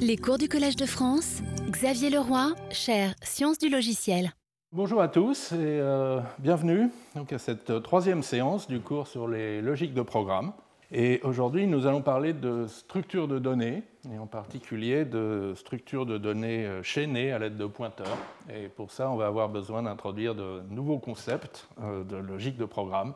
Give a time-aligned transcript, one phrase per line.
[0.00, 4.32] Les cours du Collège de France, Xavier Leroy, chaire Sciences du logiciel.
[4.70, 9.94] Bonjour à tous et euh, bienvenue à cette troisième séance du cours sur les logiques
[9.94, 10.52] de programme.
[10.92, 13.82] Et aujourd'hui, nous allons parler de structures de données,
[14.12, 18.18] et en particulier de structures de données euh, chaînées à l'aide de pointeurs.
[18.48, 22.66] Et pour ça, on va avoir besoin d'introduire de nouveaux concepts euh, de logique de
[22.66, 23.14] programme,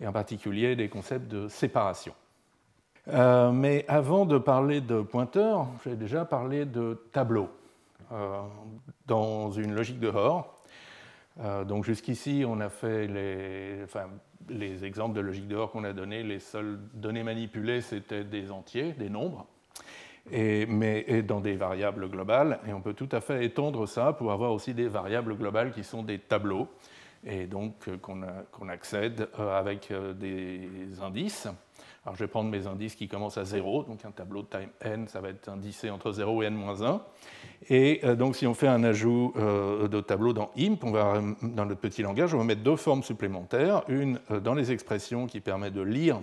[0.00, 2.14] et en particulier des concepts de séparation.
[3.08, 7.48] Euh, mais avant de parler de pointeurs, je vais déjà parler de tableaux
[9.06, 10.46] dans une logique de Hoare.
[11.66, 13.06] donc jusqu'ici, on a fait
[14.48, 18.92] les, exemples de logique de qu'on a donnés, les seules données manipulées, c'était des entiers,
[18.92, 19.46] des nombres,
[20.32, 22.60] et, mais dans des variables globales.
[22.66, 25.84] Et on peut tout à fait étendre ça pour avoir aussi des variables globales qui
[25.84, 26.68] sont des tableaux,
[27.26, 27.96] et donc euh,
[28.50, 31.48] qu'on accède euh, avec euh, des indices.
[32.14, 35.08] Je vais prendre mes indices qui commencent à 0, donc un tableau de time n,
[35.08, 37.00] ça va être indicé entre 0 et n-1.
[37.68, 41.66] Et euh, donc si on fait un ajout euh, de tableau dans imp, va, dans
[41.66, 45.40] notre petit langage, on va mettre deux formes supplémentaires, une euh, dans les expressions qui
[45.40, 46.20] permet de lire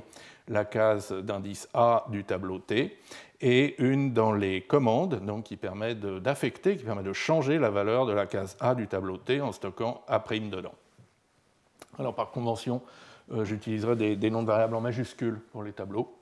[0.47, 2.97] la case d'indice A du tableau T,
[3.41, 8.05] et une dans les commandes, donc qui permet d'affecter, qui permet de changer la valeur
[8.05, 10.73] de la case A du tableau T en stockant A' dedans.
[11.99, 13.04] Alors par convention, euh,
[13.43, 16.15] j'utiliserai des, noms de variables en majuscules pour les tableaux.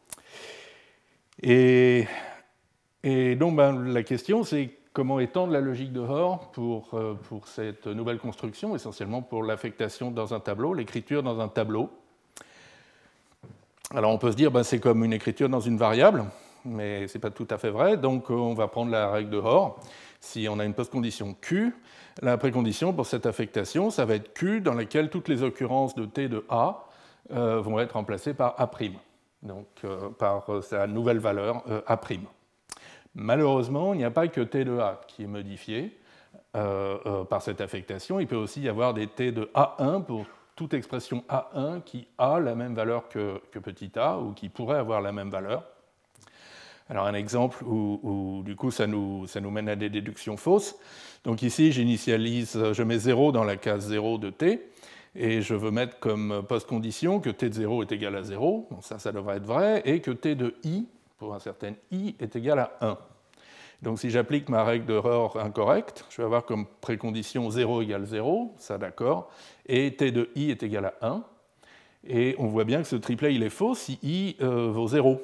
[1.42, 2.06] Et,
[3.04, 7.88] donc ben, la question, c'est comment étendre la logique de Hoare pour, euh, pour cette
[7.88, 11.90] nouvelle construction, essentiellement pour l'affectation dans un tableau, l'écriture dans un tableau.
[13.94, 16.26] Alors on peut se dire, ben, c'est comme une écriture dans une variable,
[16.64, 17.98] mais ce n'est pas tout à fait vrai.
[17.98, 19.76] Donc on va prendre la règle de Hoare.
[20.22, 21.76] Si on a une postcondition Q,
[22.22, 26.06] la précondition pour cette affectation, ça va être Q dans laquelle toutes les occurrences de
[26.06, 26.86] T de A
[27.31, 28.69] euh, vont être remplacés par A',
[29.41, 31.99] donc euh, par euh, sa nouvelle valeur A'.
[33.16, 35.97] Malheureusement, il n'y a pas que T de A qui est modifié
[36.53, 38.19] par cette affectation.
[38.19, 42.39] Il peut aussi y avoir des T de A1 pour toute expression A1 qui a
[42.39, 45.63] la même valeur que, petit a ou qui pourrait avoir la même valeur.
[46.89, 50.75] Alors un exemple où, du coup ça nous, ça nous, mène à des déductions fausses.
[51.23, 54.69] Donc ici j'initialise, je mets 0 dans la case 0 de t,
[55.16, 59.00] et je veux mettre comme post-condition que t de 0 est égal à 0, ça,
[59.00, 60.85] ça devrait être vrai, et que t de i,
[61.18, 62.97] pour un certain i, est égal à 1.
[63.84, 68.56] Donc si j'applique ma règle d'erreur incorrecte, je vais avoir comme précondition 0 égale 0,
[68.57, 69.29] ça d'accord,
[69.68, 71.24] et t de i est égal à 1.
[72.07, 75.22] Et on voit bien que ce triplet il est faux si i euh, vaut 0.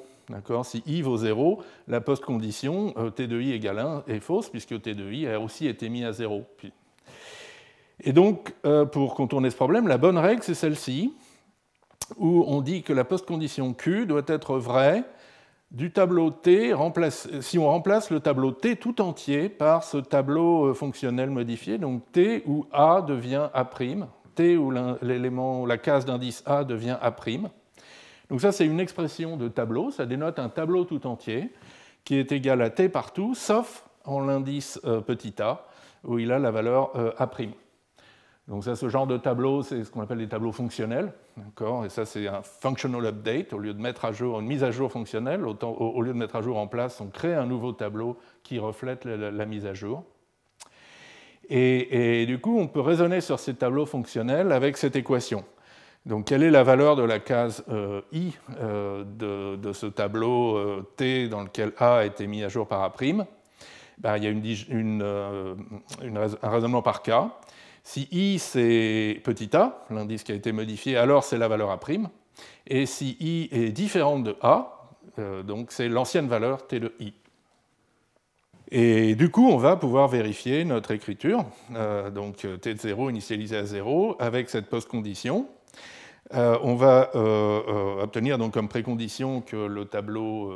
[0.63, 4.79] Si i vaut 0, la post-condition euh, t de i égale 1 est fausse, puisque
[4.81, 6.45] t de i a aussi été mis à 0.
[8.01, 11.13] Et donc, euh, pour contourner ce problème, la bonne règle, c'est celle-ci,
[12.17, 15.03] où on dit que la postcondition Q doit être vraie
[15.71, 16.73] du tableau T,
[17.41, 22.11] si on remplace le tableau T tout entier par ce tableau euh, fonctionnel modifié, donc
[22.11, 23.69] T où A devient A',
[24.33, 24.71] T où
[25.01, 27.13] l'élément, la case d'indice A devient A'.
[28.29, 31.51] Donc ça, c'est une expression de tableau, ça dénote un tableau tout entier
[32.03, 35.65] qui est égal à T partout, sauf en l'indice euh, petit a,
[36.03, 37.29] où il a la valeur A'.
[38.49, 41.13] Donc ça, ce genre de tableau, c'est ce qu'on appelle des tableaux fonctionnels,
[41.85, 43.53] Et ça, c'est un functional update.
[43.53, 46.35] Au lieu de mettre à jour une mise à jour fonctionnelle, au, lieu de mettre
[46.35, 50.03] à jour en place, on crée un nouveau tableau qui reflète la, mise à jour.
[51.47, 55.45] Et, du coup, on peut raisonner sur ces tableaux fonctionnels avec cette équation.
[56.07, 59.03] Donc, quelle est la valeur de la case euh, i euh,
[59.57, 62.91] de, ce tableau euh, t dans lequel a a été mis à jour par a'.
[63.99, 64.31] Ben, il y a
[66.41, 67.29] un raisonnement par cas.
[67.91, 71.79] Si i c'est petit a, l'indice qui a été modifié, alors c'est la valeur a'.
[72.67, 77.15] Et si i est différente de a, euh, donc c'est l'ancienne valeur t de i.
[78.69, 83.09] Et du coup, on va pouvoir vérifier notre écriture, euh, donc euh, t de 0
[83.09, 85.47] initialisé à 0, avec cette post-condition.
[86.31, 87.09] on va
[88.03, 90.53] obtenir donc comme précondition que le tableau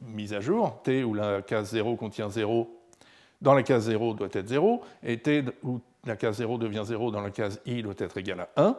[0.00, 2.68] mis à jour, t où la case 0 contient 0,
[3.42, 7.10] dans la case 0 doit être 0, et t où la case 0 devient 0
[7.10, 8.76] dans la case i doit être égale à 1.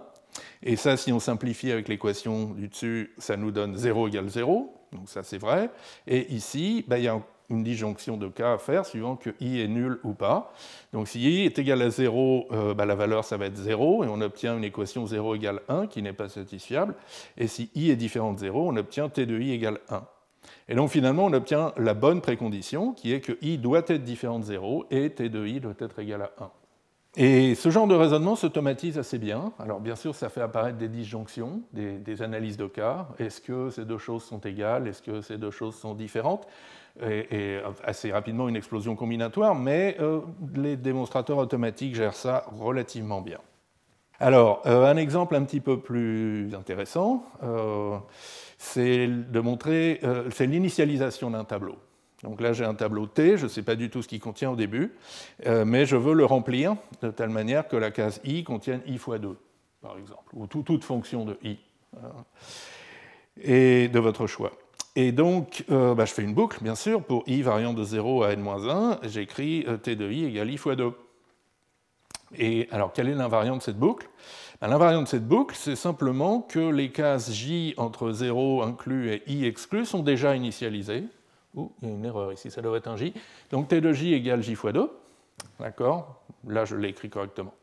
[0.63, 4.74] Et ça, si on simplifie avec l'équation du dessus, ça nous donne 0 égale 0.
[4.92, 5.69] Donc ça, c'est vrai.
[6.07, 7.19] Et ici, ben, il y a
[7.50, 10.51] une disjonction de cas à faire suivant que i est nul ou pas.
[10.94, 14.04] Donc si i est égal à 0, euh, ben, la valeur, ça va être 0,
[14.04, 16.95] et on obtient une équation 0 égale 1 qui n'est pas satisfiable.
[17.38, 20.04] Et si i est différent de 0, on obtient t de i égale 1.
[20.69, 24.39] Et donc finalement, on obtient la bonne précondition, qui est que i doit être différent
[24.39, 26.51] de 0 et t de i doit être égal à 1.
[27.17, 29.53] Et ce genre de raisonnement s'automatise assez bien.
[29.59, 33.07] Alors bien sûr, ça fait apparaître des disjonctions, des, analyses de cas.
[33.19, 34.88] Est-ce que ces deux choses sont égales?
[34.88, 36.45] Est-ce que ces deux choses sont différentes?
[37.01, 39.97] Et, assez rapidement une explosion combinatoire, mais
[40.56, 43.39] les démonstrateurs automatiques gèrent ça relativement bien.
[44.19, 47.23] Alors, un exemple un petit peu plus intéressant,
[48.57, 50.01] c'est de montrer,
[50.31, 51.77] c'est l'initialisation d'un tableau.
[52.25, 54.50] Donc là, j'ai un tableau T, je ne sais pas du tout ce qu'il contient
[54.50, 54.94] au début,
[55.45, 58.98] euh, mais je veux le remplir de telle manière que la case i contienne i
[58.98, 59.38] fois 2,
[59.81, 61.57] par exemple, ou toute fonction de i,
[63.39, 64.51] et de votre choix.
[64.95, 68.24] Et donc, euh, bah, je fais une boucle, bien sûr, pour i variant de 0
[68.24, 70.94] à n-1, j'écris euh, t de i égale i fois 2.
[72.38, 74.10] Et alors, quel est l'invariant de cette boucle?
[74.62, 79.24] Bah, L'invariant de cette boucle, c'est simplement que les cases j entre 0 inclus et
[79.28, 81.04] i exclus sont déjà initialisées,
[81.56, 83.13] Ouh, il y a une erreur ici, ça doit être un J.
[83.52, 84.90] Donc T de J égale J fois 2.
[85.60, 86.22] D'accord?
[86.48, 87.54] Là, je l'ai écrit correctement.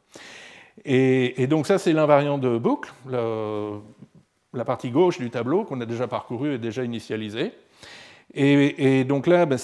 [0.85, 2.93] Et, donc ça, c'est l'invariant de boucle.
[3.07, 7.53] la partie gauche du tableau qu'on a déjà parcouru est déjà initialisée.
[8.35, 9.57] Et, donc là, bah,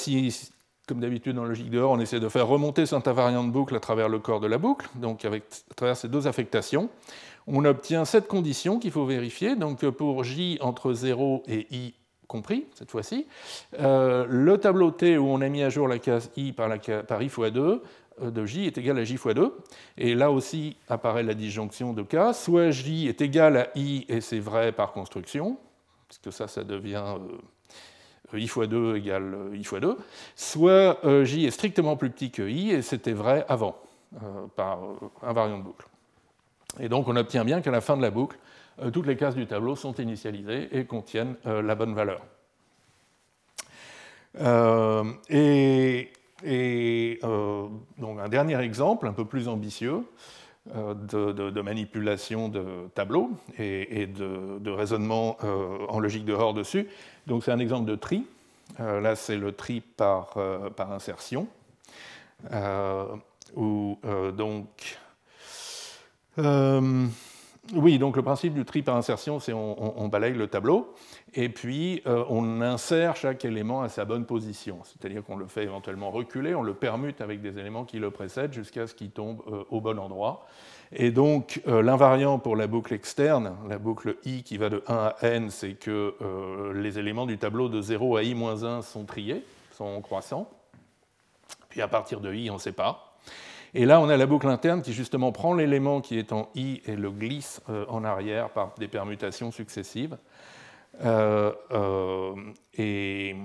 [0.87, 3.81] comme d'habitude dans logique de on essaie de faire remonter cet invariant de boucle à
[3.81, 5.31] travers le corps de la boucle, donc à
[5.77, 6.89] travers ces deux affectations,
[7.47, 9.57] on obtient cette condition qu'il faut vérifier.
[9.57, 11.95] Donc pour J entre 0 et I
[12.29, 13.27] compris cette fois-ci.
[13.81, 16.71] Euh, le tableau T où on a mis à jour la case i par,
[17.23, 17.83] i fois 2
[18.23, 19.53] euh, de j est égal à j fois 2.
[19.97, 22.35] Et là aussi apparaît la disjonction de k.
[22.35, 25.57] Soit j est égal à i et c'est vrai par construction,
[26.07, 27.17] puisque ça, ça devient
[28.33, 29.97] euh, i fois 2 égale i fois 2.
[30.37, 33.77] Soit j est strictement plus petit que i et c'était vrai avant,
[34.55, 34.79] par
[35.23, 35.87] invariant de boucle.
[36.79, 38.39] Et donc on obtient bien qu'à la fin de la boucle,
[38.93, 42.21] toutes les cases du tableau sont initialisées et contiennent euh, la bonne valeur.
[44.41, 46.11] Euh, et,
[47.99, 50.05] donc un dernier exemple, un peu plus ambitieux,
[50.75, 55.37] de, manipulation de tableaux et, de, raisonnement
[55.89, 56.87] en logique de Hoare dessus.
[57.27, 58.25] Donc c'est un exemple de tri.
[58.79, 60.37] là, c'est le tri par,
[60.77, 61.49] par insertion,
[63.57, 63.99] où
[64.37, 64.99] donc
[67.75, 70.95] oui, donc le principe du tri par insertion, c'est on, balaye le tableau,
[71.35, 74.79] et puis euh, on insère chaque élément à sa bonne position.
[74.85, 78.55] C'est-à-dire qu'on le fait éventuellement reculer, on le permute avec des éléments qui le précèdent
[78.55, 80.47] jusqu'à ce qu'il tombe euh, au bon endroit.
[80.93, 84.95] Et donc euh, l'invariant pour la boucle externe, la boucle i qui va de 1
[84.95, 86.15] à n, c'est que
[86.75, 90.49] les éléments du tableau de 0 à i-1 sont triés, sont croissants.
[91.69, 93.08] Puis à partir de i, on pas.
[93.75, 96.81] Et là, on a la boucle interne qui justement prend l'élément qui est en i
[96.87, 100.17] et le glisse euh, en arrière par des permutations successives.
[101.05, 102.35] Euh, euh,
[102.75, 103.37] et,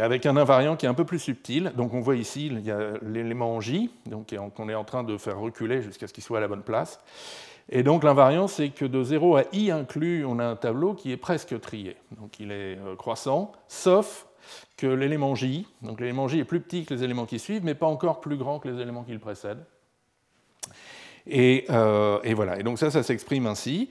[0.00, 1.72] avec un invariant qui est un peu plus subtil.
[1.76, 3.90] Donc on voit ici, il y a l'élément J,
[4.26, 7.00] qu'on est en train de faire reculer jusqu'à ce qu'il soit à la bonne place.
[7.68, 11.12] Et donc l'invariant, c'est que de 0 à i inclus, on a un tableau qui
[11.12, 11.96] est presque trié.
[12.18, 14.26] Donc il est croissant, sauf
[14.80, 17.74] que l'élément J, donc l'élément J est plus petit que les éléments qui suivent, mais
[17.74, 19.62] pas encore plus grand que les éléments qui le précèdent.
[21.26, 23.90] Et, euh, voilà, et donc ça, ça s'exprime ainsi,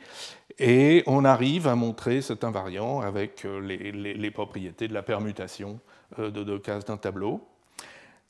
[0.57, 5.80] et on arrive à montrer cet invariant avec euh, les, propriétés de la permutation
[6.18, 7.47] euh, de deux cases d'un tableau.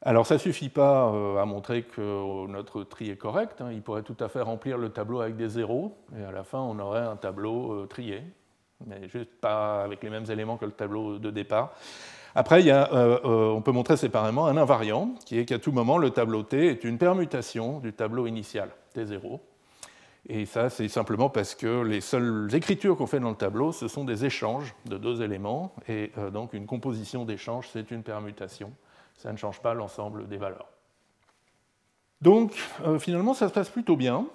[0.01, 1.07] Alors ça ne suffit pas
[1.41, 3.71] à montrer que notre tri est correct, hein.
[3.71, 6.59] il pourrait tout à fait remplir le tableau avec des zéros, et à la fin
[6.59, 8.23] on aurait un tableau trié,
[8.85, 11.73] mais juste pas avec les mêmes éléments que le tableau de départ.
[12.35, 16.11] Après, euh, euh, on peut montrer séparément un invariant, qui est qu'à tout moment, le
[16.11, 19.39] tableau T est une permutation du tableau initial, T0.
[20.27, 23.87] Et ça, c'est simplement parce que les seules écritures qu'on fait dans le tableau, ce
[23.87, 28.71] sont des échanges de deux éléments, et euh, donc une composition d'échanges, c'est une permutation.
[29.15, 30.67] Ça ne change pas l'ensemble des valeurs.
[32.21, 32.51] Donc,
[32.99, 34.25] finalement, ça se passe plutôt bien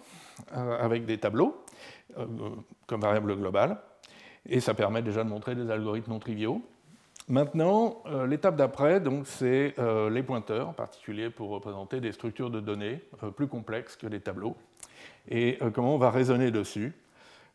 [0.53, 1.63] avec des tableaux
[2.87, 3.79] comme variable globale,
[4.47, 6.63] et ça permet déjà de montrer des algorithmes non triviaux.
[7.27, 12.61] Maintenant, euh, l'étape d'après, c'est euh, les pointeurs, en particulier pour représenter des structures de
[12.61, 14.57] données euh, plus complexes que les tableaux,
[15.27, 16.93] et comment on va raisonner dessus,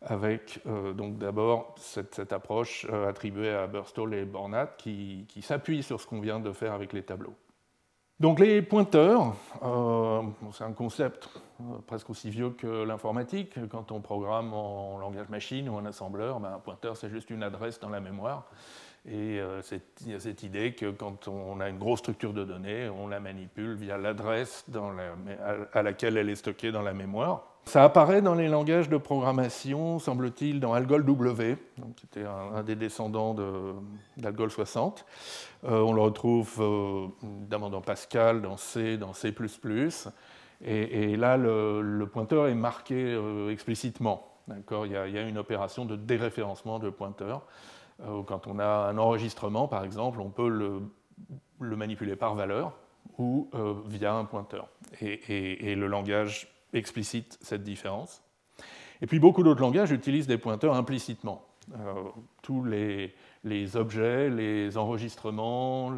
[0.01, 0.59] avec
[0.95, 6.39] donc d'abord cette, approche attribuée à Burstall et Bornat qui, s'appuie sur ce qu'on vient
[6.39, 7.35] de faire avec les tableaux.
[8.19, 9.35] Donc les pointeurs,
[10.51, 11.29] c'est un concept
[11.85, 13.53] presque aussi vieux que l'informatique.
[13.69, 17.43] Quand on programme en langage machine ou en assembleur, ben, un pointeur c'est juste une
[17.43, 18.49] adresse dans la mémoire.
[19.07, 19.61] Et euh,
[20.05, 23.07] il y a cette idée que quand on a une grosse structure de données, on
[23.07, 24.65] la manipule via l'adresse
[25.73, 27.43] à laquelle elle est stockée dans la mémoire.
[27.65, 31.57] Ça apparaît dans les langages de programmation, semble-t-il, dans Algol W,
[31.95, 33.35] qui était un, des descendants
[34.17, 35.05] d'Algol 60.
[35.65, 37.07] Euh, on le retrouve euh,
[37.49, 39.33] dans Pascal, dans C, dans C++.
[40.61, 43.17] Et, là, le, pointeur est marqué
[43.49, 44.27] explicitement.
[44.49, 47.43] Il y, a, il y, a une opération de déréférencement de pointeur.
[48.27, 50.81] Quand on a un enregistrement, par exemple, on peut le,
[51.59, 52.73] manipuler par valeur
[53.17, 53.49] ou
[53.87, 54.69] via un pointeur.
[55.01, 58.21] Et, le langage explicite cette différence.
[59.01, 61.45] Et puis beaucoup d'autres langages utilisent des pointeurs implicitement.
[62.41, 65.91] tous les, objets, les enregistrements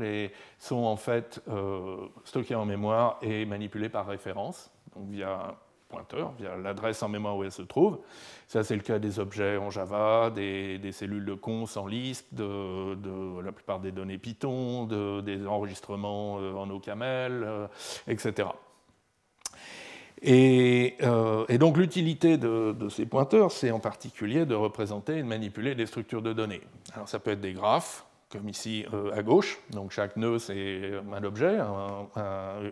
[0.60, 5.56] sont en fait euh, stockés en mémoire et manipulés par référence, donc via
[5.92, 8.00] pointeur, via l'adresse en mémoire où elle se trouve.
[8.48, 13.42] Ça, c'est le cas des objets en Java, des, cellules de cons en liste, de,
[13.42, 14.86] la plupart des données Python,
[15.22, 17.68] des enregistrements euh, en OCaml, euh,
[18.08, 18.48] etc.
[20.28, 25.76] Euh, et, donc l'utilité de, ces pointeurs, c'est en particulier de représenter et de manipuler
[25.76, 26.62] des structures de données.
[26.94, 29.60] Alors ça peut être des graphes, comme ici euh, à gauche.
[29.72, 31.60] Donc chaque nœud, c'est un objet,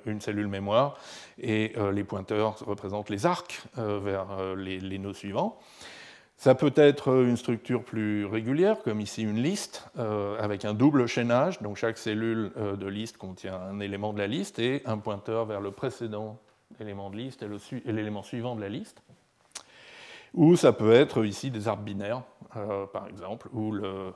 [0.06, 0.98] une cellule mémoire,
[1.40, 5.60] et euh, les pointeurs représentent les arcs vers les, les, nœuds suivants.
[6.38, 9.90] Ça peut être une structure plus régulière, comme ici une liste,
[10.40, 11.62] avec un double chaînage.
[11.62, 15.60] Donc chaque cellule de liste contient un élément de la liste et un pointeur vers
[15.60, 16.40] le précédent
[16.80, 19.02] élément de liste et l'élément suivant de la liste.
[20.34, 22.22] Ou ça peut être ici des arbres binaires,
[22.56, 24.14] euh, par exemple, où le,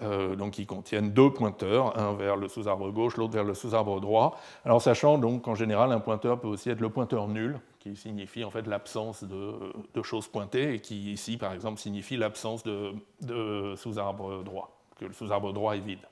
[0.00, 4.00] euh, donc qui contiennent deux pointeurs, un vers le sous-arbre gauche, l'autre vers le sous-arbre
[4.00, 4.40] droit.
[4.64, 8.42] Alors sachant donc qu'en général un pointeur peut aussi être le pointeur nul, qui signifie
[8.42, 14.42] en fait l'absence de, choses pointées, et qui ici par exemple signifie l'absence de, sous-arbre
[14.42, 16.08] droit, que le sous-arbre droit est vide.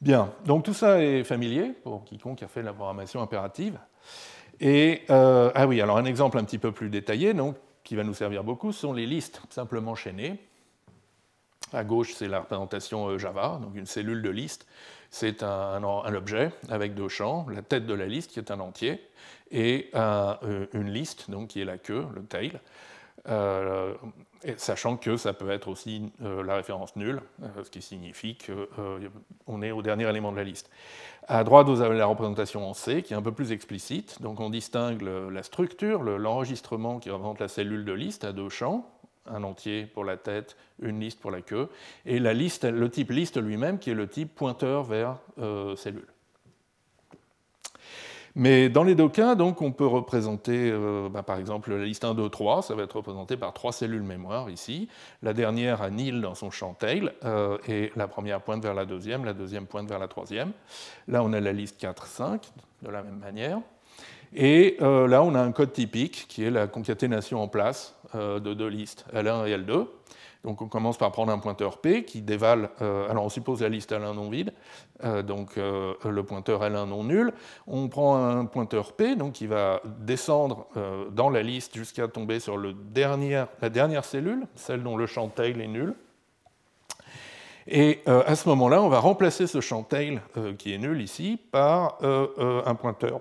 [0.00, 3.78] Bien, donc tout ça est familier pour quiconque a fait la programmation impérative.
[4.58, 8.02] Et, euh, ah oui, alors un exemple un petit peu plus détaillé, donc, qui va
[8.02, 10.38] nous servir beaucoup, sont les listes simplement chaînées.
[11.72, 14.66] À gauche, c'est la représentation euh, Java, donc une cellule de liste.
[15.10, 19.00] C'est un, objet avec deux champs, la tête de la liste qui est un entier,
[19.50, 22.52] et euh, une liste, donc qui est la queue, le tail,
[24.56, 28.66] sachant que ça peut être aussi euh, la référence nulle, euh, ce qui signifie qu'on
[28.78, 30.70] euh, est au dernier élément de la liste.
[31.28, 34.20] À droite, vous avez la représentation en C, qui est un peu plus explicite.
[34.22, 38.90] Donc on distingue la structure, l'enregistrement qui représente la cellule de liste à deux champs,
[39.26, 41.68] un entier pour la tête, une liste pour la queue,
[42.06, 45.18] et la liste, le type liste lui-même, qui est le type pointeur vers
[45.76, 46.06] cellule.
[48.36, 52.04] Mais dans les deux cas, donc, on peut représenter, euh, bah, par exemple, la liste
[52.04, 54.88] 1, 2, 3, ça va être représenté par trois cellules mémoire ici.
[55.22, 58.84] La dernière a nil dans son champ tail, euh, et la première pointe vers la
[58.84, 60.52] deuxième, la deuxième pointe vers la troisième.
[61.08, 62.48] Là, on a la liste 4, 5,
[62.82, 63.58] de la même manière.
[64.32, 68.54] Et euh, là, on a un code typique qui est la concaténation en place de
[68.54, 69.86] deux listes, L1 et L2.
[70.44, 73.68] Donc on commence par prendre un pointeur P qui dévale, euh, alors on suppose la
[73.68, 74.52] liste L1 non vide,
[75.04, 77.32] euh, donc euh, le pointeur L1 non nul.
[77.66, 80.66] On prend un pointeur P donc qui va descendre
[81.12, 82.74] dans la liste jusqu'à tomber sur le
[83.60, 85.94] la dernière cellule, celle dont le champ tail est nul.
[87.66, 90.20] Et à ce moment-là, on va remplacer ce champ tail
[90.58, 93.20] qui est nul ici par un pointeur,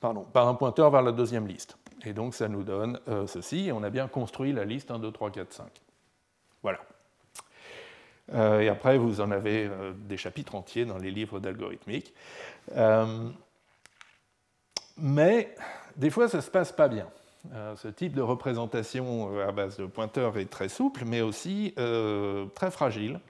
[0.00, 1.77] pardon, par un pointeur vers la deuxième liste.
[2.04, 5.10] Et donc ça nous donne ceci, et on a bien construit la liste 1, 2,
[5.10, 5.66] 3, 4, 5.
[6.62, 6.80] Voilà.
[8.34, 12.12] Euh, et après, vous en avez euh, des chapitres entiers dans les livres d'algorithmique.
[12.76, 13.28] Euh,
[14.98, 15.54] mais
[15.96, 17.06] des fois, ça ne se passe pas bien.
[17.76, 21.72] ce type de représentation à base de pointeurs est très souple, mais aussi
[22.54, 23.20] très fragile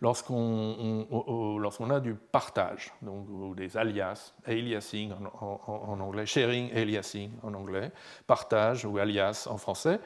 [0.00, 7.92] lorsqu'on a du partage, donc, ou des alias, aliasing en, anglais, sharing, aliasing en anglais,
[8.26, 10.00] partage ou alias en français.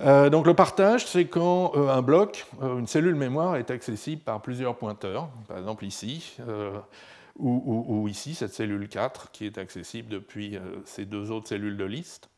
[0.00, 4.22] Euh, donc le partage, c'est quand euh, un bloc, euh, une cellule mémoire est accessible
[4.22, 6.36] par plusieurs pointeurs, par exemple ici,
[7.36, 12.28] ou, ici, cette cellule 4 qui est accessible depuis ces deux autres cellules de liste.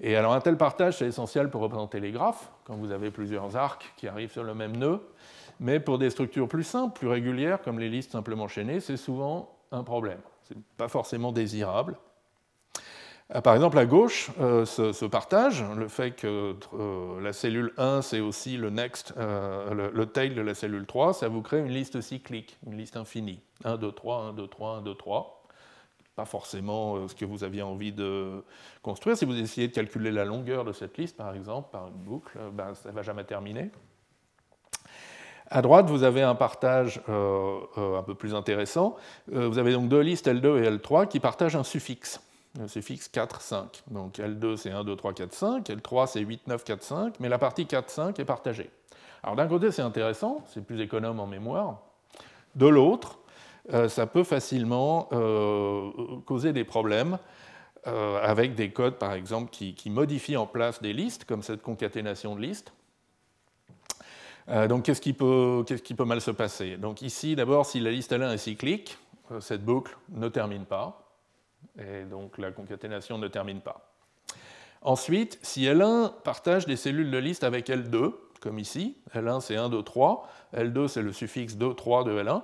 [0.00, 3.56] Et alors un tel partage, c'est essentiel pour représenter les graphes, quand vous avez plusieurs
[3.56, 5.00] arcs qui arrivent sur le même nœud,
[5.60, 9.56] mais pour des structures plus simples, plus régulières, comme les listes simplement chaînées, c'est souvent
[9.72, 10.20] un problème.
[10.44, 11.96] Ce n'est pas forcément désirable.
[13.34, 18.02] Euh, par exemple, à gauche, euh, ce, partage, le fait que euh, la cellule 1,
[18.02, 22.00] c'est aussi le next, le, tail de la cellule 3, ça vous crée une liste
[22.00, 23.40] cyclique, une liste infinie.
[23.64, 25.34] 1, 2, 3, 1, 2, 3, 1, 2, 3.
[26.16, 28.42] Pas forcément ce que vous aviez envie de
[28.82, 29.16] construire.
[29.16, 32.36] Si vous essayez de calculer la longueur de cette liste, par exemple, par une boucle,
[32.52, 33.70] ben, ça ne va jamais terminer.
[35.50, 38.96] À droite, vous avez un partage un peu plus intéressant.
[39.32, 42.20] vous avez donc deux listes L2 et L3 qui partagent un suffixe
[42.58, 43.82] le suffixe 4, 5.
[43.90, 47.28] Donc L2 c'est 1, 2, 3, 4, 5, L3 c'est 8, 9, 4, 5, mais
[47.28, 48.70] la partie 4, 5 est partagée.
[49.22, 51.78] Alors d'un côté c'est intéressant, c'est plus économe en mémoire.
[52.54, 53.18] De l'autre,
[53.72, 55.90] euh, ça peut facilement euh,
[56.24, 57.18] causer des problèmes
[57.86, 62.34] euh, avec des codes par exemple qui, modifient en place des listes, comme cette concaténation
[62.34, 62.72] de listes.
[64.68, 65.64] Donc qu'est-ce qui, peut,
[66.04, 66.76] mal se passer?
[66.76, 68.98] Donc ici, d'abord, si la liste L1 est cyclique,
[69.40, 71.02] cette boucle ne termine pas,
[71.78, 73.88] et donc la concaténation ne termine pas.
[74.82, 79.68] Ensuite, si L1 partage des cellules de liste avec L2, comme ici, L1 c'est 1,
[79.68, 82.42] 2, 3, L2 c'est le suffixe 2, 3 de L1,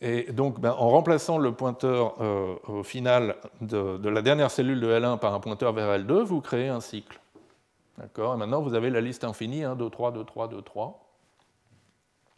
[0.00, 4.88] et donc ben, en remplaçant le pointeur euh, au final de, la dernière cellule de
[4.88, 7.20] L1 par un pointeur vers L2, vous créez un cycle.
[7.98, 8.34] D'accord?
[8.34, 11.01] Et maintenant vous avez la liste infinie, 1, 2, 3, 2, 3, 2, 3.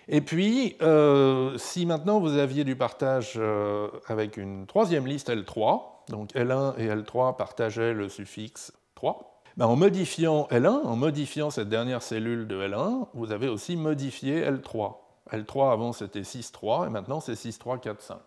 [0.08, 5.82] Et puis, euh, si maintenant vous aviez du partage euh, avec une troisième liste L3,
[6.08, 11.68] donc L1 et L3 partageaient le suffixe 3, ben, en modifiant L1, en modifiant cette
[11.68, 14.96] dernière cellule de L1, vous avez aussi modifié L3.
[15.32, 18.18] L3 avant c'était 6, 3 et maintenant c'est 6, 3, 4, 5.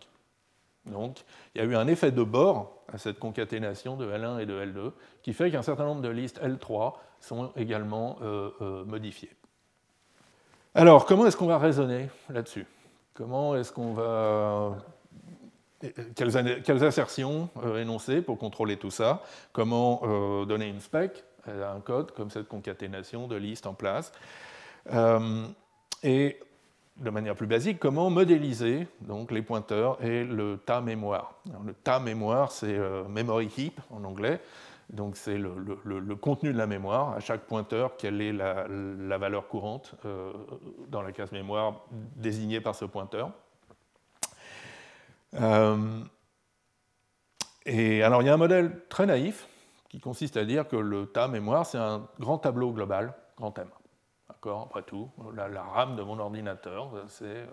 [0.86, 1.18] Donc
[1.54, 4.64] il y a eu un effet de bord à cette concaténation de L1 et de
[4.64, 4.92] L2
[5.22, 9.30] qui fait qu'un certain nombre de listes L3 sont également euh, modifiées.
[10.74, 12.66] Alors comment est-ce qu'on va raisonner là-dessus?
[13.14, 14.76] Comment est-ce qu'on va
[16.14, 19.22] quelles, assertions euh, énoncer pour contrôler tout ça?
[19.52, 24.12] Comment euh, donner une spec à un code comme cette concaténation de listes en place?
[24.92, 25.44] Euh,
[26.02, 26.38] Et
[26.96, 31.34] de manière plus basique, comment modéliser donc, les pointeurs et le tas mémoire
[31.64, 32.76] Le tas mémoire, c'est
[33.08, 34.40] memory heap en anglais.
[34.90, 37.12] Donc c'est le, contenu de la mémoire.
[37.12, 39.94] À chaque pointeur, quelle est la, valeur courante
[40.88, 41.84] dans la case mémoire
[42.16, 43.32] désignée par ce pointeur
[45.34, 46.00] euh,
[47.66, 49.46] et alors il y a un modèle très naïf
[49.88, 53.68] qui consiste à dire que le tas mémoire, c'est un grand tableau global, grand M.
[54.28, 57.46] D'accord Après tout, la, RAM de mon ordinateur, c'est euh,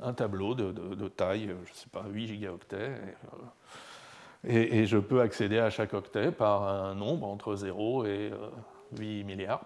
[0.00, 2.90] un tableau de, taille, je ne sais pas, 8 gigaoctets.
[2.90, 3.14] Et,
[4.46, 8.32] et, je peux accéder à chaque octet par un nombre entre 0 et
[8.98, 9.64] 8 euh, milliards.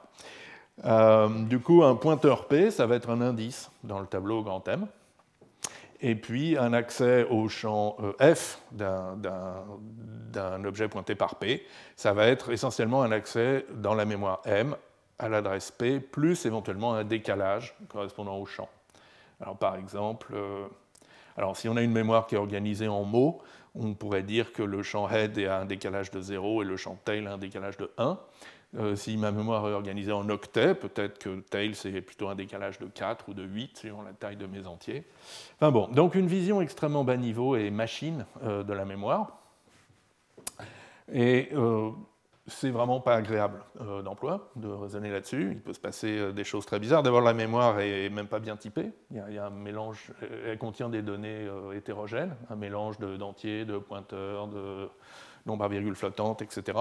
[1.49, 4.87] du coup, un pointeur P, ça va être un indice dans le tableau grand M
[6.05, 12.27] et puis un accès au champ euh, f d'un objet pointé par p, ça va
[12.27, 14.77] être essentiellement un accès dans la mémoire m
[15.19, 18.69] à l'adresse p, plus éventuellement un décalage correspondant au champ.
[19.41, 20.67] Alors par exemple, euh,
[21.39, 23.41] alors si on a une mémoire qui est organisée en mots,
[23.75, 26.99] on pourrait dire que le champ head a un décalage de 0 et le champ
[27.05, 28.19] tail a un décalage de 1.
[28.77, 32.79] Euh, si ma mémoire est organisée en octets, peut-être que tail c'est plutôt un décalage
[32.79, 35.05] de 4 ou de 8 suivant la taille de mes entiers.
[35.57, 39.39] Enfin bon, donc une vision extrêmement bas niveau et machine euh, de la mémoire.
[41.15, 41.91] Euh,
[42.47, 43.65] c'est vraiment pas agréable
[44.05, 45.53] d'emploi de raisonner là-dessus.
[45.53, 47.03] Il peut se passer des choses très bizarres.
[47.03, 48.91] D'abord, la mémoire est même pas bien typée.
[49.11, 50.13] Il y a, un mélange,
[50.45, 54.89] elle contient des données hétérogènes, un mélange d'entiers, de pointeurs, de
[55.47, 56.79] nombre à virgule flottante, etc.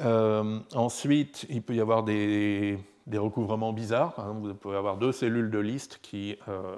[0.00, 2.78] Euh, ensuite, il peut y avoir des,
[3.12, 4.14] recouvrements bizarres.
[4.34, 6.76] Vous pouvez avoir deux cellules de liste qui, euh,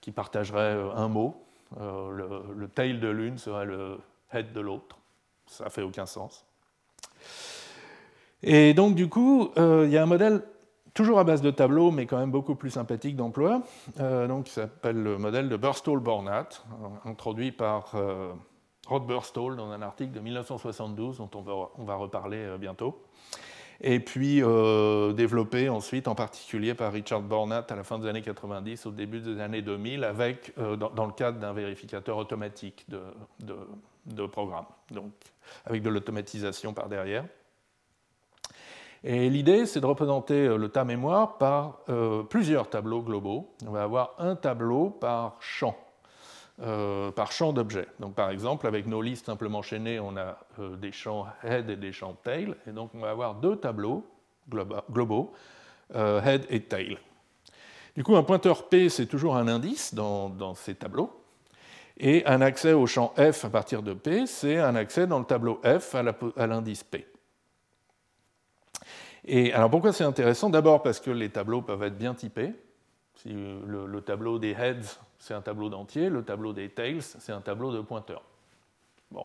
[0.00, 1.42] qui partageraient euh, un mot.
[1.78, 3.98] le, tail de l'une serait le
[4.32, 4.98] head de l'autre.
[5.46, 6.44] Ça fait aucun sens.
[8.42, 10.42] Et donc, du coup, il y a un modèle
[10.94, 13.62] toujours à base de tableaux, mais quand même beaucoup plus sympathique d'emploi,
[13.96, 16.48] qui s'appelle le modèle de Burstall-Bornat,
[17.04, 17.94] introduit par
[18.86, 23.02] Rod Burstall dans un article de 1972 dont on va, on va reparler euh, bientôt.
[23.80, 28.22] Et puis euh, développé ensuite en particulier par Richard Bornat à la fin des années
[28.22, 33.00] 90, au début des années 2000, avec, euh, dans, le cadre d'un vérificateur automatique de,
[34.06, 35.12] de, programme, donc
[35.64, 37.24] avec de l'automatisation par derrière.
[39.04, 41.80] Et l'idée, c'est de représenter le tas mémoire par
[42.28, 43.50] plusieurs tableaux globaux.
[43.66, 45.76] On va avoir un tableau par champ.
[46.60, 47.88] Euh, par champ d'objets.
[47.98, 51.76] Donc par exemple, avec nos listes simplement chaînées, on a euh, des champs head et
[51.76, 54.04] des champs tail, et donc on va avoir deux tableaux
[54.48, 55.32] globaux,
[55.94, 56.98] euh, head et tail.
[57.96, 61.10] Du coup, un pointeur P, c'est toujours un indice dans, ces tableaux,
[61.96, 65.24] et un accès au champ F à partir de P, c'est un accès dans le
[65.24, 67.11] tableau F à l'indice P.
[69.24, 70.50] Et alors pourquoi c'est intéressant?
[70.50, 72.52] D'abord parce que les tableaux peuvent être bien typés.
[73.14, 76.10] Si le tableau des heads c'est un tableau d'entier.
[76.10, 78.24] Le tableau des tails, c'est un tableau de pointeurs.
[79.12, 79.24] Bon.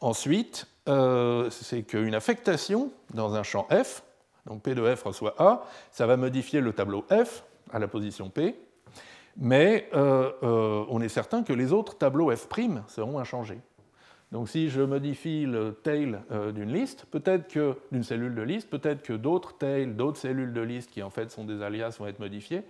[0.00, 4.02] Ensuite, euh, c'est qu'une affectation dans un champ F,
[4.46, 5.62] donc P de F reçoit A,
[5.92, 8.56] ça va modifier le tableau F à la position P,
[9.36, 12.48] mais euh, euh, on est certain que les autres tableaux F'
[12.88, 13.60] seront inchangés.
[14.32, 16.20] Donc si je modifie le tail
[16.54, 20.60] d'une liste, peut-être que d'une cellule de liste, peut-être que d'autres tails, d'autres cellules de
[20.60, 22.62] liste qui en fait sont des alias vont être modifiées,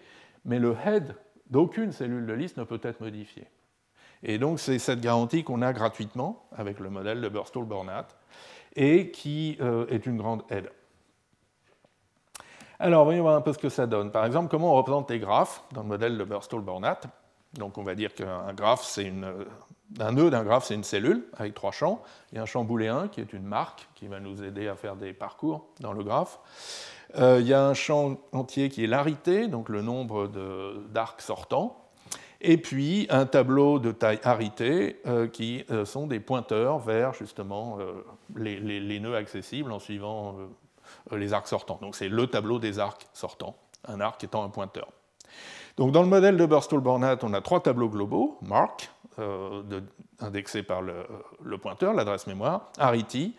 [0.47, 1.15] mais le head
[1.51, 3.47] d'aucune cellule de liste ne peut être modifiée.
[4.23, 8.09] Et donc c'est cette garantie qu'on a gratuitement avec le modèle de Burstall-Bornat
[8.77, 10.71] et qui euh, est une grande aide.
[12.79, 14.11] Alors, voyons voir un peu ce que ça donne.
[14.11, 17.01] Par exemple, comment on représente les graphes dans le modèle de Burstall-Bornat.
[17.55, 19.27] Donc, on va dire qu'un graphe, c'est une,
[19.99, 22.03] un nœud d'un graphe, c'est une cellule avec trois champs.
[22.31, 24.77] Il y a un champ booléen qui est une marque qui va nous aider à
[24.77, 26.39] faire des parcours dans le graphe.
[27.19, 30.31] Euh, il y a un champ entier qui est l'arité, donc le nombre
[30.93, 31.77] d'arcs sortants.
[32.43, 37.79] Et puis un tableau de taille arité euh, qui euh, sont des pointeurs vers justement
[38.37, 40.37] les, nœuds accessibles en suivant
[41.11, 41.79] les arcs sortants.
[41.83, 44.89] Donc c'est le tableau des arcs sortants, un arc étant un pointeur.
[45.77, 48.91] Donc dans le modèle de Burstall-Bornat, on a trois tableaux globaux, mark,
[50.21, 53.35] indexé par le, pointeur, l'adresse mémoire, arity,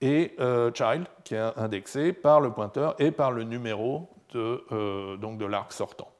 [0.00, 5.16] et euh, child, qui est indexé par le pointeur et par le numéro de, euh,
[5.16, 6.10] de l'arc sortant.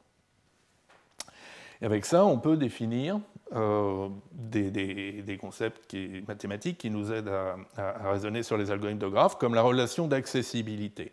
[1.83, 3.21] Et avec ça, on peut définir
[3.55, 7.33] euh, des, concepts qui, mathématiques qui nous aident
[7.77, 11.13] à, raisonner sur les algorithmes de graphes, comme la relation d'accessibilité.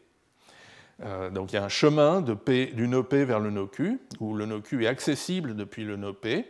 [1.03, 4.35] Euh, donc il y a un chemin du nœud P vers le nœud Q, où
[4.35, 6.45] le nœud Q est accessible depuis le nœud P.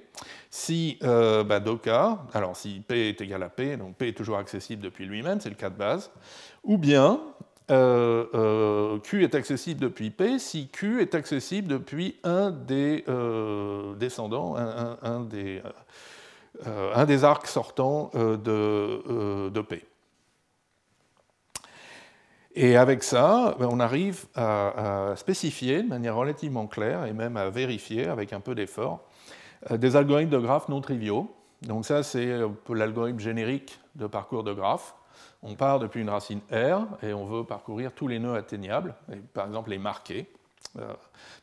[0.50, 4.38] Si euh, bah, Doka, alors si P est égal à P, donc P est toujours
[4.38, 6.12] accessible depuis lui-même, c'est le cas de base,
[6.64, 7.22] ou bien
[7.70, 13.06] euh, Q est accessible depuis P si Q est accessible depuis un des
[13.98, 15.64] descendants, un, des,
[17.24, 19.86] arcs sortants de P.
[22.56, 27.50] Et avec ça, ben, on arrive à, spécifier de manière relativement claire et même à
[27.50, 29.08] vérifier avec un peu d'effort
[29.72, 31.34] euh, des algorithmes de graphes non triviaux.
[31.62, 34.96] Donc ça, c'est l'algorithme générique de parcours de graphes.
[35.44, 38.96] On part depuis une racine R et on veut parcourir tous les nœuds atteignables,
[39.34, 40.28] par exemple les marquer.
[40.80, 40.94] Euh,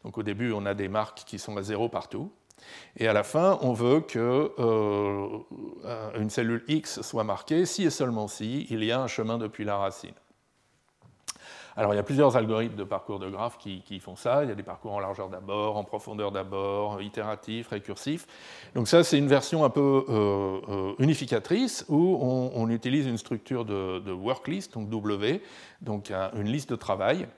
[0.05, 2.31] donc au début, on a des marques qui sont à zéro partout.
[2.97, 8.29] Et à la fin, on veut qu'une euh, cellule X soit marquée si et seulement
[8.29, 10.15] si il y a un chemin depuis la racine.
[11.79, 14.43] Alors il y a plusieurs algorithmes de parcours de graphes qui, font ça.
[14.43, 18.27] Il y a des parcours en largeur d'abord, en profondeur d'abord, itératifs, récursifs.
[18.75, 23.65] Donc ça, c'est une version un peu euh, euh, unificatrice où on, utilise une structure
[23.65, 25.41] de, worklist, donc W,
[25.81, 27.29] donc une liste de travail,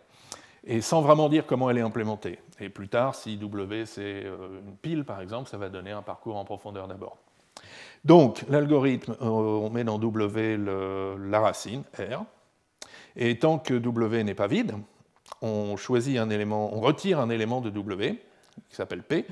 [0.64, 2.38] et sans vraiment dire comment elle est implémentée.
[2.60, 6.02] Et plus tard, si W c'est euh, une pile par exemple, ça va donner un
[6.02, 7.18] parcours en profondeur d'abord.
[8.06, 12.24] Donc l'algorithme, on met dans W la racine, R,
[13.16, 14.74] et tant que W n'est pas vide,
[15.42, 18.20] on choisit un élément, on retire un élément de W,
[18.68, 19.26] qui s'appelle P,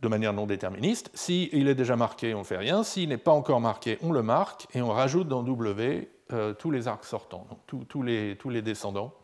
[0.00, 1.10] de manière non déterministe.
[1.14, 2.82] S'il est déjà marqué, on ne fait rien.
[2.82, 6.70] S'il n'est pas encore marqué, on le marque et on rajoute dans W euh, tous
[6.70, 9.14] les arcs sortants, donc tous, les, tous, les, descendants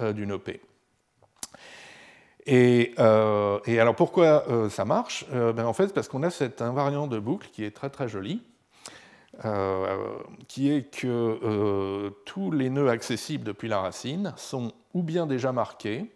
[0.00, 0.50] euh, d'une OP.
[2.46, 5.26] Et, euh, et, alors pourquoi ça marche?
[5.30, 8.42] Ben En fait, parce qu'on a cet invariant de boucle qui est très très joli,
[9.44, 10.18] euh,
[10.48, 15.52] qui est que euh, tous les nœuds accessibles depuis la racine sont ou bien déjà
[15.52, 16.10] marqués,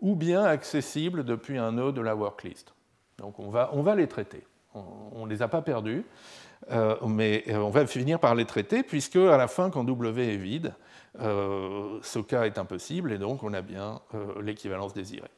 [0.00, 2.72] ou bien accessibles depuis un nœud de la worklist.
[3.18, 4.46] Donc on va, on va les traiter.
[4.74, 6.04] On ne les a pas perdus,
[6.70, 10.36] euh, mais on va finir par les traiter, puisque à la fin, quand W est
[10.36, 10.74] vide,
[11.18, 14.00] ce cas est impossible, et donc on a bien
[14.40, 15.28] l'équivalence désirée.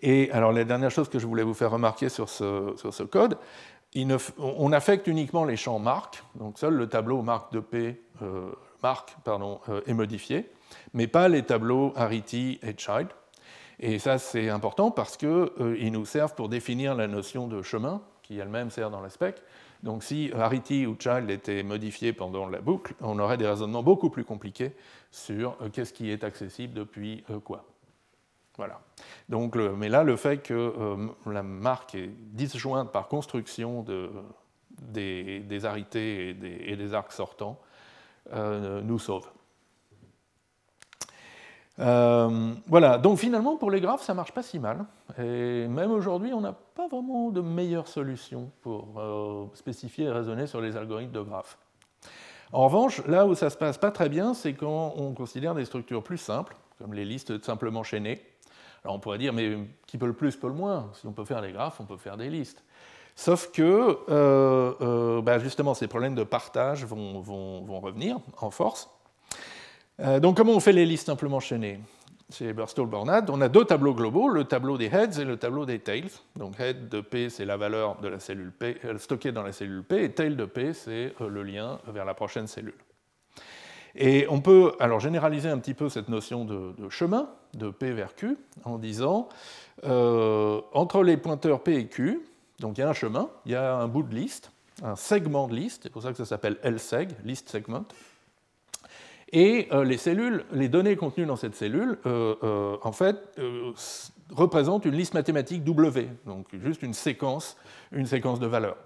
[0.00, 3.02] Et alors la dernière chose que je voulais vous faire remarquer sur ce, sur ce
[3.02, 3.38] code,
[4.38, 8.50] on affecte uniquement les champs marques, donc seul le tableau marque de P euh,
[8.82, 10.50] marque, euh, est modifié,
[10.92, 13.08] mais pas les tableaux arity et child.
[13.80, 18.02] Et ça, c'est important parce qu'ils euh, nous servent pour définir la notion de chemin,
[18.22, 19.36] qui elle-même sert dans la spec.
[19.82, 24.10] Donc si arity ou child était modifié pendant la boucle, on aurait des raisonnements beaucoup
[24.10, 24.72] plus compliqués
[25.12, 27.64] sur qu'est-ce qui est accessible depuis quoi.
[28.58, 28.80] Voilà.
[29.28, 34.10] Donc, mais là, le fait que euh, la marque est disjointe par construction de,
[34.82, 35.64] des, des,
[35.96, 37.58] et des, arcs sortants
[38.32, 39.28] euh, nous sauve.
[41.78, 44.84] Euh, voilà, donc finalement pour les graphes ça marche pas si mal.
[45.16, 49.00] Et même aujourd'hui on n'a pas vraiment de meilleure solution pour
[49.54, 51.56] spécifier et raisonner sur les algorithmes de graphes.
[52.52, 55.66] En revanche, là où ça se passe pas très bien, c'est quand on considère des
[55.66, 58.22] structures plus simples, comme les listes simplement chaînées,
[58.84, 61.24] alors on pourrait dire, mais qui peut le plus peut le moins Si on peut
[61.24, 62.62] faire des graphes, on peut faire des listes.
[63.18, 67.20] Sauf que, euh, euh, bah, justement, ces problèmes de partage vont,
[67.80, 68.88] revenir en force.
[69.98, 71.80] Euh, donc comment on fait les listes simplement chaînées?
[72.32, 75.80] Chez Burstall-Bornat, on a deux tableaux globaux, le tableau des heads et le tableau des
[75.80, 76.10] tails.
[76.36, 79.82] Donc head de P, c'est la valeur de la cellule P, stockée dans la cellule
[79.82, 82.74] P, et tail de P, c'est le lien vers la prochaine cellule.
[84.00, 88.14] Et on peut alors généraliser un petit peu cette notion de, chemin, de P vers
[88.14, 89.28] Q, en disant
[89.84, 92.20] euh, entre les pointeurs P et Q,
[92.60, 94.52] donc il y a un chemin, il y a un bout de liste,
[94.84, 97.84] un segment de liste, c'est pour ça que ça s'appelle L-seg, list segment.
[99.32, 103.16] Et les cellules, les données contenues dans cette cellule, en fait,
[104.30, 107.56] représentent une liste mathématique W, donc juste une séquence,
[107.92, 108.78] une séquence de valeurs.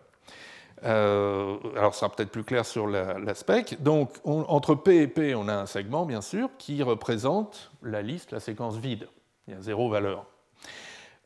[0.85, 3.83] Euh, alors, ça sera peut-être plus clair sur la, spec.
[3.83, 8.33] Donc, entre P et P, on a un segment, bien sûr, qui représente la liste,
[8.33, 9.09] la séquence vide.
[9.47, 10.27] Il y a zéro valeur.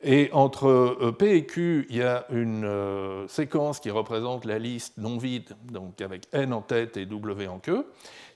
[0.03, 4.59] Et entre euh, P et Q, il y a une euh, séquence qui représente la
[4.59, 7.87] liste non vide, donc avec N en tête et W en queue.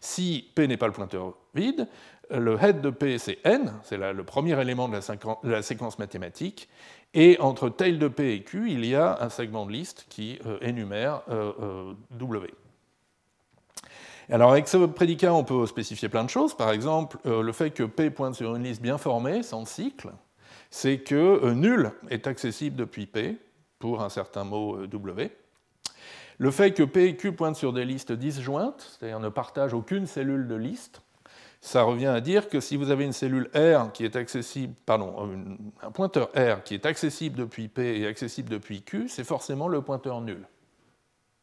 [0.01, 1.87] Si P n'est pas le pointeur vide,
[2.31, 4.99] le head de P, c'est N, c'est le premier élément de
[5.45, 6.69] la séquence mathématique,
[7.15, 10.39] et entre tail de P et Q, il y a un segment de liste qui
[10.47, 12.53] euh, énumère euh, euh, W.
[14.29, 16.55] Alors avec ce prédicat, on peut spécifier plein de choses.
[16.57, 20.13] Par exemple, le fait que P pointe sur une liste bien formée, sans cycle,
[20.71, 23.39] c'est que nul est accessible depuis P
[23.81, 25.33] pour un certain mot W.
[26.39, 30.07] Le fait que P et Q pointent sur des listes disjointes, c'est-à-dire ne partagent aucune
[30.07, 31.03] cellule de liste,
[31.61, 35.31] ça revient à dire que si vous avez une cellule R qui est accessible, pardon,
[35.83, 39.83] un pointeur R qui est accessible depuis P et accessible depuis Q, c'est forcément le
[39.83, 40.47] pointeur nul.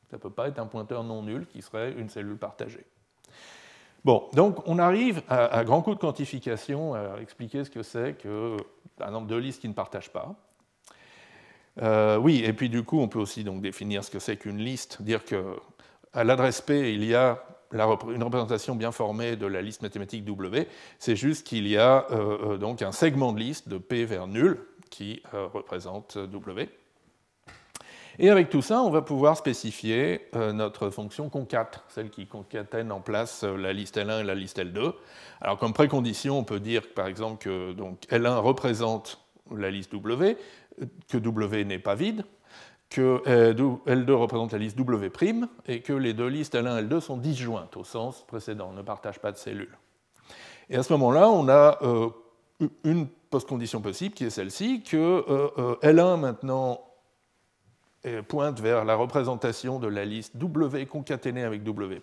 [0.10, 2.86] Ça ne peut pas être un pointeur non nul qui serait une cellule partagée.
[4.03, 9.12] Bon, donc on arrive à, grand coup de quantification à expliquer ce que c'est qu'un
[9.12, 10.34] nombre de listes qui ne partagent pas.
[11.82, 14.58] Euh, oui, et puis du coup, on peut aussi donc définir ce que c'est qu'une
[14.58, 19.82] liste, dire qu'à l'adresse P, il y a une représentation bien formée de la liste
[19.82, 20.67] mathématique W,
[20.99, 24.27] c'est juste qu'il y a euh, euh, donc un segment de liste de P vers
[24.27, 26.69] nul qui euh, représente W.
[28.19, 32.99] Et avec tout ça, on va pouvoir spécifier notre fonction concat, celle qui concatène en
[32.99, 34.93] place la liste L1 et la liste L2.
[35.39, 39.19] Alors comme précondition, on peut dire par exemple que donc, L1 représente
[39.56, 40.36] la liste W,
[41.08, 42.23] que W n'est pas vide,
[42.89, 45.10] que L2 représente la liste W'
[45.67, 49.19] et que les deux listes L1 et L2 sont disjointes au sens précédent, ne partagent
[49.19, 49.78] pas de cellules.
[50.69, 52.10] Et à ce moment-là, on a euh,
[52.84, 56.84] une post-condition possible qui est celle-ci, que euh, euh, L1 maintenant
[58.30, 62.00] pointe vers la représentation de la liste W concaténée avec W',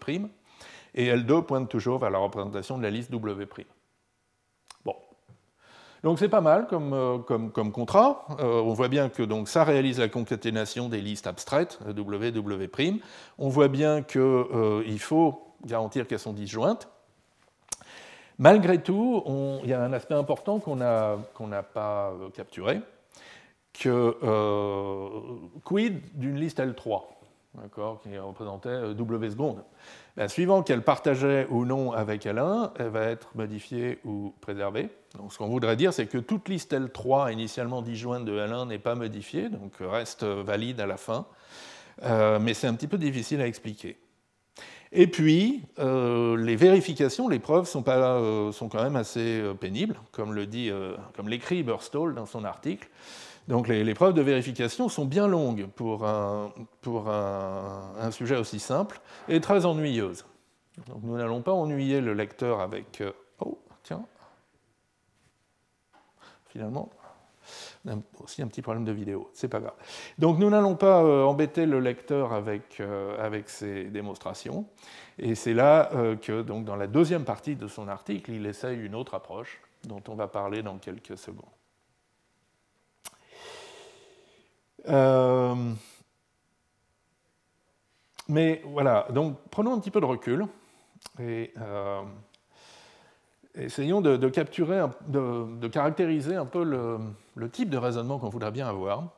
[0.95, 3.65] et L2 pointe toujours vers la représentation de la liste W'.
[6.05, 8.27] Donc c'est pas mal comme, euh, contrat.
[8.39, 13.01] Euh, on voit bien que donc, ça réalise la concaténation des listes abstraites, W, W'.
[13.39, 16.89] On voit bien qu'il euh, faut garantir qu'elles sont disjointes.
[18.39, 19.23] Malgré tout,
[19.63, 22.83] il y a un aspect important qu'on n'a pas capturé,
[23.73, 24.15] que
[25.65, 27.03] quid d'une liste L3,
[28.03, 29.65] qui représentait W secondes.
[30.17, 34.89] Ben, suivant qu'elle partageait ou non avec L1, elle va être modifiée ou préservée.
[35.19, 38.79] Donc, ce qu'on voudrait dire, c'est que toute liste L3 initialement disjointe de L1 n'est
[38.79, 41.27] pas modifiée, donc reste valide à la fin.
[42.03, 43.99] Euh, mais c'est un petit peu difficile à expliquer.
[44.93, 50.47] Et puis, euh, les vérifications, les preuves euh, sont quand même assez pénibles, comme le
[50.47, 50.71] dit,
[51.17, 52.89] comme l'écrit Burstall dans son article.
[53.49, 56.51] Donc les, preuves de vérification sont bien longues pour un,
[58.11, 60.25] sujet aussi simple et très ennuyeuses.
[60.89, 63.01] Donc nous n'allons pas ennuyer le lecteur avec...
[63.01, 64.05] Euh, oh, tiens.
[66.47, 66.89] Finalement,
[68.23, 69.75] aussi un petit problème de vidéo, c'est pas grave.
[70.19, 74.67] Donc nous n'allons pas euh, embêter le lecteur avec, euh, avec ces démonstrations.
[75.19, 75.91] Et c'est là
[76.23, 80.15] que, dans la deuxième partie de son article, il essaye une autre approche dont on
[80.15, 81.45] va parler dans quelques secondes.
[84.89, 85.55] Euh,
[88.29, 90.47] mais voilà, donc prenons un petit peu de recul
[91.19, 92.03] et euh,
[93.55, 99.09] essayons de, capturer, de, caractériser un peu le, type de raisonnement qu'on voudrait bien avoir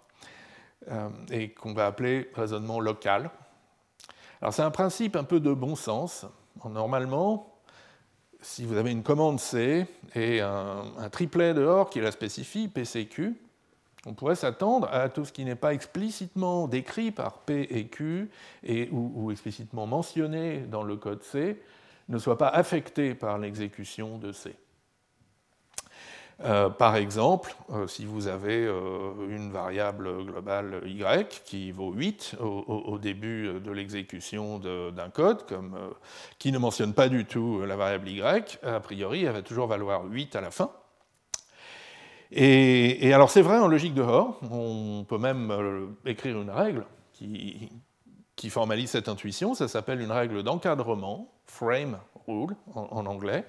[0.91, 3.31] euh, et qu'on va appeler raisonnement local.
[4.41, 6.27] Alors c'est un principe un peu de bon sens.
[6.65, 7.55] Normalement,
[8.41, 13.37] si vous avez une commande C et un, un triplet dehors qui la spécifie, PCQ,
[14.07, 18.31] on pourrait s'attendre à tout ce qui n'est pas explicitement décrit par P et Q
[18.93, 21.61] ou, explicitement mentionné dans le code C
[22.09, 24.55] ne soit pas affecté par l'exécution de C.
[26.45, 31.03] Euh, par exemple, euh, si vous avez euh, une variable globale y
[31.45, 35.43] qui vaut 8 au, début de l'exécution d'un code,
[36.39, 40.05] qui ne mentionne pas du tout la variable y, a priori, elle va toujours valoir
[40.05, 40.71] 8 à la fin.
[42.33, 47.71] Et, alors c'est vrai en logique de on peut même euh, écrire une règle qui,
[48.51, 53.45] formalise cette intuition, ça s'appelle une règle d'encadrement, frame rule en, anglais,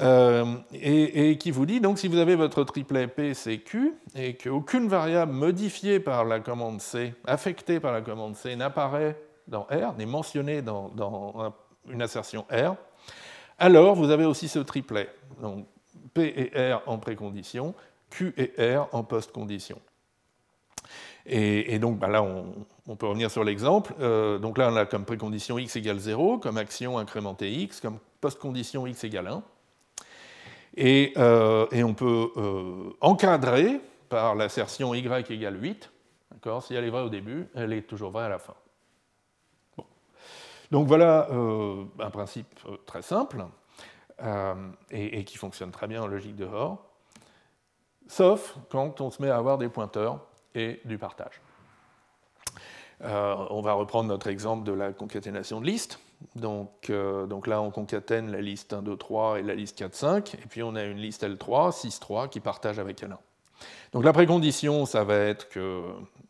[0.00, 4.36] euh, et, qui vous dit donc si vous avez votre triplet P, C, Q, et
[4.36, 9.16] qu'aucune variable modifiée par la commande C, affectée par la commande C, n'apparaît
[9.48, 10.92] dans R, n'est mentionnée dans,
[11.88, 12.76] une assertion R,
[13.58, 15.08] alors vous avez aussi ce triplet.
[16.12, 17.74] P et R en précondition,
[18.10, 19.80] Q et R en postcondition.
[21.26, 23.94] Et, et donc bah là, on, peut revenir sur l'exemple.
[24.00, 27.98] Euh, donc là, on a comme précondition x égale 0, comme action incrémentée x, comme
[28.20, 29.42] postcondition x égale 1.
[30.78, 35.90] Euh, et, on peut euh, encadrer par l'assertion y égale 8.
[36.60, 38.54] Si elle est vraie au début, elle est toujours vraie à la fin.
[40.70, 43.46] Donc voilà un principe très simple
[44.90, 46.78] et, et, qui fonctionne très bien en logique de Hoare,
[48.06, 50.20] sauf quand on se met à avoir des pointeurs
[50.54, 51.40] et du partage.
[53.02, 56.00] Euh, on va reprendre notre exemple de la concaténation de listes.
[56.36, 59.94] Donc, euh, donc, là, on concatène la liste 1, 2, 3 et la liste 4,
[59.94, 60.34] 5.
[60.34, 63.16] Et puis, on a une liste L3, 6, 3 qui partage avec L1.
[63.94, 65.82] Donc, la précondition, ça va être que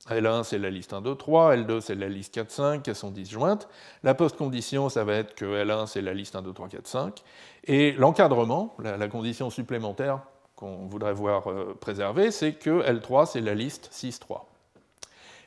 [0.09, 1.57] L1, c'est la liste 1, 2, 3.
[1.57, 2.87] L2, c'est la liste 4, 5.
[2.87, 3.69] Elles sont disjointes.
[4.03, 7.23] La postcondition, ça va être que L1, c'est la liste 1, 2, 3, 4, 5.
[7.65, 10.21] Et l'encadrement, la condition supplémentaire
[10.57, 14.49] qu'on voudrait voir euh, préserver, c'est que L3, c'est la liste 6, 3.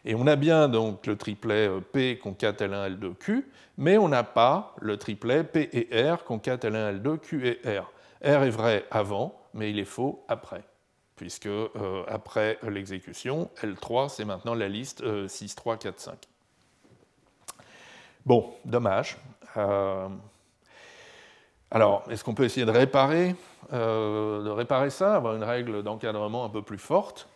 [0.06, 4.10] Et on a bien donc le triplet euh, P concat L1, L2, Q, mais on
[4.10, 7.92] n'a pas le triplet P et R concat L1, L2, Q et R.
[8.24, 10.64] R est vrai avant, mais il est faux après,
[11.18, 16.18] puisque euh, après l'exécution, L3, c'est maintenant la liste 6, 3, 4, 5.
[18.26, 19.18] Bon, dommage.
[21.70, 23.36] alors, est-ce qu'on peut essayer de réparer
[23.74, 27.28] euh, de réparer ça, avoir une règle d'encadrement un peu plus forte?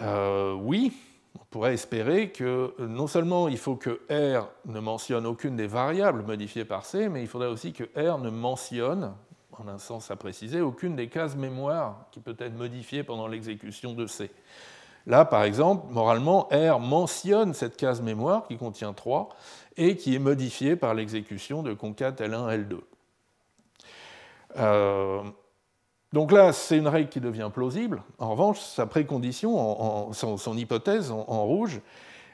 [0.00, 0.92] Euh, Oui,
[1.38, 6.22] on pourrait espérer que non seulement il faut que R ne mentionne aucune des variables
[6.22, 9.14] modifiées par C, mais il faudrait aussi que R ne mentionne,
[9.58, 13.92] en un sens à préciser, aucune des cases mémoire qui peut être modifiée pendant l'exécution
[13.92, 14.30] de C.
[15.06, 19.28] Là, par exemple, moralement, R mentionne cette case mémoire qui contient 3
[19.76, 22.80] et qui est modifiée par l'exécution de concat L1, L2.
[24.58, 25.22] Euh,
[26.12, 28.02] donc là, c'est une règle qui devient plausible.
[28.18, 31.80] En revanche, sa précondition, son, hypothèse en, rouge,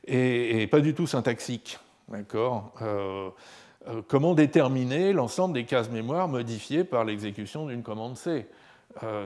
[0.07, 1.79] est, pas du tout syntaxique.
[2.09, 2.73] D'accord?
[2.83, 3.31] Euh,
[4.09, 8.47] Comment déterminer l'ensemble des cases mémoire modifiées par l'exécution d'une commande C?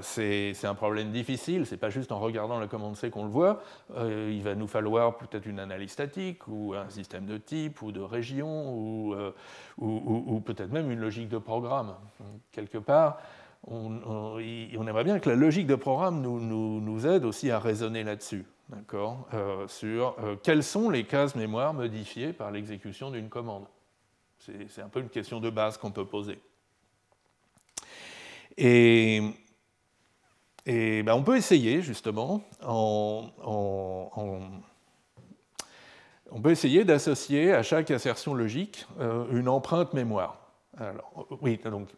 [0.01, 3.61] C'est un problème difficile, c'est pas juste en regardant la commande C qu'on le voit,
[3.99, 8.01] il va nous falloir peut-être une analyse statique ou un système de type ou de
[8.01, 11.95] région ou, peut-être même une logique de programme.
[12.53, 13.19] Quelque part,
[13.67, 14.39] on,
[14.87, 18.45] aimerait bien que la logique de programme nous, aide aussi à raisonner là-dessus,
[18.95, 23.65] euh, sur euh, quelles sont les cases mémoire modifiées par l'exécution d'une commande.
[24.69, 26.39] C'est un peu une question de base qu'on peut poser.
[28.57, 29.21] Et,
[30.67, 33.31] ben, on peut essayer justement en
[36.31, 40.39] on peut essayer d'associer à chaque assertion logique euh, une empreinte mémoire.
[41.41, 41.89] Oui, donc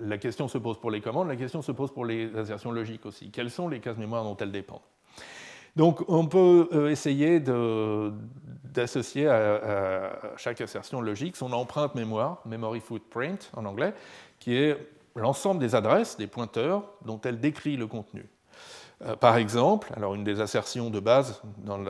[0.00, 3.06] la question se pose pour les commandes, la question se pose pour les assertions logiques
[3.06, 3.30] aussi.
[3.30, 4.80] Quelles sont les cases mémoire dont elles dépendent?
[5.78, 7.38] Donc on peut euh, essayer
[8.74, 13.94] d'associer à, chaque assertion logique son empreinte mémoire, memory footprint en anglais,
[14.40, 14.76] qui est
[15.14, 18.28] l'ensemble des adresses, des pointeurs dont elle décrit le contenu.
[19.06, 21.88] Euh, par exemple, alors une des assertions de base dans le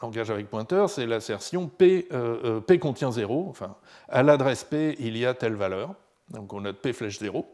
[0.00, 3.74] langage avec pointeur, c'est l'assertion P, euh, contient 0, enfin,
[4.08, 5.94] à l'adresse P, il y a telle valeur,
[6.30, 7.44] donc on note P flèche 0,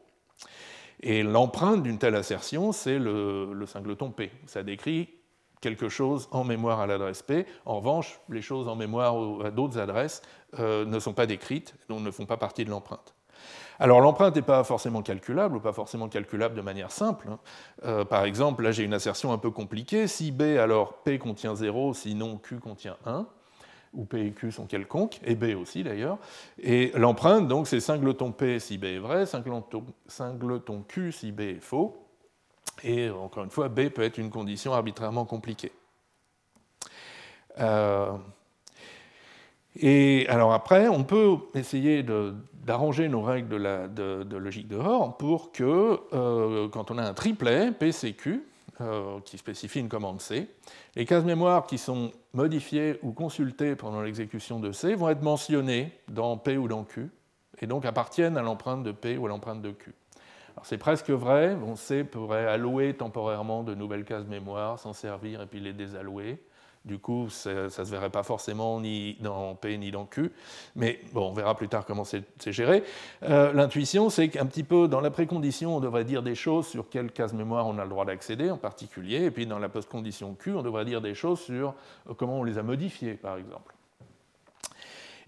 [1.03, 4.31] et l'empreinte d'une telle assertion, c'est le, singleton P.
[4.45, 5.09] Ça décrit
[5.61, 7.47] quelque chose en mémoire à l'adresse P.
[7.67, 10.23] En revanche, les choses en mémoire à d'autres adresses
[10.59, 13.15] euh, ne sont pas décrites, donc ne font pas partie de l'empreinte.
[13.79, 17.29] Alors l'empreinte n'est pas forcément calculable, ou pas forcément calculable de manière simple.
[17.31, 17.39] Hein.
[17.85, 20.07] Euh, par exemple, là j'ai une assertion un peu compliquée.
[20.07, 23.27] Si B, alors P contient 0, sinon Q contient 1,
[23.95, 26.19] ou P et Q sont quelconques, et B aussi d'ailleurs.
[26.59, 31.61] Et l'empreinte, donc, c'est singleton P si B est vrai, singleton, Q si B est
[31.61, 31.97] faux.
[32.85, 35.73] Et encore une fois, B peut être une condition arbitrairement compliquée.
[37.59, 38.17] Euh,
[39.77, 42.05] et alors après, on peut essayer
[42.65, 43.49] d'arranger nos règles
[43.95, 48.45] de, logique de Hoare pour que, euh, quand on a un triplet, PCQ,
[48.81, 50.49] euh, qui spécifie une commande C,
[50.97, 55.93] les cases mémoire qui sont modifiées ou consultées pendant l'exécution de C vont être mentionnées
[56.09, 57.11] dans P ou dans Q,
[57.61, 59.95] et donc appartiennent à l'empreinte de P ou à l'empreinte de Q.
[60.63, 65.47] c'est presque vrai, bon, C pourrait allouer temporairement de nouvelles cases mémoire, s'en servir et
[65.47, 66.39] puis les désallouer.
[66.85, 70.33] Du coup, ça ne se verrait pas forcément ni dans P ni dans Q.
[70.77, 72.83] Mais on verra plus tard comment c'est géré.
[73.23, 76.89] Euh, l'intuition, c'est qu'un petit peu dans la précondition, on devrait dire des choses sur
[76.89, 79.25] quelle case mémoire on a le droit d'accéder en particulier.
[79.25, 81.75] Et puis dans la postcondition Q, on devrait dire des choses sur
[82.09, 83.75] euh, comment on les a modifiées, par exemple.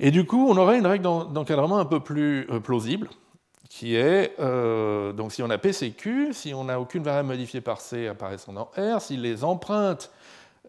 [0.01, 3.09] Et du coup, on aurait une règle d'encadrement un peu plus euh, plausible,
[3.75, 8.07] qui est, donc si on a PCQ, si on n'a aucune variable modifiée par C
[8.07, 10.13] apparaissant dans R, si les empreintes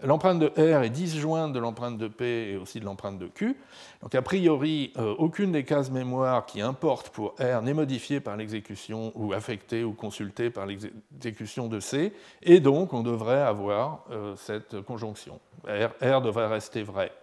[0.02, 3.56] L'empreinte de R est disjointe de l'empreinte de P et aussi de l'empreinte de Q.
[4.02, 8.36] Donc a priori, euh, aucune des cases mémoire qui importent pour R n'est modifiée par
[8.36, 14.36] l'exécution ou affectée ou consultée par l'exécution de C, et donc on devrait avoir euh,
[14.36, 15.40] cette conjonction.
[15.66, 17.14] R, devrait rester vrai.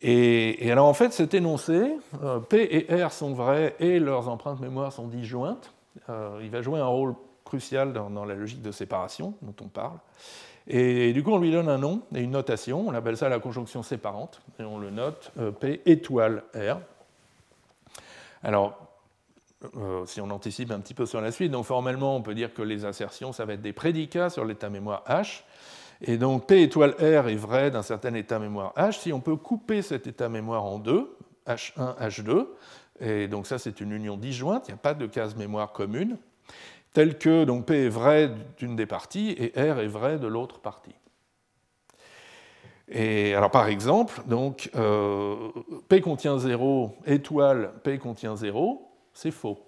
[0.00, 4.60] Et, alors en fait, cet énoncé, euh, P et R sont vrais et leurs empreintes
[4.60, 5.72] mémoire sont disjointes.
[6.08, 7.14] il va jouer un rôle
[7.48, 9.98] crucial dans, la logique de séparation dont on parle.
[10.66, 12.86] Et, du coup, on lui donne un nom et une notation.
[12.86, 14.42] On appelle ça la conjonction séparante.
[14.60, 16.76] Et on le note euh, P étoile R.
[18.42, 18.78] Alors,
[19.76, 22.52] euh, si on anticipe un petit peu sur la suite, donc formellement, on peut dire
[22.52, 25.42] que les assertions, ça va être des prédicats sur l'état mémoire H.
[26.00, 29.36] Et donc, P étoile R est vrai d'un certain état mémoire H si on peut
[29.36, 32.46] couper cet état mémoire en deux, H1, H2.
[33.00, 36.18] Et donc, ça, c'est une union disjointe, il n'y a pas de case mémoire commune
[36.92, 40.58] tel que donc, P est vrai d'une des parties et R est vrai de l'autre
[40.58, 40.94] partie.
[42.88, 45.50] Et alors par exemple, donc, euh,
[45.88, 49.58] P contient 0, étoile P contient 0, c'est faux.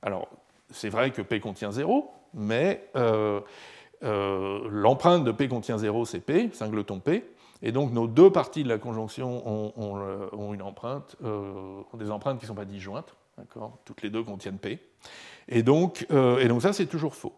[0.00, 0.28] Alors
[0.70, 3.40] c'est vrai que P contient 0, mais euh,
[4.04, 7.24] euh, l'empreinte de P contient 0, c'est P, singleton P,
[7.62, 12.44] et donc nos deux parties de la conjonction ont, une empreinte, ont des empreintes qui
[12.44, 13.16] ne sont pas disjointes,
[13.84, 14.78] toutes les deux contiennent P.
[15.48, 17.34] Et donc, euh, et donc ça, c'est toujours faux.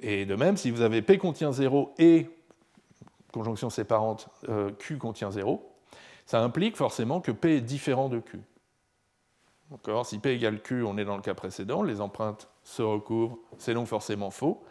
[0.00, 2.28] Et de même, si vous avez P contient 0 et
[3.32, 5.62] conjonction séparante euh, Q contient 0,
[6.26, 8.40] ça implique forcément que P est différent de Q.
[10.04, 13.72] Si P égale Q, on est dans le cas précédent, les empreintes se recouvrent, c'est
[13.72, 14.62] donc forcément faux.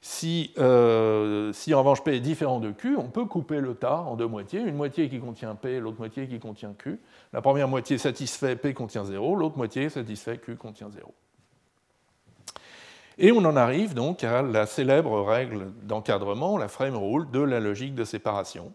[0.00, 4.00] Si, euh, si, en revanche P est différent de Q, on peut couper le tas
[4.00, 7.00] en deux moitiés, une moitié qui contient P, l'autre moitié qui contient Q.
[7.32, 11.12] La première moitié satisfait P contient 0, l'autre moitié satisfait Q contient 0.
[13.18, 17.60] Et on en arrive donc à la célèbre règle d'encadrement, la frame rule de la
[17.60, 18.72] logique de séparation,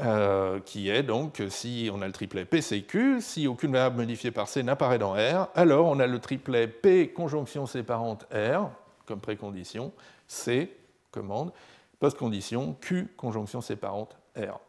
[0.00, 4.46] euh, qui est donc si on a le triplet PCQ, si aucune variable modifiée par
[4.46, 8.70] C n'apparaît dans R, alors on a le triplet P conjonction séparante R
[9.06, 9.92] comme précondition,
[10.26, 10.76] C
[11.10, 11.52] commande,
[11.98, 14.60] post-condition Q conjonction séparante R.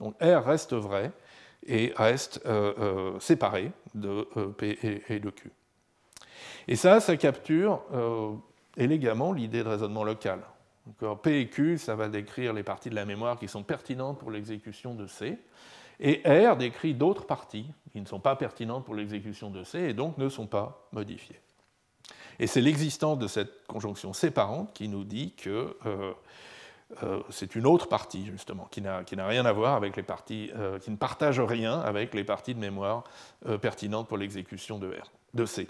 [0.00, 1.12] Donc R reste vrai
[1.66, 5.50] et reste euh, euh, séparé de P et de Q.
[6.68, 8.32] Et ça, ça capture euh,
[8.76, 10.40] élégamment l'idée de raisonnement local.
[11.22, 14.30] P et Q, ça va décrire les parties de la mémoire qui sont pertinentes pour
[14.30, 15.38] l'exécution de C.
[15.98, 19.94] Et R décrit d'autres parties qui ne sont pas pertinentes pour l'exécution de C et
[19.94, 21.40] donc ne sont pas modifiées.
[22.38, 26.12] Et c'est l'existence de cette conjonction séparante qui nous dit que euh,
[27.02, 30.50] euh, c'est une autre partie, justement, qui n'a rien à voir avec les parties,
[30.82, 33.04] qui ne partage rien avec les parties de mémoire
[33.60, 34.94] pertinentes pour l'exécution de,
[35.34, 35.68] de C.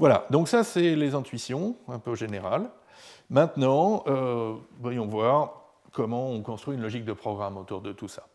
[0.00, 2.70] Voilà, donc ça c'est les intuitions, un peu générales.
[3.28, 5.52] Maintenant, euh, voyons voir
[5.92, 8.26] comment on construit une logique de programme autour de tout ça.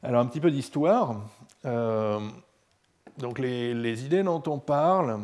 [0.00, 1.16] Alors un petit peu d'histoire.
[3.18, 5.20] Euh, donc les, idées dont on parle,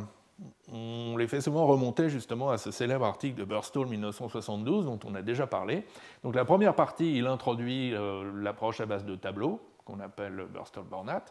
[0.72, 5.14] on les fait souvent remonter justement à ce célèbre article de Burstall 1972 dont on
[5.14, 5.84] a déjà parlé.
[6.22, 11.24] Donc la première partie, il introduit euh, l'approche à base de tableaux, qu'on appelle Burstall-Bornat.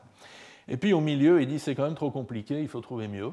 [0.68, 3.32] Et puis au milieu, il dit c'est quand même trop compliqué, il faut trouver mieux.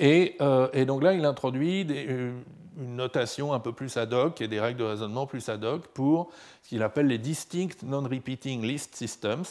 [0.00, 2.32] Euh, et, donc là, il introduit euh,
[2.78, 5.88] une notation un peu plus ad hoc et des règles de raisonnement plus ad hoc
[5.88, 6.30] pour
[6.62, 9.44] ce qu'il appelle les distinct non-repeating list systems.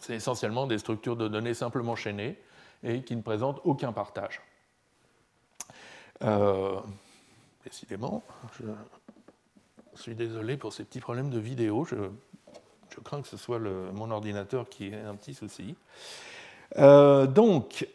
[0.00, 2.38] C'est essentiellement des structures de données simplement chaînées
[2.82, 4.40] et qui ne présentent aucun partage.
[6.22, 6.80] Euh,
[7.64, 8.22] décidément,
[8.58, 8.66] je
[10.00, 11.84] suis désolé pour ces petits problèmes de vidéo.
[11.84, 11.96] Je,
[13.04, 15.74] crains que ce soit mon ordinateur qui ait un petit souci.
[16.76, 17.86] donc,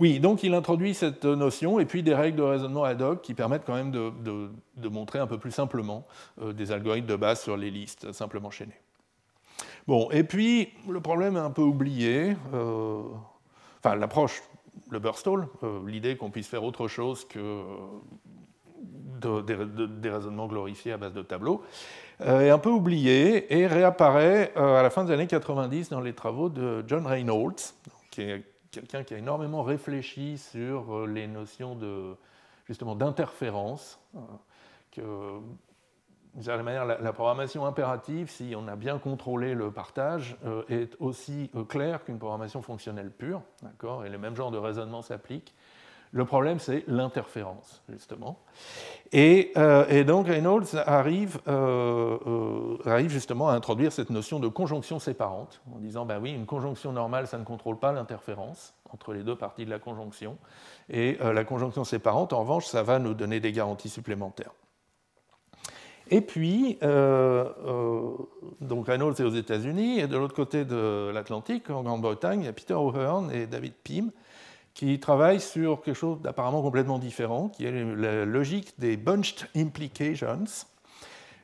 [0.00, 3.34] oui, donc il introduit cette notion et puis des règles de raisonnement ad hoc qui
[3.34, 6.06] permettent quand même de, montrer un peu plus simplement
[6.42, 8.80] euh, des algorithmes de base sur les listes simplement chaînées.
[9.86, 13.02] Bon, et puis le problème est un peu oublié, euh,
[13.78, 14.42] enfin l'approche,
[14.90, 17.62] le Burstall, euh, l'idée qu'on puisse faire autre chose que
[19.20, 21.62] des raisonnements glorifiés à base de tableaux,
[22.20, 26.50] est un peu oublié et réapparaît à la fin des années 90 dans les travaux
[26.50, 27.72] de John Reynolds,
[28.10, 32.16] qui est quelqu'un qui a énormément réfléchi sur euh, les notions de,
[32.66, 34.00] justement d'interférence,
[34.98, 35.38] euh,
[36.46, 41.50] la, manière, la, programmation impérative, si on a bien contrôlé le partage, euh, est aussi
[41.68, 45.54] claire qu'une programmation fonctionnelle pure, d'accord Et le même genre de raisonnement s'applique.
[46.12, 48.38] Le problème, c'est l'interférence, justement.
[49.10, 49.52] Et,
[50.06, 56.20] donc Reynolds arrive, arrive, justement à introduire cette notion de conjonction séparante, en disant, ben
[56.20, 59.80] oui, une conjonction normale, ça ne contrôle pas l'interférence entre les deux parties de la
[59.80, 60.38] conjonction,
[60.88, 64.52] et la conjonction séparante, en revanche, ça va nous donner des garanties supplémentaires.
[66.10, 68.12] Et puis, euh, euh,
[68.60, 72.48] donc Reynolds est aux États-Unis, et de l'autre côté de l'Atlantique, en Grande-Bretagne, il y
[72.48, 74.10] a Peter O'Hearn et David Pym
[74.74, 80.44] qui travaillent sur quelque chose d'apparemment complètement différent, qui est la logique des bunched implications.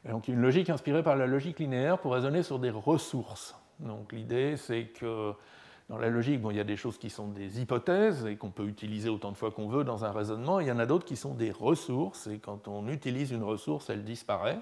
[0.09, 3.55] Donc une logique inspirée par la logique linéaire pour raisonner sur des ressources.
[3.79, 5.33] Donc l'idée, c'est que
[5.91, 8.53] dans la logique, bon, il y a des choses qui sont des hypothèses et qu'on
[8.53, 10.61] peut utiliser autant de fois qu'on veut dans un raisonnement.
[10.61, 12.29] il y en a d'autres qui sont des ressources.
[12.29, 14.61] Et quand on utilise une ressource, elle disparaît.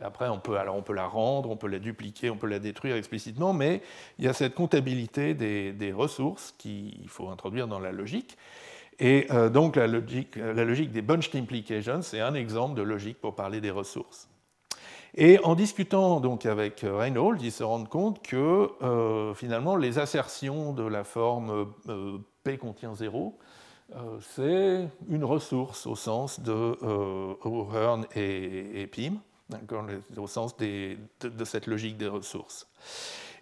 [0.00, 2.60] Après, on peut, alors on peut la rendre, on peut la dupliquer, on peut la
[2.60, 3.52] détruire explicitement.
[3.52, 3.82] Mais
[4.20, 8.38] il y a cette comptabilité des, ressources qu'il faut introduire dans la logique.
[9.00, 13.20] Et euh, donc la logique, la logique des bunched implications, c'est un exemple de logique
[13.20, 14.28] pour parler des ressources.
[15.14, 20.72] Et en discutant donc avec Reinhold, ils se rendent compte que euh, finalement les assertions
[20.72, 23.38] de la forme euh, P contient 0,
[23.94, 26.76] euh, c'est une ressource au sens de
[27.42, 29.18] O'Hearn et, Pym,
[30.16, 30.96] au sens de,
[31.44, 32.68] cette logique des ressources.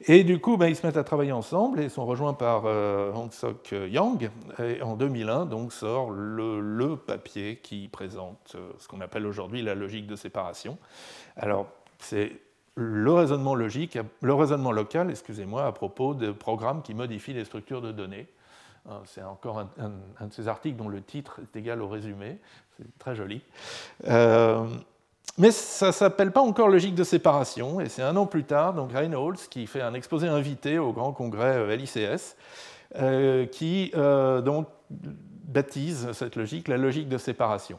[0.02, 3.32] Et du coup, ben, ils se mettent à travailler ensemble et sont rejoints par Hong
[3.32, 4.30] Sok Yang.
[4.62, 10.06] Et en 2001, donc, sort le, papier qui présente ce qu'on appelle aujourd'hui la logique
[10.06, 10.78] de séparation.
[11.36, 11.66] Alors,
[11.98, 12.32] c'est
[12.76, 17.80] le raisonnement logique, le raisonnement local, excusez-moi, à propos de programmes qui modifient les structures
[17.80, 18.28] de données.
[18.88, 22.38] Hein, c'est encore un, de ces articles dont le titre est égal au résumé.
[22.76, 23.40] C'est très joli.
[24.06, 24.66] Euh,
[25.38, 28.74] mais ça ne s'appelle pas encore logique de séparation, et c'est un an plus tard,
[28.74, 32.36] donc Reynolds, qui fait un exposé invité au grand congrès euh, LICS,
[32.96, 33.92] euh, qui
[34.44, 37.78] donc baptise cette logique la logique de séparation.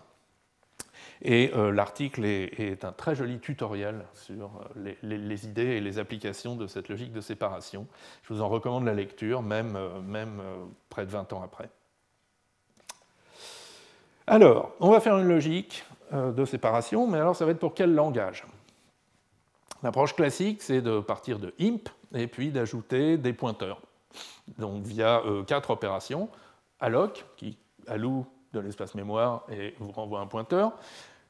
[1.21, 6.55] Et euh, l'article est, un très joli tutoriel sur euh, les, idées et les applications
[6.55, 7.87] de cette logique de séparation.
[8.23, 10.41] Je vous en recommande la lecture, même, euh, même
[10.89, 11.69] près de 20 ans après.
[14.27, 17.93] Alors, on va faire une logique de séparation, mais alors ça va être pour quel
[17.93, 18.45] langage?
[19.83, 23.81] L'approche classique, c'est de partir de imp et puis d'ajouter des pointeurs.
[24.57, 26.29] Donc via quatre opérations,
[26.79, 30.73] alloc, qui alloue de l'espace mémoire et vous renvoie un pointeur.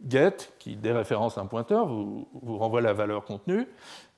[0.08, 3.68] Get, qui déréférence un pointeur, vous, vous renvoie la valeur contenue.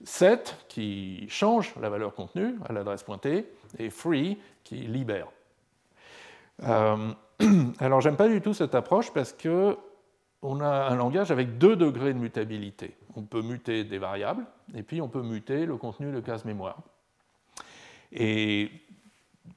[0.04, 3.50] Set, qui change la valeur contenue à l'adresse pointée.
[3.78, 5.28] Et free, qui libère.
[6.64, 7.14] Euh,
[7.80, 9.78] alors, j'aime pas du tout cette approche parce que
[10.42, 12.96] on a un langage avec deux degrés de mutabilité.
[13.16, 16.78] On peut muter des variables, et puis on peut muter le contenu de case mémoire.
[18.12, 18.72] Et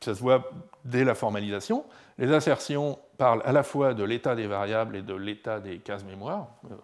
[0.00, 0.50] ça se voit
[0.84, 1.84] dès la formalisation.
[2.18, 6.04] Les assertions parlent à la fois de l'état des variables et de l'état des cases
[6.04, 6.48] mémoire.
[6.70, 6.74] Euh,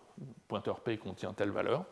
[0.46, 1.84] pointeur P contient telle valeur.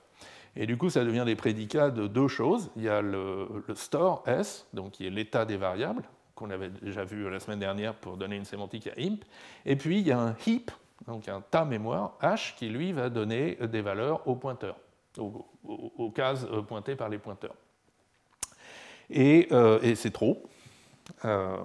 [0.56, 2.70] Et du coup, ça devient des prédicats de deux choses.
[2.76, 6.04] Il y a le, store S, donc qui est l'état des variables,
[6.34, 9.22] qu'on avait déjà vu la semaine dernière pour donner une sémantique à imp.
[9.66, 10.70] Et puis, il y a un heap,
[11.04, 14.76] donc un tas mémoire, H, qui lui va donner des valeurs aux pointeurs,
[15.18, 17.54] aux, cases euh, pointées par les pointeurs.
[19.10, 20.42] Et, euh, c'est trop.
[21.24, 21.56] Euh,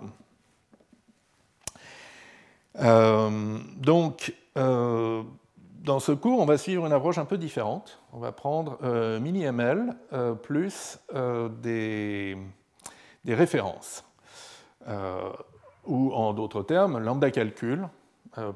[3.77, 7.99] donc, dans ce cours, on va suivre une approche un peu différente.
[8.13, 8.77] On va prendre
[9.19, 9.95] mini-ML
[10.43, 10.99] plus
[11.61, 12.37] des,
[13.25, 14.05] des, références.
[15.85, 17.87] ou en d'autres termes, lambda calcul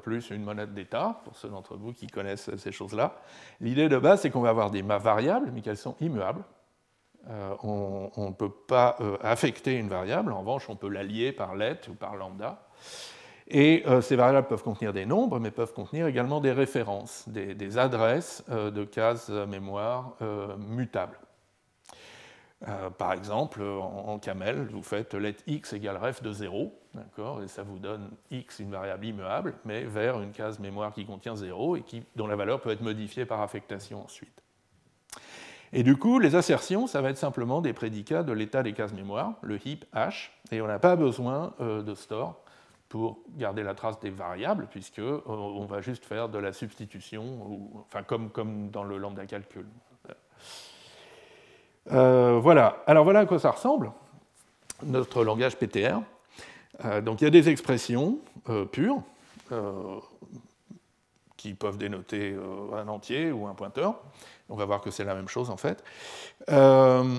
[0.02, 3.16] plus une monade d'état, pour ceux d'entre vous qui connaissent ces choses-là.
[3.60, 6.42] L'idée de base, c'est qu'on va avoir des variables, mais qu'elles sont immuables.
[7.28, 11.32] Euh, on ne peut pas euh, affecter une variable, en revanche, on peut la lier
[11.32, 12.68] par let ou par lambda.
[13.48, 17.78] Et euh, ces variables peuvent contenir des nombres, mais peuvent contenir également des références, des,
[17.78, 20.16] adresses de cases mémoire
[20.58, 21.18] mutables.
[22.98, 26.72] Par exemple, en, camel, vous faites let x égale ref de 0,
[27.42, 31.36] et ça vous donne x, une variable immuable, mais vers une case mémoire qui contient
[31.36, 31.84] 0 et
[32.16, 34.42] dont la valeur peut être modifiée par affectation ensuite.
[35.72, 38.92] Et du coup, les assertions, ça va être simplement des prédicats de l'état des cases
[38.92, 42.40] mémoire, le heap hash, et on n'a pas besoin euh, de store
[42.88, 47.80] pour garder la trace des variables, puisque euh, on va juste faire de la substitution,
[47.80, 49.66] enfin comme, comme dans le lambda calcul.
[51.92, 52.82] Euh, voilà.
[52.86, 53.92] Alors voilà à quoi ça ressemble,
[54.82, 56.00] notre langage PTR.
[57.02, 58.18] donc il y a des expressions
[58.72, 59.02] pures
[61.36, 62.36] qui peuvent dénoter
[62.74, 64.00] un entier ou un pointeur.
[64.48, 65.82] On va voir que c'est la même chose en fait.
[66.50, 67.18] Euh,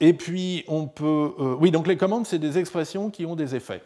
[0.00, 1.34] et puis on peut.
[1.38, 3.82] Euh, oui, donc les commandes, c'est des expressions qui ont des effets.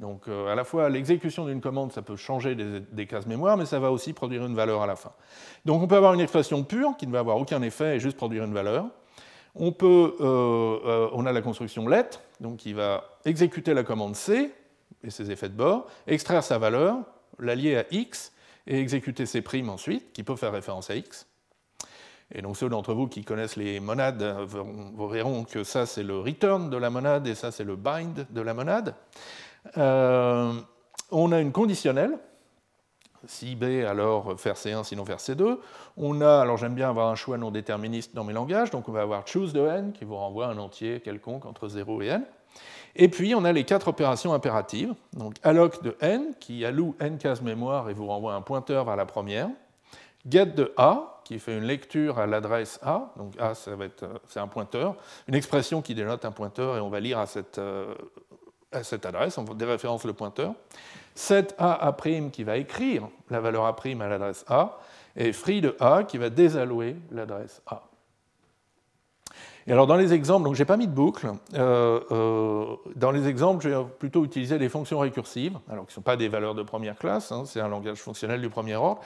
[0.00, 3.64] Donc à la fois l'exécution d'une commande, ça peut changer des, des, cases mémoire, mais
[3.64, 5.12] ça va aussi produire une valeur à la fin.
[5.64, 8.16] Donc on peut avoir une expression pure qui ne va avoir aucun effet et juste
[8.18, 8.86] produire une valeur.
[9.58, 14.52] On, peut, on a la construction let, donc qui va exécuter la commande C
[15.02, 16.98] et ses effets de bord, extraire sa valeur,
[17.38, 18.32] l'allier à x
[18.66, 21.26] et exécuter ses primes ensuite, qui peuvent faire référence à x.
[22.34, 24.22] Et donc ceux d'entre vous qui connaissent les monades
[24.98, 28.40] verront que ça c'est le return de la monade et ça c'est le bind de
[28.40, 28.94] la monade.
[29.76, 30.52] Euh,
[31.12, 32.18] on a une conditionnelle,
[33.26, 35.58] si B alors faire C1 sinon faire C2.
[35.96, 38.92] On a, alors j'aime bien avoir un choix non déterministe dans mes langages, donc on
[38.92, 42.24] va avoir choose de n qui vous renvoie un entier quelconque entre 0 et n.
[42.94, 47.18] Et puis on a les quatre opérations impératives, donc alloc de n qui alloue n
[47.18, 49.48] cases mémoire et vous renvoie un pointeur vers la première,
[50.28, 54.96] get de a qui fait une lecture à l'adresse A, donc A c'est un pointeur,
[55.28, 57.94] une expression qui dénote un pointeur et on va lire à cette, euh,
[58.72, 60.54] à cette adresse, on déréférence le pointeur.
[61.16, 61.96] Set A
[62.32, 64.78] qui va écrire la valeur A' à l'adresse A,
[65.16, 67.82] et free de A qui va désallouer l'adresse A.
[69.68, 73.26] Et alors dans les exemples, donc j'ai pas mis de boucle, euh, euh, dans les
[73.26, 76.62] exemples, j'ai plutôt utilisé des fonctions récursives, alors qui ne sont pas des valeurs de
[76.62, 79.00] première classe, hein, c'est un langage fonctionnel du premier ordre,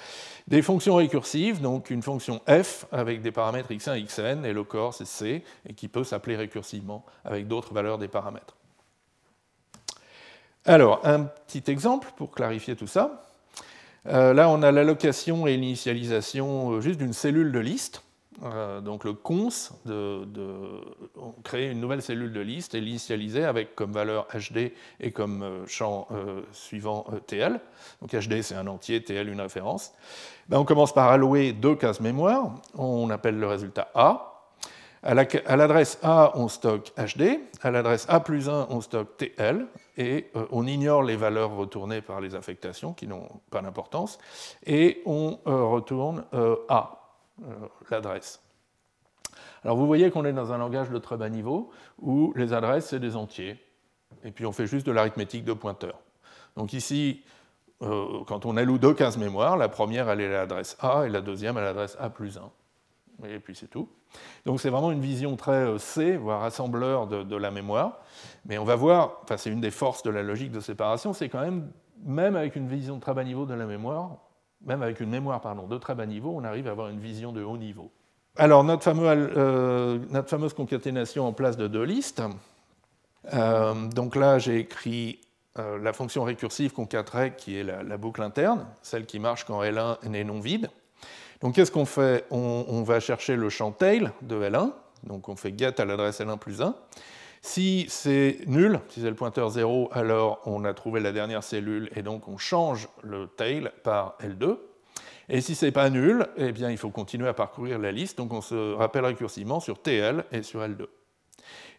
[0.49, 4.93] des fonctions récursives, donc une fonction f avec des paramètres x1 xn, et le corps
[4.93, 8.60] c'est c, et qui peut s'appeler récursivement avec d'autres valeurs des paramètres.
[10.67, 13.23] Alors, un petit exemple pour clarifier tout ça.
[14.07, 18.03] Euh, là, on a l'allocation et l'initialisation juste d'une cellule de liste.
[18.43, 19.49] Euh, donc le cons,
[19.85, 20.27] de,
[21.45, 25.67] créer une nouvelle cellule de liste et l'initialiser avec comme valeur HD et comme euh,
[25.67, 27.61] champ euh, suivant TL.
[28.01, 29.93] Donc HD c'est un entier, TL une référence.
[30.49, 34.30] Ben, on commence par allouer deux cases mémoire, on appelle le résultat A.
[35.03, 40.31] À l'adresse A, on stocke HD, à l'adresse A plus 1, on stocke TL, et
[40.51, 44.19] on ignore les valeurs retournées par les affectations qui n'ont pas d'importance,
[44.67, 46.25] et on retourne
[46.69, 47.01] A.
[47.49, 48.43] Euh, l'adresse.
[49.65, 52.89] Alors vous voyez qu'on est dans un langage de très bas niveau où les adresses,
[52.89, 53.57] c'est des entiers.
[54.25, 55.99] Et puis on fait juste de l'arithmétique de pointeurs.
[56.57, 57.23] Donc ici,
[57.83, 61.09] euh, quand on alloue deux cases mémoire, la première, elle est à l'adresse A et
[61.09, 62.43] la deuxième à l'adresse A plus 1.
[63.29, 63.89] Et puis c'est tout.
[64.47, 68.01] Donc c'est vraiment une vision très euh, C, voire assembleur de, la mémoire.
[68.47, 71.29] Mais on va voir, enfin c'est une des forces de la logique de séparation, c'est
[71.29, 71.71] quand même,
[72.05, 74.17] même avec une vision de très bas niveau de la mémoire,
[74.65, 77.33] même avec une mémoire pardon, de très bas niveau, on arrive à avoir une vision
[77.33, 77.91] de haut niveau.
[78.37, 82.23] Alors, notre, euh, notre fameuse concaténation en place de deux listes.
[83.35, 85.21] Euh, donc là, j'ai écrit
[85.57, 90.25] la fonction récursive concatrec, qui est la, boucle interne, celle qui marche quand L1 n'est
[90.25, 90.71] non vide.
[91.41, 92.27] Donc, qu'est-ce qu'on fait?
[92.31, 94.73] On, va chercher le champ tail de L1,
[95.05, 96.75] donc on fait get à l'adresse L1 plus 1.
[97.43, 101.89] Si c'est nul, si c'est le pointeur 0, alors on a trouvé la dernière cellule
[101.97, 104.59] et donc on change le tail par L2.
[105.31, 108.19] Et si ce n'est pas nul, eh bien, il faut continuer à parcourir la liste,
[108.19, 110.87] donc on se rappelle récursivement sur TL et sur L2.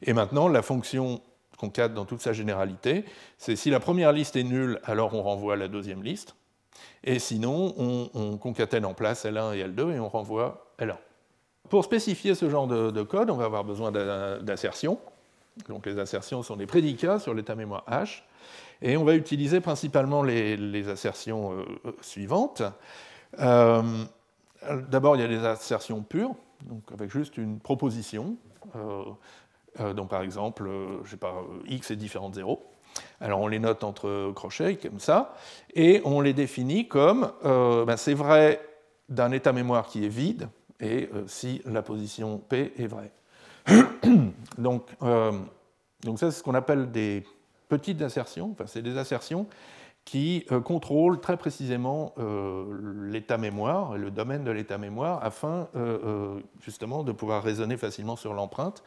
[0.03, 1.22] Et maintenant, la fonction
[1.57, 3.05] qu'on cadre dans toute sa généralité,
[3.38, 6.36] c'est si la première liste est nulle, alors on renvoie à la deuxième liste,
[7.04, 10.98] et sinon, on, on concatène en place L1 et L2 et on renvoie L1.
[11.70, 15.00] Pour spécifier ce genre de, de code, on va avoir besoin d'assertion.
[15.68, 18.24] Donc les assertions sont des prédicats sur l'état mémoire H.
[18.82, 22.64] Et on va utiliser principalement les, assertions euh, euh, suivantes.
[23.40, 23.82] Euh,
[24.90, 28.36] d'abord, il y a des assertions pures, donc avec juste une proposition.
[30.10, 30.70] par exemple,
[31.04, 32.71] je pas, x est différent de 0.
[33.20, 35.36] Alors on les note entre crochets, comme ça,
[35.76, 38.60] et on les définit comme ben, c'est vrai
[39.10, 43.12] d'un état mémoire qui est vide, et si la position P est vraie.
[44.58, 45.32] donc, euh,
[46.04, 47.24] donc ça, c'est ce qu'on appelle des
[47.70, 48.52] petites assertions.
[48.52, 49.48] Enfin, c'est des assertions
[50.04, 52.66] qui euh, contrôlent très précisément euh,
[53.04, 55.68] l'état mémoire, le domaine de l'état mémoire, afin
[56.62, 58.84] justement de pouvoir raisonner facilement sur l'empreinte.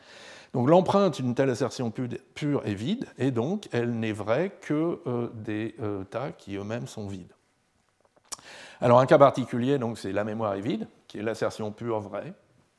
[0.54, 5.00] Donc l'empreinte d'une telle assertion pure est vide, et donc elle n'est vraie que
[5.34, 5.74] des
[6.10, 7.32] tas qui eux-mêmes sont vides.
[8.80, 12.34] Alors un cas particulier, donc c'est la mémoire est vide, qui est l'assertion pure vraie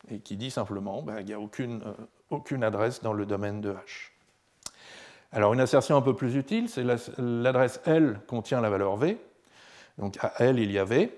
[0.09, 1.93] et qui dit simplement qu'il ben, n'y a aucune, euh,
[2.29, 4.11] aucune adresse dans le domaine de H.
[5.31, 6.83] Alors une assertion un peu plus utile, c'est
[7.17, 9.17] l'adresse L contient la valeur V,
[9.97, 11.11] donc à L il y a V,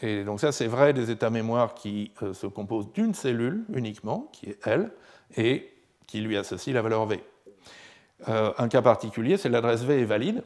[0.00, 4.30] et donc ça c'est vrai des états mémoire qui euh, se composent d'une cellule uniquement,
[4.32, 4.90] qui est L,
[5.36, 5.70] et
[6.10, 7.22] qui lui associe la valeur V.
[8.28, 10.42] Euh, un cas particulier, c'est l'adresse V est valide.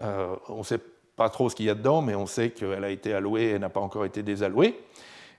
[0.00, 0.80] on ne sait
[1.16, 3.58] pas trop ce qu'il y a dedans, mais on sait qu'elle a été allouée et
[3.58, 4.80] n'a pas encore été désallouée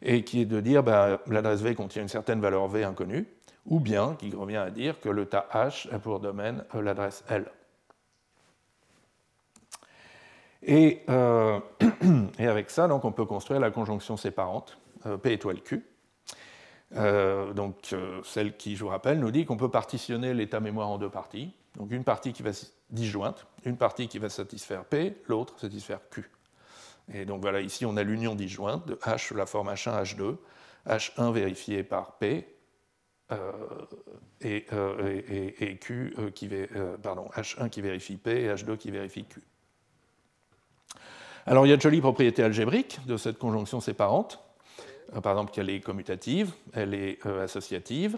[0.04, 3.26] et qui est de dire ben, l'adresse V contient une certaine valeur V inconnue,
[3.66, 7.24] ou bien qui revient à dire que le tas H a pour domaine euh, l'adresse
[7.30, 7.46] L.
[10.62, 11.02] Et,
[12.39, 14.78] et, avec ça, donc, on peut construire la conjonction séparante
[15.24, 15.84] P étoile Q.
[16.96, 21.10] donc, celle qui, je vous rappelle, nous dit qu'on peut partitionner l'état mémoire en deux
[21.10, 21.52] parties.
[21.76, 22.52] Donc, une partie qui va
[22.91, 26.30] disjointe, une partie qui va satisfaire P, l'autre satisfaire Q.
[27.14, 30.38] Et donc voilà, ici on a l'union disjointe de H sous la forme H1, H2,
[30.88, 32.48] H1 vérifié par P,
[33.32, 33.52] euh,
[34.46, 35.22] euh,
[35.60, 36.50] et, Q euh, qui
[37.02, 39.41] pardon, H1 qui vérifie P et H2 qui vérifie Q.
[41.46, 44.39] Alors il y a de jolies propriétés algébriques de cette conjonction séparante.
[45.22, 48.18] Par exemple qu'elle est commutative, elle est associative.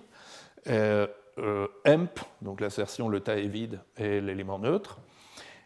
[0.68, 5.00] EMP, donc l'assertion le tas est vide, est l'élément neutre.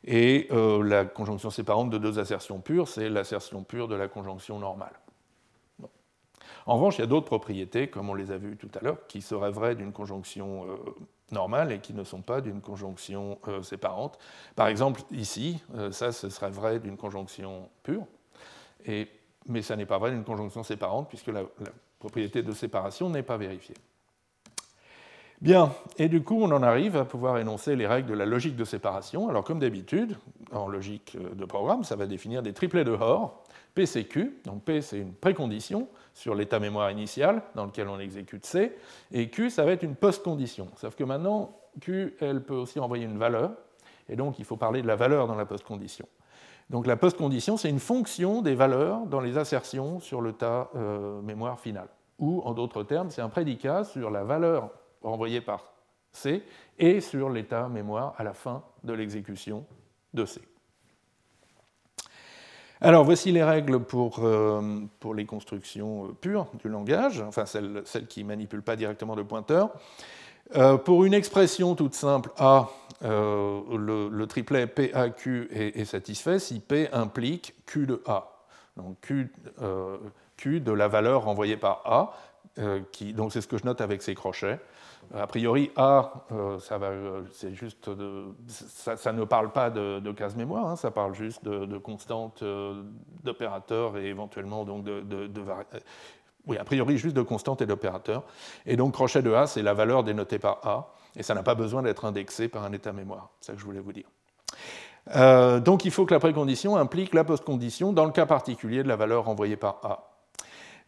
[0.04, 5.00] Et la conjonction séparante de deux assertions pures, c'est l'assertion pure de la conjonction normale.
[6.70, 9.08] En revanche, il y a d'autres propriétés, comme on les a vues tout à l'heure,
[9.08, 10.78] qui seraient vraies d'une conjonction euh,
[11.32, 14.20] normale et qui ne sont pas d'une conjonction euh, séparante.
[14.56, 18.06] Par exemple, ici, euh, ça, ce serait vrai d'une conjonction pure,
[19.48, 21.44] mais ça n'est pas vrai d'une conjonction séparante, puisque la,
[22.00, 23.76] propriété de séparation n'est pas vérifiée.
[25.42, 28.58] Bien, et du coup, on en arrive à pouvoir énoncer les règles de la logique
[28.58, 29.30] de séparation.
[29.30, 30.18] Alors, comme d'habitude,
[30.52, 33.42] en logique de programme, ça va définir des triplets de Hoare,
[33.74, 38.00] P c'est Q, donc P c'est une précondition, sur l'état mémoire initial dans lequel on
[38.00, 38.76] exécute C,
[39.14, 40.68] et Q, ça va être une post-condition.
[40.76, 43.52] Sauf que maintenant, Q, elle peut aussi envoyer une valeur,
[44.10, 46.06] et donc il faut parler de la valeur dans la post-condition.
[46.70, 51.22] Donc la post-condition, c'est une fonction des valeurs dans les assertions sur le tas euh,
[51.22, 51.88] mémoire final.
[52.20, 54.70] Ou, en d'autres termes, c'est un prédicat sur la valeur
[55.02, 55.74] renvoyée par
[56.12, 56.44] C
[56.78, 59.66] et sur l'état mémoire à la fin de l'exécution
[60.14, 60.42] de C.
[62.82, 64.82] Alors voici les règles pour, euh,
[65.14, 69.72] les constructions euh, pures du langage, enfin celles, qui ne manipulent pas directement le pointeur.
[70.56, 72.70] Euh, pour une expression toute simple A,
[73.02, 78.28] le, triplet PAQ est, est, satisfait si P implique Q de A.
[78.76, 79.32] Donc Q,
[80.38, 82.14] Q de la valeur renvoyée par A,
[83.14, 84.60] donc c'est ce que je note avec ces crochets.
[85.16, 87.24] A priori, A, euh, ça, euh,
[89.12, 92.84] ne parle pas de, case mémoire, hein, ça parle juste de, constantes euh,
[93.24, 95.28] d'opérateurs et éventuellement donc de,
[96.50, 98.24] oui, a priori juste de constantes et d'opérateurs.
[98.66, 101.56] Et donc crochet de A, c'est la valeur dénotée par A, et ça n'a pas
[101.56, 103.30] besoin d'être indexé par un état mémoire.
[103.40, 104.10] C'est ça que je voulais vous dire.
[105.62, 108.98] donc il faut que la précondition implique la postcondition dans le cas particulier de la
[108.98, 110.10] valeur renvoyée par A.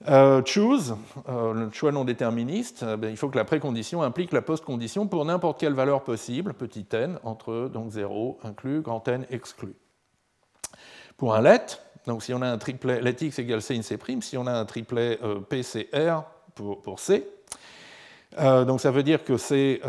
[0.09, 0.95] Euh, choose,
[1.29, 5.07] euh, le choix non déterministe, euh, ben, il faut que la précondition implique la postcondition
[5.07, 9.75] pour n'importe quelle valeur possible, petit n, entre donc 0 inclus, grand n exclu.
[11.17, 11.65] Pour un let,
[12.07, 14.53] donc si on a un triplet let x égale c in c', si on a
[14.53, 16.21] un triplet PCR
[16.55, 17.27] pour, pour C,
[18.37, 19.81] donc ça veut dire que C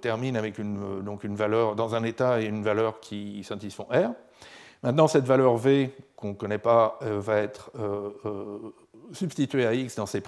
[0.00, 4.12] termine avec une, donc une valeur dans un état et une valeur qui satisfont R.
[4.82, 7.72] Maintenant, cette valeur V qu'on ne connaît pas va être
[9.12, 10.22] substituer à x dans C',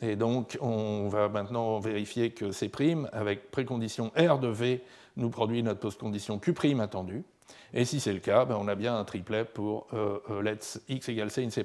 [0.00, 2.70] et donc on va maintenant vérifier que C',
[3.12, 4.82] avec précondition R de V,
[5.16, 7.24] nous produit notre postcondition Q' attendue.
[7.72, 10.80] Et si c'est le cas, ben on a bien un triplet pour euh, euh, let's
[10.88, 11.64] x égale c in C'.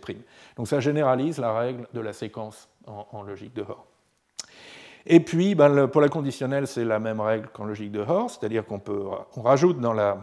[0.57, 3.85] Donc ça généralise la règle de la séquence en, logique de Hoare.
[5.05, 8.65] Et puis, ben, pour la conditionnelle, c'est la même règle qu'en logique de Hoare, c'est-à-dire
[8.65, 8.81] qu'on
[9.35, 10.17] on rajoute dans la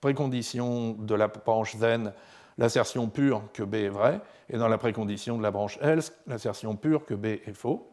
[0.00, 2.12] précondition de la branche zen
[2.58, 6.76] l'assertion pure que B est vrai, et dans la précondition de la branche else, l'assertion
[6.76, 7.88] pure que B est faux.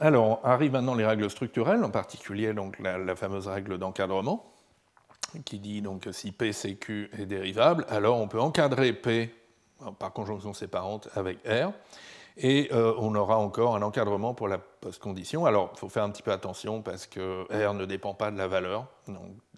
[0.00, 4.52] Alors, arrivent maintenant les règles structurelles, en particulier donc, la, fameuse règle d'encadrement,
[5.44, 9.34] qui dit donc que si P, C, Q est dérivable, alors on peut encadrer P
[9.98, 11.72] par conjonction séparante avec R,
[12.36, 15.44] et euh, on aura encore un encadrement pour la postcondition.
[15.44, 18.38] Alors, il faut faire un petit peu attention parce que R ne dépend pas de
[18.38, 18.86] la valeur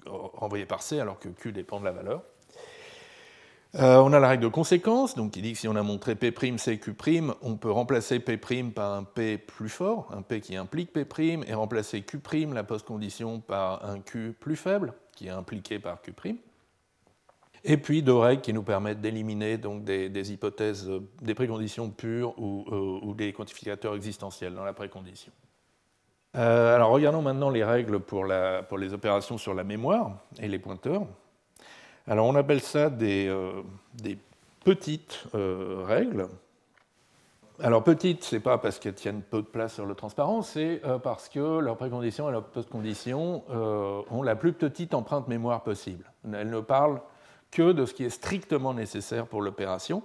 [0.06, 2.22] renvoyée par C, alors que Q dépend de la valeur.
[3.76, 6.14] Euh, on a la règle de conséquence, donc qui dit que si on a montré
[6.14, 6.94] P', C, Q',
[7.42, 8.36] on peut remplacer P'
[8.72, 11.04] par un P plus fort, un P qui implique P',
[11.48, 16.36] et remplacer Q', la post-condition, par un Q plus faible, qui est impliqué par Q'.
[17.64, 23.00] Et puis deux règles qui nous permettent d'éliminer des, hypothèses, euh, des préconditions pures euh,
[23.02, 25.32] ou, des quantificateurs existentiels dans la précondition.
[26.34, 31.06] alors regardons maintenant les règles pour les opérations sur la mémoire et les pointeurs.
[32.06, 33.62] Alors on appelle ça des, euh,
[34.62, 36.28] petites euh, règles.
[37.62, 40.98] Alors petites, c'est pas parce qu'elles tiennent peu de place sur le transparent, c'est euh,
[40.98, 43.44] parce que leur précondition et leur postcondition
[44.10, 46.04] ont la plus petite empreinte mémoire possible.
[46.30, 47.00] Elles ne parlent
[47.50, 50.02] que de ce qui est strictement nécessaire pour l'opération,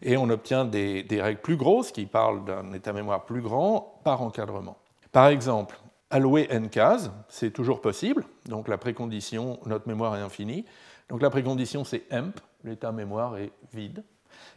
[0.00, 4.00] et on obtient des, des règles plus grosses qui parlent d'un état mémoire plus grand
[4.04, 4.78] par encadrement.
[5.10, 5.76] Par exemple,
[6.10, 10.64] allouer n cases, c'est toujours possible, donc la précondition notre mémoire est infinie,
[11.08, 14.04] Donc la précondition, c'est emp, l'état mémoire est vide.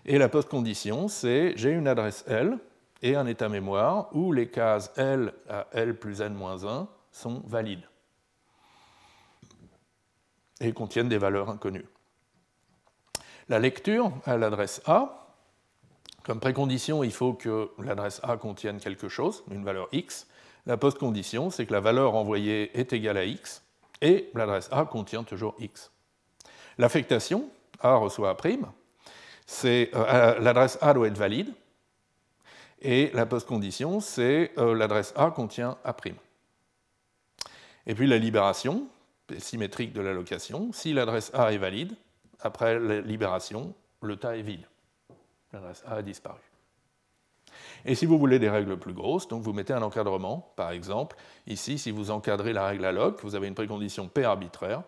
[0.05, 2.57] Et la postcondition, c'est j'ai une adresse L
[3.01, 7.87] et un état mémoire où les cases L à L plus n-1 sont valides
[10.59, 11.85] et contiennent des valeurs inconnues.
[13.49, 15.27] La lecture à l'adresse A,
[16.23, 20.27] comme précondition, il faut que l'adresse A contienne quelque chose, une valeur x.
[20.65, 23.63] La postcondition, c'est que la valeur envoyée est égale à x
[24.01, 25.91] et l'adresse A contient toujours x.
[26.77, 27.49] L'affectation,
[27.79, 28.35] A reçoit A',
[29.45, 31.53] c'est euh, l'adresse A doit être valide
[32.81, 35.95] et la postcondition, c'est euh, l'adresse A contient A'.
[37.87, 38.87] Et puis la libération,
[39.37, 41.95] symétrique de l'allocation, si l'adresse A est valide,
[42.41, 44.65] après la libération, le tas est vide.
[45.53, 46.39] L'adresse A a disparu.
[47.85, 51.15] Et si vous voulez des règles plus grosses, donc vous mettez un encadrement, par exemple,
[51.47, 54.83] ici, si vous encadrez la règle alloc, vous avez une précondition P arbitraire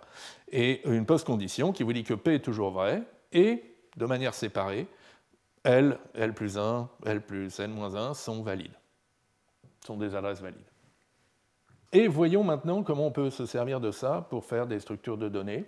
[0.51, 3.63] et une postcondition qui vous dit que P est toujours vrai et,
[3.97, 4.87] de manière séparée,
[5.63, 8.77] L, L plus 1, L plus N moins 1 sont valides,
[9.85, 10.59] sont des adresses valides.
[11.91, 15.27] Et voyons maintenant comment on peut se servir de ça pour faire des structures de
[15.27, 15.65] données,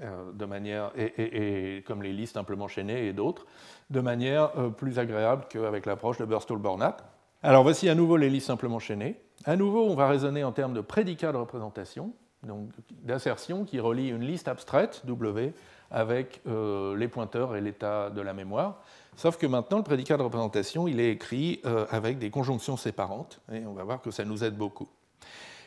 [0.00, 3.46] euh, de manière, et, comme les listes simplement enchaînées et d'autres,
[3.90, 6.96] de manière euh, plus agréable qu'avec l'approche de Burstall-Bornat.
[7.42, 9.20] Alors voici à nouveau les listes simplement enchaînées.
[9.44, 12.70] À nouveau, on va raisonner en termes de prédicat de représentation, donc
[13.02, 15.52] d'assertion qui relie une liste abstraite, W,
[15.90, 18.82] avec euh, les pointeurs et l'état de la mémoire.
[19.16, 23.66] Sauf que maintenant, le prédicat de représentation, il est écrit avec des conjonctions séparantes, et
[23.66, 24.88] on va voir que ça nous aide beaucoup.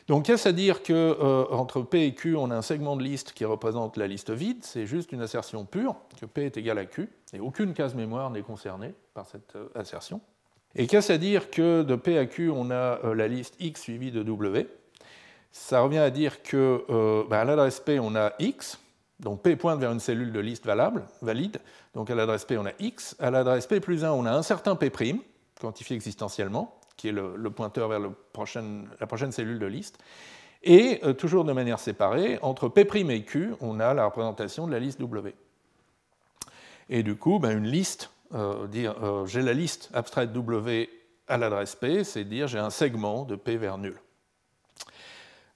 [0.07, 3.34] Donc, qu'est-ce à dire qu'entre euh, P et Q, on a un segment de liste
[3.34, 6.86] qui représente la liste vide C'est juste une assertion pure, que P est égal à
[6.86, 10.21] Q, et aucune case mémoire n'est concernée par cette euh, assertion.
[10.76, 13.82] Et qu'est-ce à dire que de P à Q, on a euh, la liste X
[13.82, 14.67] suivie de W?
[15.57, 16.83] Ça revient à dire que
[17.29, 18.77] bah, à l'adresse P, on a X,
[19.21, 21.61] donc P pointe vers une cellule de liste valable, valide,
[21.93, 23.15] donc à l'adresse P, on a X.
[23.19, 24.91] À l'adresse P plus 1, on a un certain P',
[25.59, 29.97] quantifié existentiellement, qui est le, pointeur vers la prochaine cellule de liste.
[30.61, 34.73] Et euh, toujours de manière séparée, entre P' et Q, on a la représentation de
[34.73, 35.33] la liste W.
[36.89, 40.89] Et du coup, ben, une liste, euh, dire euh, j'ai la liste abstraite W
[41.27, 43.95] à l'adresse P, c'est dire j'ai un segment de P vers nul.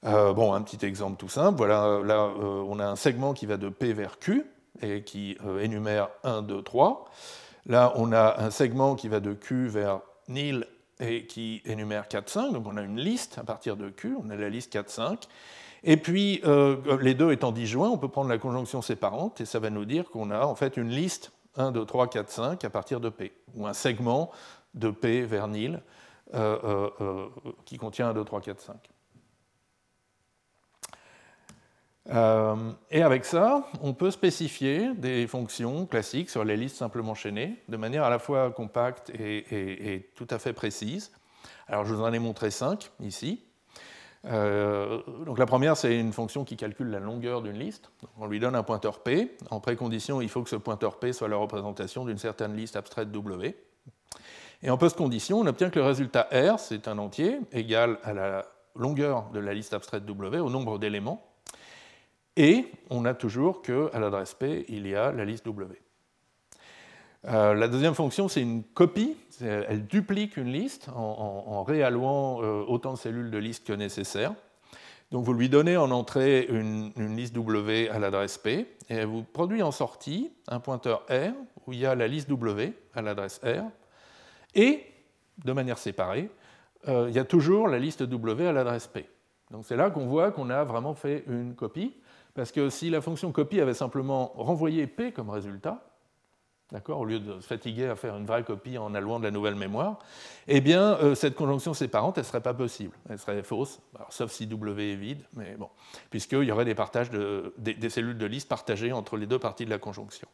[0.03, 1.57] Bon, un petit exemple tout simple.
[1.57, 4.45] Voilà, là, on a un segment qui va de P vers Q
[4.81, 7.05] et qui énumère 1, 2, 3.
[7.65, 10.65] Là, on a un segment qui va de Q vers nil
[10.99, 12.53] et qui énumère 4, 5.
[12.53, 15.27] Donc on a une liste à partir de Q, on a la liste 4, 5.
[15.83, 19.59] Et puis, euh, les deux étant disjoints, on peut prendre la conjonction séparante et ça
[19.59, 22.69] va nous dire qu'on a en fait une liste 1, 2, 3, 4, 5 à
[22.69, 24.31] partir de P, ou un segment
[24.73, 25.81] de P vers nil
[26.33, 27.27] euh, euh,
[27.65, 28.75] qui contient 1, 2, 3, 4, 5.
[32.07, 32.55] Euh,
[32.89, 37.77] et avec ça, on peut spécifier des fonctions classiques sur les listes simplement chaînées de
[37.77, 41.11] manière à la fois compacte et, tout à fait précise.
[41.67, 43.43] Alors je vous en ai montré cinq ici.
[44.25, 47.91] Euh, donc la première, c'est une fonction qui calcule la longueur d'une liste.
[48.19, 49.37] on lui donne un pointeur P.
[49.49, 53.11] En précondition, il faut que ce pointeur P soit la représentation d'une certaine liste abstraite
[53.11, 53.55] W.
[54.61, 58.45] Et en post-condition, on obtient que le résultat R, c'est un entier, égal à la
[58.75, 61.28] longueur de la liste abstraite W, au nombre d'éléments.
[62.39, 65.77] Et on a toujours qu'à l'adresse P, il y a la liste W.
[67.27, 69.17] Euh, la deuxième fonction, c'est une copie.
[69.41, 74.33] Elle duplique une liste en, réallouant euh, autant de cellules de liste que nécessaire.
[75.11, 79.23] Donc vous lui donnez en entrée une, liste W à l'adresse P, et elle vous
[79.23, 81.33] produit en sortie un pointeur R
[81.67, 83.65] où il y a la liste W à l'adresse R,
[84.55, 84.85] et
[85.43, 86.29] de manière séparée,
[86.87, 89.09] euh, il y a toujours la liste W à l'adresse P.
[89.51, 91.98] Donc c'est là qu'on voit qu'on a vraiment fait une copie.
[92.39, 95.83] Parce que si la fonction copie avait simplement renvoyé P comme résultat,
[96.87, 99.55] au lieu de se fatiguer à faire une vraie copie en allouant de la nouvelle
[99.55, 99.99] mémoire,
[100.47, 102.95] eh bien, euh, cette conjonction séparante, elle ne serait pas possible.
[103.09, 105.67] Elle serait fausse, sauf si W est vide, mais bon,
[106.11, 109.69] puisqu'il y aurait des, partages des, cellules de liste partagées entre les deux parties de
[109.69, 110.29] la conjonction.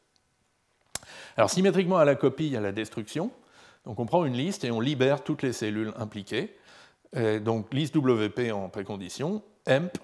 [1.37, 3.31] Alors, symétriquement à la copie, il y a la destruction.
[3.85, 6.55] Donc, on prend une liste et on libère toutes les cellules impliquées.
[7.41, 9.97] donc, liste WP en précondition, emp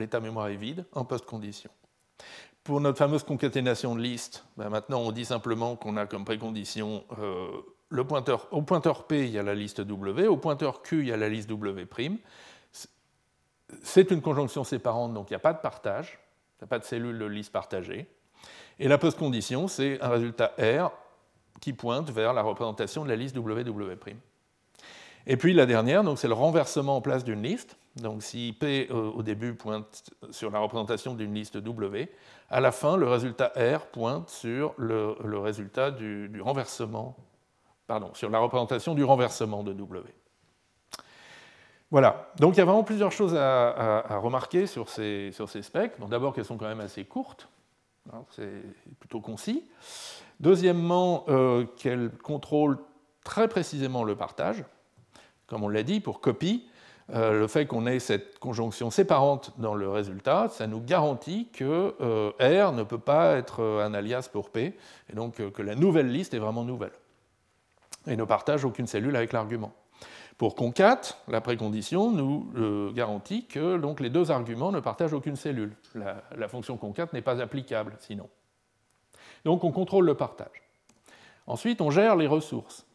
[0.00, 1.70] l'état mémoire est vide en post-condition.
[2.64, 7.04] Pour notre fameuse concaténation de liste, ben maintenant on dit simplement qu'on a comme précondition
[7.18, 7.48] euh,
[7.88, 11.08] le pointeur, au pointeur P, il y a la liste W, au pointeur Q, il
[11.08, 11.86] y a la liste W'.
[13.82, 16.18] C'est une conjonction séparante, donc il n'y a pas de partage,
[16.54, 18.08] il n'y a pas de cellule de liste partagée.
[18.78, 20.90] Et la post-condition, c'est un résultat R
[21.60, 24.16] qui pointe vers la représentation de la liste WW'.
[25.26, 27.76] Et puis la dernière, c'est le renversement en place d'une liste.
[27.96, 32.12] Donc si P au début pointe sur la représentation d'une liste W,
[32.50, 37.16] à la fin, le résultat R pointe sur le, résultat du, renversement,
[37.86, 40.04] pardon, sur la représentation du renversement de W.
[41.90, 45.94] Voilà, donc il y a vraiment plusieurs choses à, remarquer sur ces, sur ces specs.
[46.08, 47.48] D'abord qu'elles sont quand même assez courtes,
[48.12, 48.62] hein, c'est
[49.00, 49.64] plutôt concis.
[50.38, 52.78] Deuxièmement, euh, qu'elles contrôlent
[53.24, 54.64] très précisément le partage.
[55.46, 56.75] Comme on l'a dit, pour copie, euh,
[57.12, 62.30] le fait qu'on ait cette conjonction séparante dans le résultat, ça nous garantit que euh,
[62.40, 64.76] R ne peut pas être un alias pour P,
[65.10, 66.92] et donc que la nouvelle liste est vraiment nouvelle,
[68.06, 69.72] et ne partage aucune cellule avec l'argument.
[70.38, 75.36] Pour concat, la précondition nous euh, garantit que donc, les deux arguments ne partagent aucune
[75.36, 75.74] cellule.
[75.94, 78.28] La, fonction concat n'est pas applicable sinon.
[79.44, 80.62] Donc on contrôle le partage.
[81.46, 82.86] Ensuite, on gère les ressources.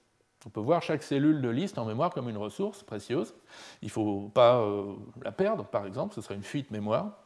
[0.45, 3.35] On peut voir chaque cellule de liste en mémoire comme une ressource précieuse.
[3.81, 7.17] Il ne faut pas euh, la perdre, par exemple, ce serait une fuite mémoire.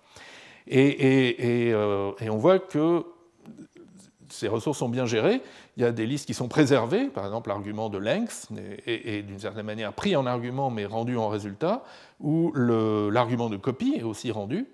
[0.67, 3.05] Et, euh, et on voit que
[4.29, 5.41] ces ressources sont bien gérées.
[5.77, 8.49] Il y a des listes qui sont préservées, par exemple l'argument de length
[8.85, 11.83] est, d'une certaine manière pris en argument mais rendu en résultat,
[12.19, 14.67] ou l'argument de copie est aussi rendu.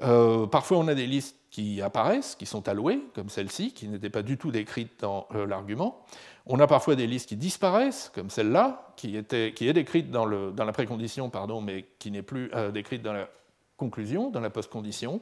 [0.00, 4.10] Euh, parfois on a des listes qui apparaissent, qui sont allouées, comme celle-ci, qui n'était
[4.10, 6.02] pas du tout décrite dans euh, l'argument.
[6.46, 11.28] On a parfois des listes qui disparaissent, comme celle-là, qui, est décrite dans, la précondition,
[11.28, 13.28] pardon, mais qui n'est plus euh, décrite dans la
[13.76, 15.20] conclusion, dans la postcondition.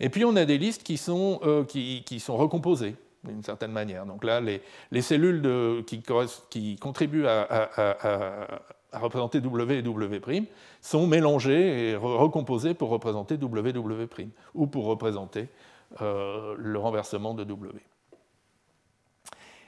[0.00, 4.06] Et puis on a des listes qui sont, qui, sont recomposées d'une certaine manière.
[4.06, 7.70] Donc là, les, les cellules qui, contribuent à,
[8.92, 10.46] représenter W et W'
[10.80, 15.48] sont mélangées et recomposées pour représenter WW' ou pour représenter
[16.00, 17.80] euh, le renversement de W.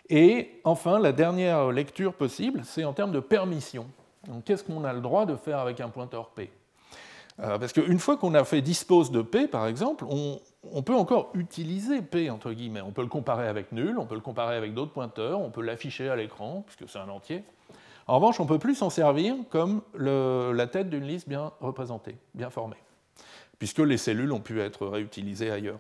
[0.09, 3.87] Et enfin, la dernière lecture possible, c'est en termes de permission.
[4.45, 6.51] Qu'est-ce qu'on a le droit de faire avec un pointeur P?
[7.41, 11.31] Euh, parce qu'une fois qu'on a fait dispose de P, par exemple, on, peut encore
[11.35, 12.83] utiliser P, entre guillemets.
[12.83, 15.63] On peut le comparer avec nul, on peut le comparer avec d'autres pointeurs, on peut
[15.63, 17.43] l'afficher à l'écran, puisque c'est un entier.
[18.07, 22.17] En revanche, on ne peut plus s'en servir comme la tête d'une liste bien représentée,
[22.35, 22.77] bien formée,
[23.59, 25.79] puisque les cellules ont pu être réutilisées ailleurs.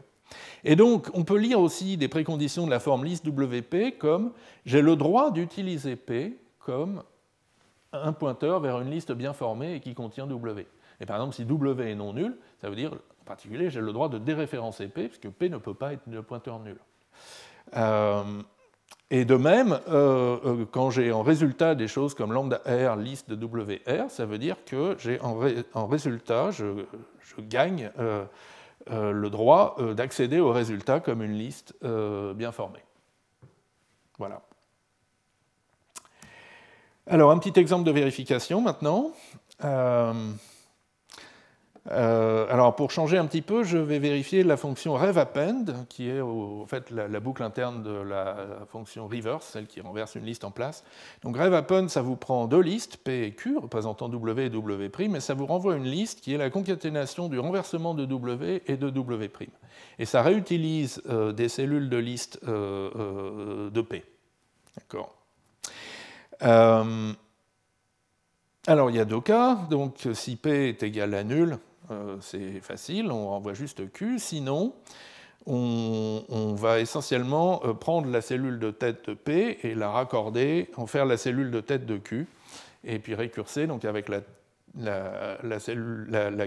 [0.65, 4.33] Et donc, on peut lire aussi des préconditions de la forme liste WP comme
[4.65, 7.03] j'ai le droit d'utiliser P comme
[7.93, 10.67] un pointeur vers une liste bien formée et qui contient W.
[11.01, 13.93] Et par exemple, si W est non nul, ça veut dire, en particulier, j'ai le
[13.93, 16.79] droit de déréférencer P, puisque P ne peut pas être un pointeur nul.
[17.77, 18.43] Euh,
[19.15, 23.31] et de même, euh, euh, quand j'ai en résultat des choses comme lambda R, liste
[23.31, 26.65] de WR, ça veut dire que j'ai en, résultat, je,
[27.39, 27.91] gagne
[28.91, 32.83] le droit d'accéder au résultat comme une liste bien formée.
[34.19, 34.41] Voilà.
[37.07, 39.13] Alors, un petit exemple de vérification maintenant.
[41.91, 46.21] Euh, alors pour changer un petit peu, je vais vérifier la fonction revAppend, qui est
[46.21, 48.37] en fait la, boucle interne de la,
[48.69, 50.85] fonction reverse, celle qui renverse une liste en place.
[51.23, 55.21] Donc revAppend, ça vous prend deux listes, P et Q, représentant W et W', mais
[55.21, 58.89] ça vous renvoie une liste qui est la concaténation du renversement de W et de
[58.89, 59.49] W'.
[59.99, 64.05] Et ça réutilise euh, des cellules de liste euh, de P.
[64.77, 65.17] D'accord
[68.69, 71.59] alors il y a deux cas, donc si P est égal à nul,
[72.21, 74.19] c'est facile, on renvoie juste Q.
[74.19, 74.75] Sinon,
[75.47, 80.87] on, va essentiellement euh, prendre la cellule de tête de P et la raccorder, en
[80.87, 82.27] faire la cellule de tête de Q,
[82.85, 84.21] et puis récurser donc avec la,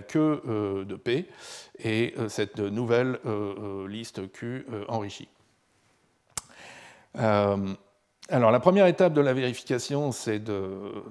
[0.01, 1.27] queue euh, de P
[1.79, 3.19] et cette nouvelle
[3.87, 5.27] liste Q enrichie.
[8.29, 10.43] Alors la première étape de la vérification, c'est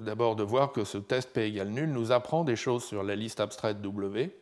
[0.01, 3.15] d'abord de, voir que ce test P égale nul nous apprend des choses sur la
[3.15, 4.35] liste abstraite W.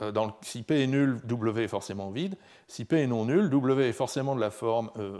[0.00, 0.12] Euh,
[0.42, 2.36] si P est nul, W est forcément vide.
[2.68, 5.18] Si P est non nul, W est forcément de la forme euh,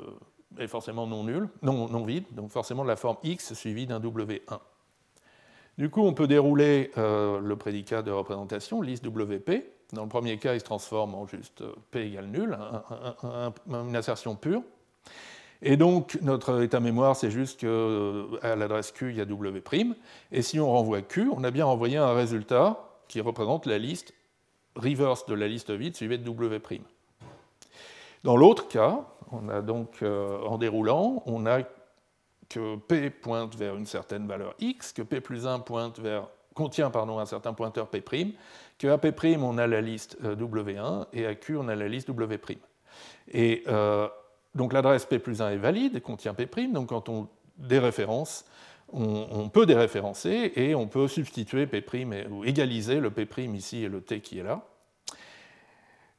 [0.59, 4.59] est forcément non nul, non, vide, donc forcément de la forme X suivie d'un W1.
[5.79, 9.51] Du coup, on peut dérouler euh, le prédicat de représentation, liste WP.
[9.93, 12.57] Dans le premier cas, il se transforme en juste P égale nul,
[13.67, 14.63] une assertion pure.
[15.63, 19.95] Et donc, notre état mémoire, c'est juste qu'à euh, l'adresse Q, il y a W'.
[20.33, 24.15] Et si on renvoie Q, on a bien renvoyé un résultat qui représente la liste
[24.77, 26.81] reverse de la liste vide suivie de W'.
[28.25, 31.61] Dans l'autre cas, on a donc, euh, en déroulant, on a
[32.49, 36.91] que P pointe vers une certaine valeur X, que P plus 1 pointe vers, contient
[36.91, 38.03] pardon, un certain pointeur P',
[38.79, 42.09] qu'à P', on a la liste euh, W1, et à Q, on a la liste
[42.09, 42.59] W'.
[43.33, 43.65] Et
[44.55, 48.45] donc l'adresse P plus 1 est valide, contient P', donc quand on déréférence,
[48.93, 51.85] on, peut déréférencer et on peut substituer P'
[52.31, 54.63] ou égaliser le P' ici et le T qui est là.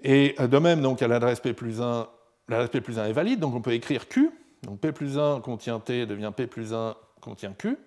[0.03, 2.07] Et de même, donc, à l'adresse P plus 1,
[2.47, 4.31] l'adresse P plus 1 est valide, donc on peut écrire Q.
[4.63, 7.77] Donc P plus 1 contient T devient P plus 1 contient Q.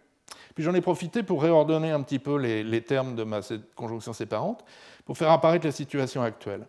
[0.54, 3.40] Puis j'en ai profité pour réordonner un petit peu les, termes de ma
[3.74, 4.64] conjonction séparante
[5.04, 6.66] pour faire apparaître la situation actuelle.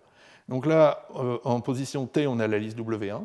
[0.47, 3.23] Donc là, euh, en position T, on a la liste W1.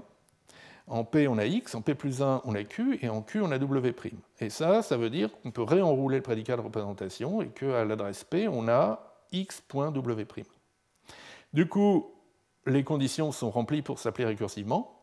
[0.90, 3.40] En P, on a X, en P plus 1, on a Q, et en Q,
[3.40, 3.94] on a W'.
[4.40, 8.24] Et ça, ça veut dire qu'on peut réenrouler le prédicat de représentation et qu'à l'adresse
[8.24, 8.98] P, on a
[9.30, 10.44] X.W'.
[11.52, 12.10] Du coup,
[12.66, 14.98] les conditions sont remplies pour s'appeler récursivement,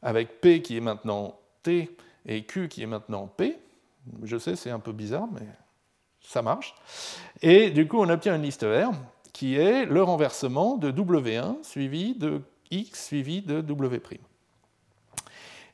[0.00, 1.90] avec P qui est maintenant T
[2.24, 3.58] et Q qui est maintenant P.
[4.22, 5.46] Je sais, c'est un peu bizarre, mais
[6.20, 6.72] ça marche.
[7.40, 8.92] Et du coup, on obtient une liste R
[9.32, 14.20] qui est le renversement de W1 suivi de X suivi de W'.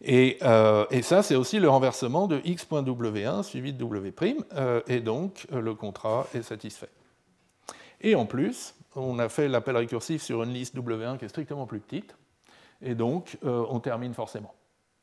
[0.07, 5.46] Euh, et, ça, c'est aussi le renversement de x.w1 suivi de w', euh, et donc
[5.53, 6.90] euh, le contrat est satisfait.
[8.01, 11.66] Et en plus, on a fait l'appel récursif sur une liste w1 qui est strictement
[11.66, 12.16] plus petite,
[12.80, 14.55] et donc on termine forcément.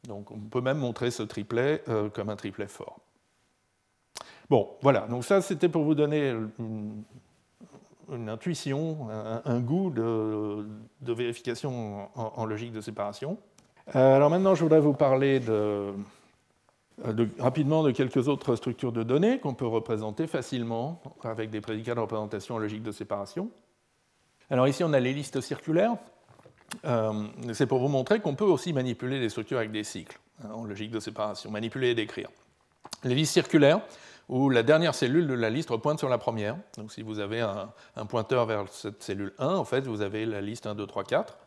[0.07, 1.83] Donc on peut même montrer ce triplet
[2.13, 2.99] comme un triplet fort.
[4.49, 9.09] Bon, voilà, donc ça c'était pour vous donner une, intuition,
[9.43, 13.37] un, goût de, vérification en logique de séparation.
[13.93, 15.91] Euh, alors maintenant, je voudrais vous parler euh,
[17.37, 21.99] rapidement de quelques autres structures de données qu'on peut représenter facilement avec des prédicats de
[21.99, 23.49] représentation en logique de séparation.
[24.49, 25.95] Alors ici, on a les listes circulaires.
[26.85, 30.49] Euh, c'est pour vous montrer qu'on peut aussi manipuler des structures avec des cycles hein,
[30.53, 32.29] en logique de séparation, manipuler et décrire.
[33.03, 33.81] Les listes circulaires,
[34.29, 36.57] où la dernière cellule de la liste pointe sur la première.
[36.77, 40.41] Donc si vous avez un, pointeur vers cette cellule 1, en fait, vous avez la
[40.41, 41.37] liste 1, 2, 3, 4.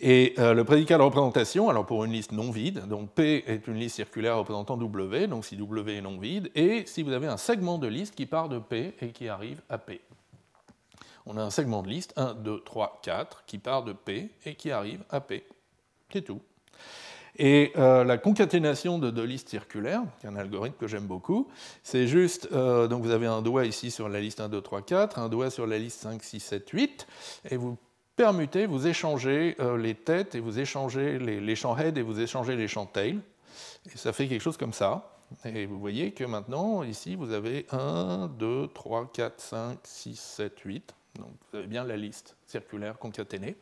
[0.00, 3.68] Et euh, le prédicat de représentation, alors pour une liste non vide, donc P est
[3.68, 7.28] une liste circulaire représentant W, donc si W est non vide, et si vous avez
[7.28, 10.00] un segment de liste qui part de P et qui arrive à P.
[11.26, 14.56] On a un segment de liste, 1, 2, 3, 4, qui part de P et
[14.56, 15.46] qui arrive à P.
[16.12, 16.40] C'est tout.
[17.36, 21.48] Et euh, la concaténation de deux listes circulaires, qui est un algorithme que j'aime beaucoup,
[21.82, 24.82] c'est juste, euh, donc vous avez un doigt ici sur la liste 1, 2, 3,
[24.82, 27.06] 4, un doigt sur la liste 5, 6, 7, 8,
[27.50, 27.76] et vous
[28.16, 32.56] permutez, vous échangez euh, les têtes et vous échangez les, champs head et vous échangez
[32.56, 33.20] les champs tail.
[33.92, 35.10] Et ça fait quelque chose comme ça.
[35.44, 40.60] Et vous voyez que maintenant, ici, vous avez 1, 2, 3, 4, 5, 6, 7,
[40.60, 40.94] 8.
[41.16, 43.56] Donc vous avez bien la liste circulaire concaténée.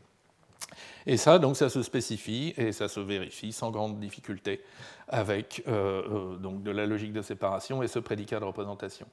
[1.07, 4.62] Et ça, donc, ça se spécifie et ça se vérifie sans grande difficulté
[5.09, 6.03] avec euh,
[6.34, 9.07] euh, donc de la logique de séparation et ce prédicat de représentation.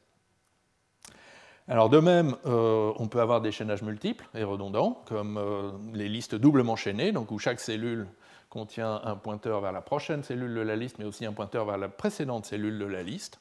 [1.71, 6.09] Alors de même, euh, on peut avoir des chaînages multiples et redondants, comme euh, les
[6.09, 8.07] listes doublement chaînées, donc où chaque cellule
[8.49, 11.77] contient un pointeur vers la prochaine cellule de la liste, mais aussi un pointeur vers
[11.77, 13.39] la précédente cellule de la liste.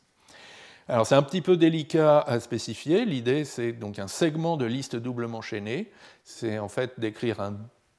[0.88, 3.06] Alors c'est un petit peu délicat à spécifier.
[3.06, 5.90] L'idée, c'est donc un segment de liste doublement chaînée.
[6.22, 7.56] C'est en fait d'écrire un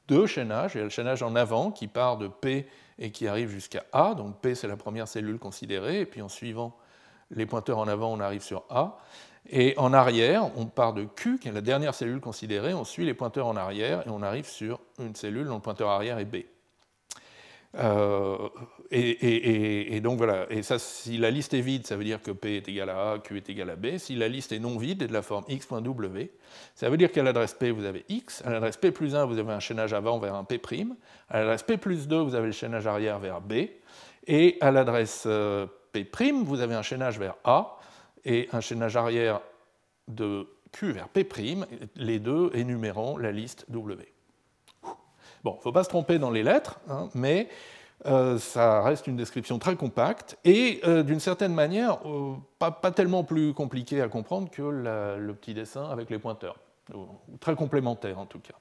[0.08, 0.76] deux chaînages.
[0.76, 2.68] Il y a le chaînage en avant qui part de P
[3.00, 4.14] et qui arrive jusqu'à A.
[4.14, 6.02] Donc P, c'est la première cellule considérée.
[6.02, 6.78] Et puis en suivant
[7.32, 8.98] les pointeurs en avant, on arrive sur A.
[9.50, 13.06] Et en arrière, on part de Q, qui est la dernière cellule considérée, on suit
[13.06, 16.26] les pointeurs en arrière et on arrive sur une cellule dont le pointeur arrière est
[16.26, 16.44] B.
[17.78, 18.50] Euh,
[18.92, 22.58] et, donc voilà, et ça, si la liste est vide, ça veut dire que P
[22.58, 23.98] est égal à A, Q est égal à B.
[23.98, 26.30] Si la liste est non vide et de la forme x.w,
[26.76, 29.38] ça veut dire qu'à l'adresse P, vous avez x, à l'adresse P plus 1, vous
[29.38, 30.60] avez un chaînage avant vers un P',
[31.30, 33.54] à l'adresse P plus 2, vous avez le chaînage arrière vers B,
[34.26, 37.79] et à l'adresse euh, P', vous avez un chaînage vers A,
[38.26, 39.42] et un chaînage arrière
[40.08, 41.28] de Q vers P',
[41.96, 44.12] les deux énumérant la liste W.
[45.44, 47.48] Bon, il ne faut pas se tromper dans les lettres, hein, mais
[48.06, 53.24] euh, ça reste une description très compacte et euh, d'une certaine manière euh, pas, tellement
[53.24, 56.58] plus compliquée à comprendre que le petit dessin avec les pointeurs,
[57.40, 58.56] très complémentaire en tout cas.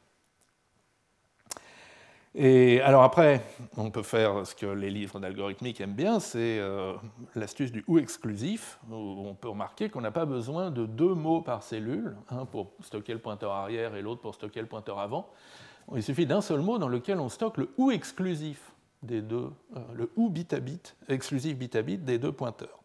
[2.41, 3.43] Et alors après,
[3.77, 6.93] on peut faire ce que les livres d'algorithmique aiment bien, c'est euh,
[7.35, 8.95] l'astuce du ou exclusif, où
[9.27, 13.13] on peut remarquer qu'on n'a pas besoin de deux mots par cellule, un pour stocker
[13.13, 15.29] le pointeur arrière et l'autre pour stocker le pointeur avant.
[15.97, 18.71] Il suffit d'un seul mot dans lequel on stocke le ou exclusif
[19.03, 22.79] des deux, euh, le ou bit à bit, exclusif bit à bit des deux pointeurs.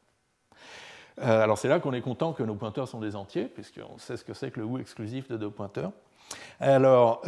[1.22, 4.18] Euh, alors c'est là qu'on est content que nos pointeurs sont des entiers, puisqu'on sait
[4.18, 5.92] ce que c'est que le ou exclusif de deux pointeurs.
[6.60, 7.22] Alors,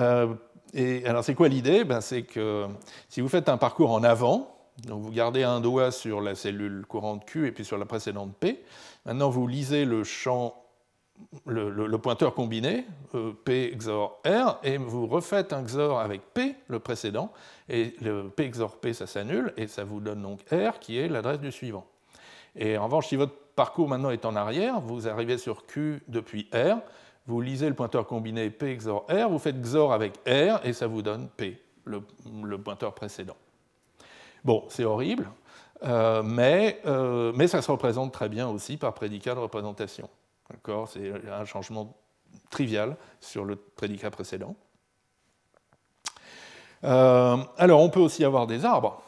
[0.75, 1.85] et alors, c'est quoi l'idée?
[1.85, 2.67] Ben, C'est que
[3.07, 6.85] si vous faites un parcours en avant, donc vous gardez un doigt sur la cellule
[6.85, 8.61] courante Q et puis sur la précédente P,
[9.05, 10.53] maintenant vous lisez le champ,
[11.45, 12.85] le, pointeur combiné,
[13.15, 17.31] euh, P XOR R, et vous refaites un XOR avec P, le précédent,
[17.69, 21.07] et le P XOR P, ça s'annule, et ça vous donne donc R, qui est
[21.07, 21.85] l'adresse du suivant.
[22.57, 26.49] Et en revanche, si votre parcours maintenant est en arrière, vous arrivez sur Q depuis
[26.53, 26.81] R,
[27.27, 30.87] vous lisez le pointeur combiné P XOR R, vous faites XOR avec R et ça
[30.87, 32.01] vous donne P, le,
[32.57, 33.37] pointeur précédent.
[34.43, 35.27] Bon, c'est horrible,
[35.83, 40.09] euh, mais, euh, mais ça se représente très bien aussi par prédicat de représentation.
[40.87, 41.97] C'est un changement
[42.51, 44.55] trivial sur le prédicat précédent.
[46.83, 49.01] Euh, alors, on peut aussi avoir des arbres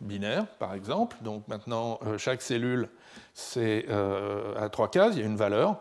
[0.00, 1.16] binaires, par exemple.
[1.22, 2.88] Donc maintenant, chaque cellule,
[3.34, 5.80] c'est à trois cases, il y a une valeur,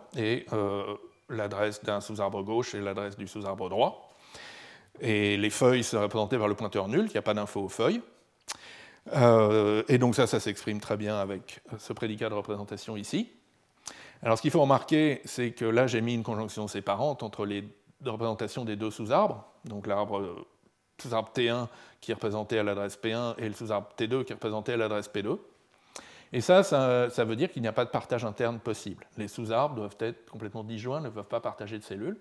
[1.29, 4.09] l'adresse d'un sous-arbre gauche et l'adresse du sous-arbre droit.
[5.01, 7.69] Et les feuilles sont représentées par le pointeur nul, il n'y a pas d'info aux
[7.69, 8.01] feuilles.
[9.13, 13.29] Euh, et donc ça, ça s'exprime très bien avec ce prédicat de représentation ici.
[14.23, 17.63] Alors ce qu'il faut remarquer, c'est que là, j'ai mis une conjonction séparante entre les
[18.03, 20.47] représentations des deux sous-arbres, donc l'arbre
[21.01, 21.67] sous-arbre T1
[22.01, 25.09] qui est représenté à l'adresse P1 et le sous-arbre T2 qui est représenté à l'adresse
[25.13, 25.37] P2.
[26.33, 29.05] Et ça, ça, veut dire qu'il n'y a pas de partage interne possible.
[29.17, 32.17] Les sous-arbres doivent être complètement disjoints, ne peuvent pas partager de cellules.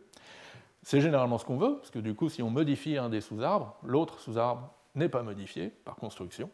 [0.82, 3.76] C'est généralement ce qu'on veut, parce que du coup, si on modifie un des sous-arbres,
[3.82, 6.50] l'autre sous-arbre n'est pas modifié par construction.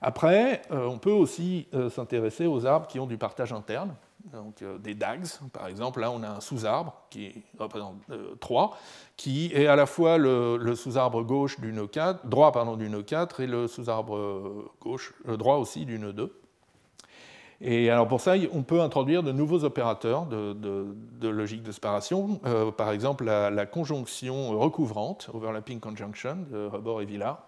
[0.00, 3.96] Après, euh, on peut aussi euh, s'intéresser aux arbres qui ont du partage interne,
[4.32, 6.00] donc euh, des DAGs, par exemple.
[6.00, 7.96] Là, on a un sous-arbre qui représente
[8.40, 8.76] 3,
[9.16, 13.02] qui est à la fois le, sous-arbre gauche du nœud 4, droit pardon, du nœud
[13.02, 16.32] 4 et le sous-arbre gauche, droit aussi du nœud 2.
[17.60, 22.40] Et alors pour ça, on peut introduire de nouveaux opérateurs de, logique de séparation,
[22.76, 27.47] par exemple la, conjonction recouvrante, overlapping conjunction de Rebord et Villard,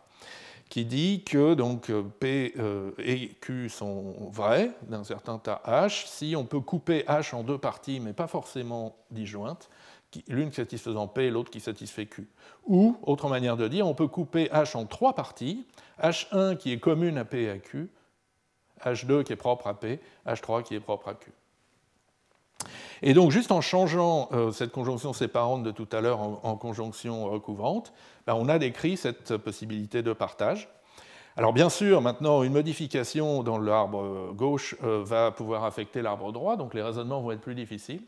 [0.70, 6.36] qui dit que donc, P euh, et Q sont vrais d'un certain tas H si
[6.36, 9.68] on peut couper H en deux parties, mais pas forcément disjointes,
[10.28, 12.28] l'une satisfaisant P et l'autre qui satisfait Q.
[12.66, 15.66] Ou, autre manière de dire, on peut couper H en trois parties,
[16.00, 17.90] H1 qui est commune à P et à Q,
[18.84, 21.32] H2 qui est propre à P, H3 qui est propre à Q.
[23.02, 27.24] Et donc, juste en changeant euh, cette conjonction séparante de tout à l'heure en, conjonction
[27.30, 27.92] recouvrante,
[28.26, 30.68] ben, on a décrit cette possibilité de partage.
[31.36, 36.56] Alors, bien sûr, maintenant, une modification dans l'arbre gauche euh, va pouvoir affecter l'arbre droit,
[36.56, 38.02] donc les raisonnements vont être plus difficiles.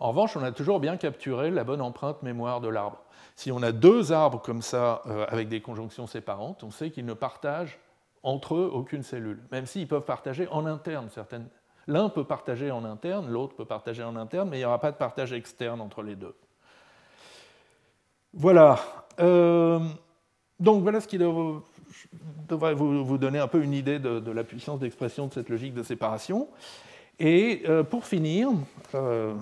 [0.00, 2.98] En revanche, on a toujours bien capturé la bonne empreinte mémoire de l'arbre.
[3.36, 7.06] Si on a deux arbres comme ça, euh, avec des conjonctions séparantes, on sait qu'ils
[7.06, 7.78] ne partagent
[8.22, 11.48] entre eux aucune cellule, même s'ils peuvent partager en interne certaines
[11.86, 14.92] L'un peut partager en interne, l'autre peut partager en interne, mais il n'y aura pas
[14.92, 16.34] de partage externe entre les deux.
[18.32, 18.78] Voilà.
[19.20, 19.78] Euh,
[20.58, 25.26] donc voilà ce qui devrait vous, donner un peu une idée de, la puissance d'expression
[25.26, 26.48] de cette logique de séparation.
[27.18, 28.48] Et euh, pour finir,
[28.94, 29.34] euh,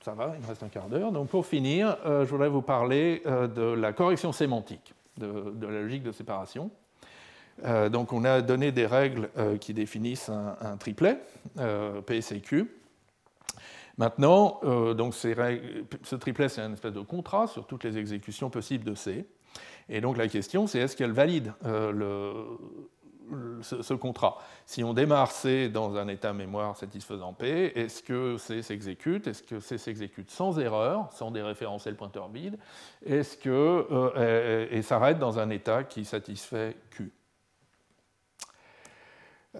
[0.00, 1.12] ça va, il me reste un quart d'heure.
[1.12, 6.12] Donc pour finir, je voudrais vous parler de la correction sémantique de la logique de
[6.12, 6.70] séparation.
[7.64, 11.20] Euh, donc on a donné des règles euh, qui définissent un, triplet,
[11.58, 12.70] euh, P, C, Q.
[13.96, 14.58] Maintenant,
[14.96, 19.24] donc ce triplet, c'est un espèce de contrat sur toutes les exécutions possibles de C.
[19.88, 21.52] Et donc la question, c'est est-ce qu'elle valide
[23.62, 24.38] ce, contrat?
[24.66, 29.28] Si on démarre C dans un état mémoire satisfaisant P, est-ce que C s'exécute?
[29.28, 32.58] Est-ce que C s'exécute sans erreur, sans déréférencer le pointeur vide
[33.06, 37.12] Est-ce que et s'arrête dans un état qui satisfait Q?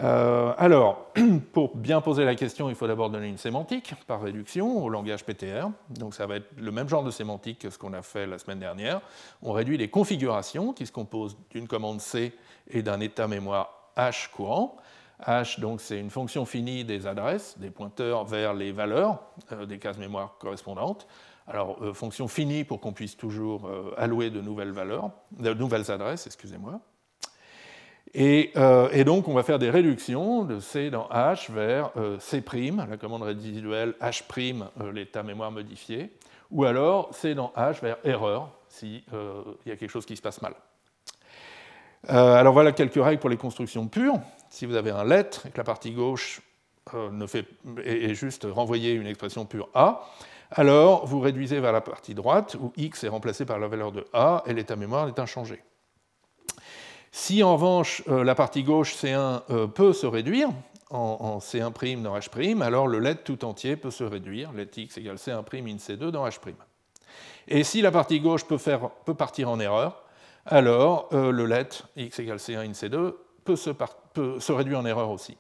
[0.03, 1.12] Euh, alors,
[1.53, 5.25] pour bien poser la question, il faut d'abord donner une sémantique par réduction au langage
[5.25, 5.69] PTR.
[5.91, 8.39] Donc ça va être le même genre de sémantique que ce qu'on a fait la
[8.39, 9.01] semaine dernière.
[9.43, 12.33] On réduit les configurations qui se composent d'une commande C
[12.69, 14.77] et d'un état mémoire H courant.
[15.25, 19.23] H, donc, c'est une fonction finie des adresses, des pointeurs vers les valeurs
[19.53, 21.07] euh, des cases mémoire correspondantes.
[21.47, 26.27] Alors, euh, fonction finie pour qu'on puisse toujours allouer de nouvelles valeurs, de nouvelles adresses,
[26.27, 26.81] excusez-moi.
[28.16, 32.43] Euh, et, donc, on va faire des réductions de C dans H vers euh, C',
[32.89, 34.23] la commande résiduelle H',
[34.81, 36.12] euh, l'état mémoire modifié,
[36.51, 39.03] ou alors C dans H vers erreur, s'il
[39.66, 40.55] y a quelque chose qui se passe mal.
[42.09, 44.20] alors voilà quelques règles pour les constructions pures.
[44.51, 46.41] Si vous avez un let et que la partie gauche
[47.27, 47.47] fait,
[47.85, 50.05] est, juste renvoyer une expression pure A,
[50.51, 54.05] alors vous réduisez vers la partie droite où x est remplacé par la valeur de
[54.12, 55.62] A et l'état mémoire est inchangé.
[57.16, 60.49] Si en revanche euh, la partie gauche C1 euh, peut se réduire
[60.91, 65.15] en, C1' dans H', alors le let tout entier peut se réduire, let x égale
[65.15, 66.41] C1' in C2 dans H'.
[67.47, 70.03] Et si la partie gauche peut, partir en erreur,
[70.45, 73.15] alors euh, le let x égale C1 in C2
[73.45, 75.36] peut se, réduire en erreur aussi.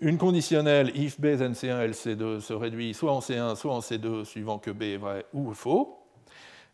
[0.00, 4.24] Une conditionnelle if b then C1 LC2 se réduit soit en C1 soit en C2
[4.24, 5.98] suivant que b est vrai ou faux.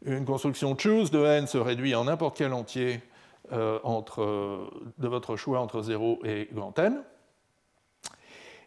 [0.04, 3.00] Une construction choose de n se réduit en n'importe quel entier
[3.52, 7.02] euh, entre, de votre choix entre 0 et grand N.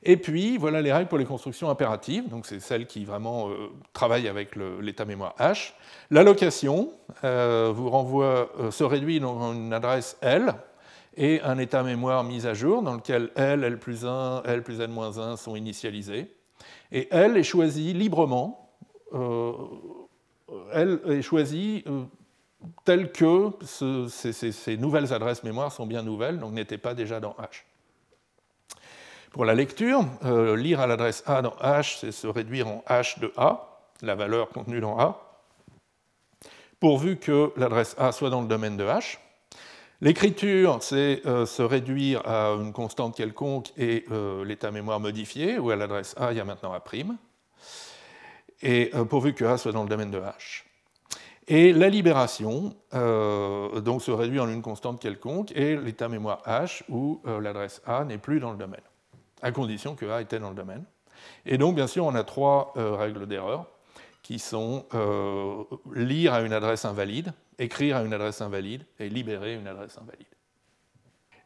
[0.03, 3.69] Et puis, voilà les règles pour les constructions impératives, donc c'est celles qui vraiment euh,
[3.93, 5.73] travaillent avec l'état mémoire H.
[6.09, 6.91] L'allocation
[7.23, 10.55] euh, euh, se réduit dans une adresse L
[11.15, 14.81] et un état mémoire mis à jour dans lequel L, L plus 1, L plus
[14.81, 16.33] N-1 sont initialisés.
[16.91, 18.71] Et L est choisi librement,
[20.73, 21.83] L est choisi
[22.85, 27.63] tel que ces, nouvelles adresses mémoire sont bien nouvelles, donc n'étaient pas déjà dans H.
[29.31, 33.19] Pour la lecture, euh, lire à l'adresse A dans H, c'est se réduire en H
[33.19, 35.39] de A, la valeur contenue dans A,
[36.79, 39.17] pourvu que l'adresse A soit dans le domaine de H.
[40.01, 45.69] L'écriture, c'est euh, se réduire à une constante quelconque et euh, l'état mémoire modifié, où
[45.69, 46.83] à l'adresse A, il y a maintenant A',
[48.63, 50.65] et pourvu que A soit dans le domaine de H.
[51.47, 57.19] Et la libération donc se réduit en une constante quelconque et l'état mémoire H où
[57.25, 58.81] l'adresse A n'est plus dans le domaine
[59.41, 60.83] à condition que A était dans le domaine.
[61.45, 63.65] Et donc, bien sûr, on a trois euh, règles d'erreur
[64.23, 65.63] qui sont euh,
[65.93, 70.27] lire à une adresse invalide, écrire à une adresse invalide et libérer une adresse invalide.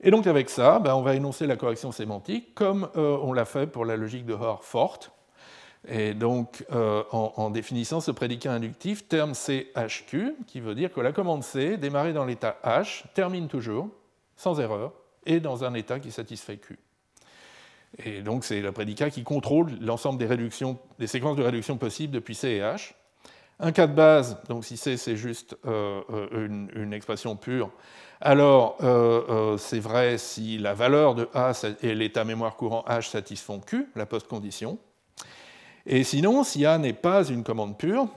[0.01, 3.45] Et donc avec ça, ben, on va énoncer la correction sémantique comme euh, on l'a
[3.45, 5.11] fait pour la logique de Hoare forte.
[5.87, 11.11] Et donc en, en, définissant ce prédicat inductif, terme CHQ, qui veut dire que la
[11.11, 13.89] commande C, démarrée dans l'état H, termine toujours,
[14.35, 14.93] sans erreur,
[15.25, 16.77] et dans un état qui satisfait Q.
[18.03, 20.27] Et donc c'est le prédicat qui contrôle l'ensemble des,
[20.99, 22.93] des séquences de réduction possibles depuis C et H.
[23.59, 27.71] Un cas de base, donc si C c'est juste euh, euh, une, expression pure,
[28.19, 33.61] alors euh, c'est vrai si la valeur de A et l'état mémoire courant H satisfont
[33.61, 34.77] Q, la post-condition.
[35.85, 38.07] Et sinon, si A n'est pas une commande pure,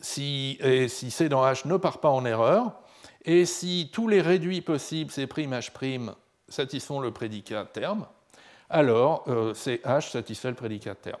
[0.00, 2.72] si, et si C dans H ne part pas en erreur,
[3.24, 6.14] et si tous les réduits possibles C', H'
[6.48, 8.06] satisfont le prédicat terme,
[8.70, 11.20] alors euh, CH satisfait le prédicat terme.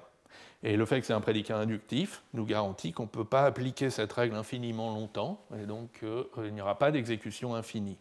[0.62, 3.90] Et le fait que c'est un prédicat inductif nous garantit qu'on ne peut pas appliquer
[3.90, 7.98] cette règle infiniment longtemps, et donc euh, il n'y aura pas d'exécution infinie.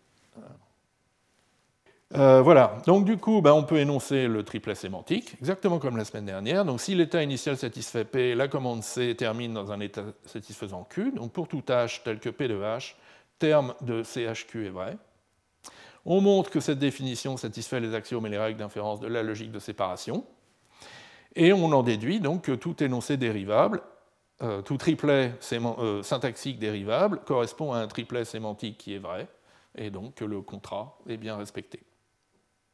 [2.16, 6.06] Euh, voilà, donc du coup, ben, on peut énoncer le triplet sémantique, exactement comme la
[6.06, 6.66] semaine dernière.
[6.66, 11.12] Donc si l'état initial satisfait P, la commande C termine dans un état satisfaisant Q.
[11.12, 12.96] Donc pour tout H tel que P de H,
[13.38, 14.98] terme de CHQ est vrai.
[16.04, 19.52] On montre que cette définition satisfait les axiomes et les règles d'inférence de la logique
[19.52, 20.26] de séparation.
[21.36, 23.82] Et on en déduit donc que tout énoncé dérivable,
[24.42, 29.28] euh, tout triplet euh, syntaxique dérivable correspond à un triplet sémantique qui est vrai,
[29.78, 31.82] et donc que le contrat est bien respecté.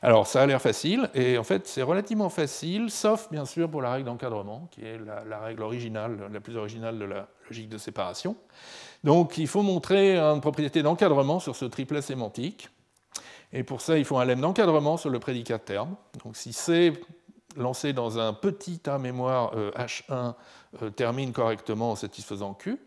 [0.06, 3.82] Alors ça a l'air facile, et en fait c'est relativement facile, sauf bien sûr pour
[3.82, 7.80] la règle d'encadrement, qui est la, règle originale, la plus originale de la logique de
[7.80, 8.36] séparation.
[9.03, 12.69] Donc il faut montrer une propriété d'encadrement sur ce triplet sémantique.
[13.52, 15.95] Et pour ça, il faut un lemme d'encadrement sur le prédicat terme.
[16.23, 16.94] Donc si C
[17.57, 20.32] lancé dans un petit A mémoire H1 euh,
[20.84, 22.77] euh, termine correctement en satisfaisant Q.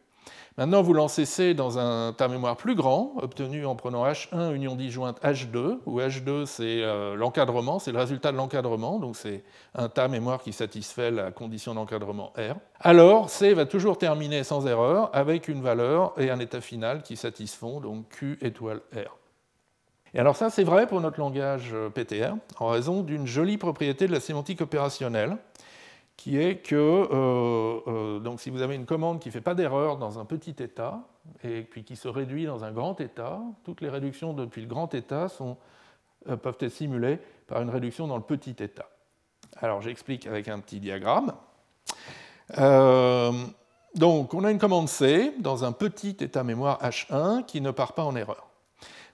[0.58, 4.74] Maintenant, vous lancez C dans un tas mémoire plus grand, obtenu en prenant H1 union
[4.74, 9.44] disjointe H2, où H2 c'est euh, l'encadrement, c'est le résultat de l'encadrement, donc c'est
[9.76, 12.56] un tas mémoire qui satisfait la condition d'encadrement R.
[12.80, 17.16] Alors, C va toujours terminer sans erreur avec une valeur et un état final qui
[17.16, 19.16] satisfont donc Q étoile R.
[20.12, 24.08] Et alors ça, c'est vrai pour notre langage euh, PTR, en raison d'une jolie propriété
[24.08, 25.36] de la sémantique opérationnelle,
[26.18, 29.54] qui est que euh, euh, donc si vous avez une commande qui ne fait pas
[29.54, 31.00] d'erreur dans un petit état,
[31.44, 34.92] et puis qui se réduit dans un grand état, toutes les réductions depuis le grand
[34.94, 35.28] état
[36.26, 38.88] peuvent être simulées par une réduction dans le petit état.
[39.56, 41.32] Alors j'explique avec un petit diagramme.
[43.94, 47.92] donc on a une commande C dans un petit état mémoire H1 qui ne part
[47.92, 48.48] pas en erreur.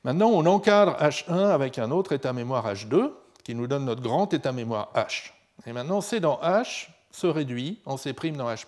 [0.05, 3.11] Maintenant, on encadre H1 avec un autre état mémoire H2
[3.43, 5.33] qui nous donne notre grand état mémoire H.
[5.67, 8.67] Et maintenant, C dans H se réduit en C' dans H'.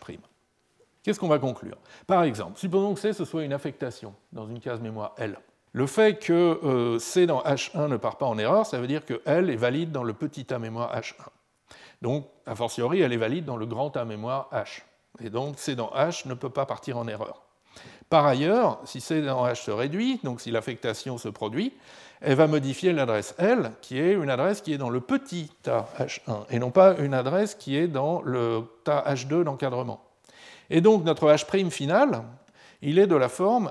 [1.02, 1.76] Qu'est-ce qu'on va conclure?
[2.06, 5.36] Par exemple, supposons que C ce soit une affectation dans une case mémoire L.
[5.72, 9.04] Le fait que euh, C dans H1 ne part pas en erreur, ça veut dire
[9.04, 11.26] que L est valide dans le petit A mémoire H1.
[12.02, 14.82] Donc, a fortiori, elle est valide dans le grand A mémoire H.
[15.20, 17.42] Et donc, C dans H ne peut pas partir en erreur.
[18.08, 21.74] Par ailleurs, si C dans H se réduit, donc si l'affectation se produit,
[22.20, 25.88] elle va modifier l'adresse L, qui est une adresse qui est dans le petit tas
[25.98, 30.02] H1, et non pas une adresse qui est dans le tas H2 d'encadrement.
[30.70, 32.22] Et donc notre H' final,
[32.82, 33.70] il est de la forme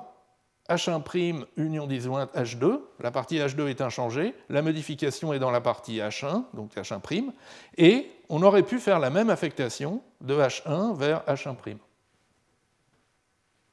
[0.70, 6.00] H1' union disjointe H2, la partie H2 est inchangée, la modification est dans la partie
[6.00, 7.32] H1, donc H1',
[7.78, 11.78] et on aurait pu faire la même affectation de H1 vers H1'.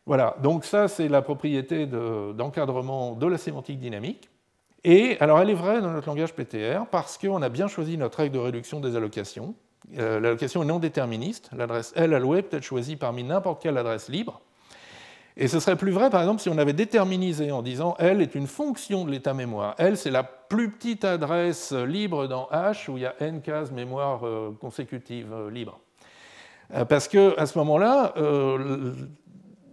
[0.05, 4.29] Voilà, donc ça c'est la propriété d'encadrement de, la sémantique dynamique.
[4.85, 8.19] Et alors elle est vraie dans notre langage PTR parce qu'on a bien choisi notre
[8.19, 9.55] règle de réduction des allocations.
[9.99, 14.09] Euh, l'allocation est non déterministe, l'adresse L allouée peut être choisie parmi n'importe quelle adresse
[14.09, 14.41] libre.
[15.37, 18.35] Et ce serait plus vrai, par exemple, si on avait déterminisé en disant L est
[18.35, 19.75] une fonction de l'état mémoire.
[19.79, 23.71] L, c'est la plus petite adresse libre dans H où il y a n cases
[23.71, 25.79] mémoire euh, consécutives euh, libres.
[26.89, 28.15] Parce qu'à ce moment-là,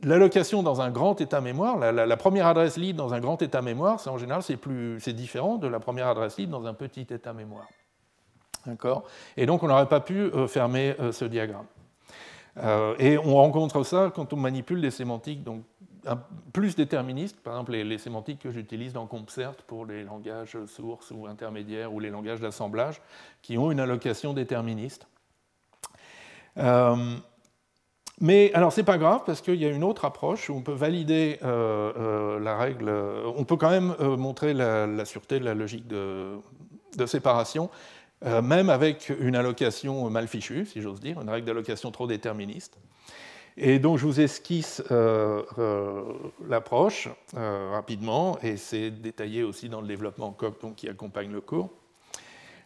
[0.04, 4.00] l'allocation dans un grand état mémoire, la, première adresse libre dans un grand état mémoire,
[4.00, 7.68] c'est en général c'est différent de la première adresse libre dans un petit état mémoire.
[8.66, 9.04] D'accord?
[9.38, 11.66] Et donc on n'aurait pas pu euh, fermer euh, ce diagramme.
[12.58, 15.64] Euh, et on rencontre ça quand on manipule des sémantiques donc,
[16.54, 21.28] plus déterministes, par exemple les, sémantiques que j'utilise dans CompCert pour les langages sources ou
[21.28, 23.02] intermédiaires ou les langages d'assemblage
[23.42, 25.08] qui ont une allocation déterministe.
[28.22, 30.74] Mais alors c'est pas grave parce qu'il y a une autre approche où on peut
[30.74, 32.91] valider euh, euh, la règle,
[33.36, 36.38] on peut quand même euh, montrer la, sûreté de la logique de,
[37.06, 37.70] séparation,
[38.26, 42.78] même avec une allocation mal fichue, si j'ose dire, une règle d'allocation trop déterministe.
[43.56, 44.84] Et donc je vous esquisse
[46.50, 51.70] l'approche rapidement, et c'est détaillé aussi dans le développement COP qui accompagne le cours.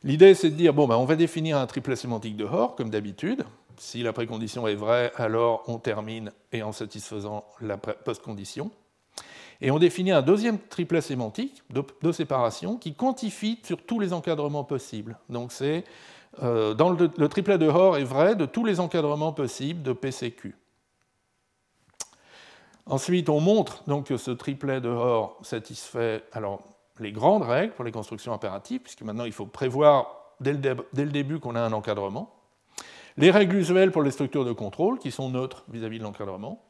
[0.03, 2.89] L'idée c'est de dire, bon, ben, on va définir un triplet sémantique de Hoare, comme
[2.89, 3.45] d'habitude,
[3.77, 8.71] si la précondition est vraie, alors on termine et en satisfaisant la postcondition.
[9.61, 14.63] Et on définit un deuxième triplet sémantique de, séparation qui quantifie sur tous les encadrements
[14.63, 15.17] possibles.
[15.29, 15.85] Donc c'est
[16.41, 20.55] euh, dans le, triplet de Hoare est vrai de tous les encadrements possibles de PCQ.
[22.85, 26.61] Ensuite, on montre que ce triplet de Hoare satisfait alors,
[26.99, 31.39] les grandes règles pour les constructions impératives, puisque maintenant il faut prévoir dès le début
[31.39, 32.42] qu'on a un encadrement
[33.17, 36.63] les règles usuelles pour les structures de contrôle, qui sont neutres vis-à-vis de l'encadrement,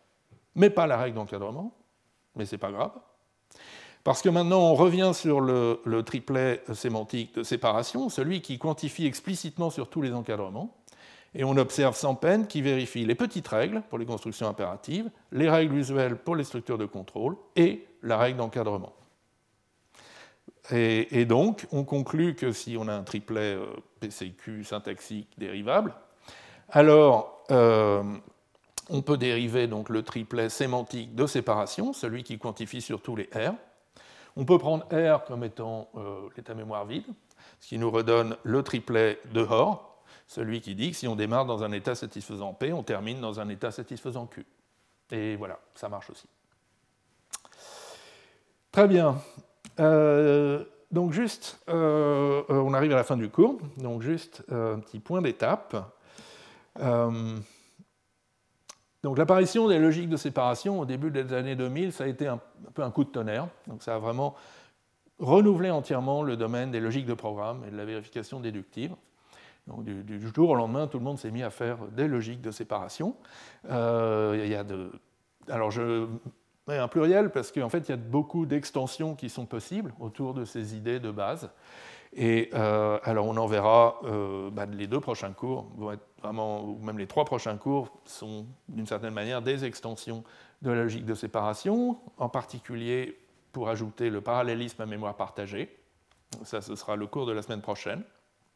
[0.56, 1.76] mais pas la règle d'encadrement,
[2.36, 2.91] mais ce n'est pas grave.
[4.03, 9.70] Parce que maintenant, on revient sur le, triplet sémantique de séparation, celui qui quantifie explicitement
[9.70, 10.76] sur tous les encadrements,
[11.36, 15.49] et on observe sans peine qui vérifie les petites règles pour les constructions impératives, les
[15.49, 18.94] règles usuelles pour les structures de contrôle et la règle d'encadrement.
[20.72, 23.65] Et, donc, on conclut que si on a un triplet euh,
[23.99, 25.94] PCQ syntaxique dérivable,
[26.69, 28.03] alors, euh,
[28.90, 33.53] on peut dériver donc le triplet sémantique de séparation, celui qui quantifie surtout les R.
[34.35, 37.06] On peut prendre R comme étant euh, l'état mémoire vide,
[37.60, 41.45] ce qui nous redonne le triplet de Hoare, celui qui dit que si on démarre
[41.45, 44.45] dans un état satisfaisant P, on termine dans un état satisfaisant Q.
[45.11, 46.27] Et voilà, ça marche aussi.
[48.72, 49.22] Très bien.
[49.80, 55.22] Euh, donc juste, on arrive à la fin du cours, donc juste un petit point
[55.22, 55.76] d'étape.
[56.79, 57.37] Euh,
[59.03, 62.39] donc l'apparition des logiques de séparation au début des années 2000, ça a été un,
[62.73, 63.47] peu un coup de tonnerre.
[63.67, 64.35] Donc ça a vraiment
[65.19, 68.95] renouvelé entièrement le domaine des logiques de programme et de la vérification déductive.
[69.67, 72.51] Donc du, jour au lendemain, tout le monde s'est mis à faire des logiques de
[72.51, 73.15] séparation.
[73.69, 74.65] Euh, y a
[75.49, 76.07] alors je
[76.67, 80.33] mets un pluriel parce qu'en fait, il y a beaucoup d'extensions qui sont possibles autour
[80.33, 81.49] de ces idées de base.
[82.15, 86.64] Et euh, alors on en verra, euh, bah, les deux prochains cours vont être vraiment,
[86.64, 90.23] ou même les trois prochains cours sont d'une certaine manière des extensions
[90.61, 93.19] de la logique de séparation, en particulier
[93.52, 95.76] pour ajouter le parallélisme à mémoire partagée.
[96.44, 98.03] Ça, ce sera le cours de la semaine prochaine.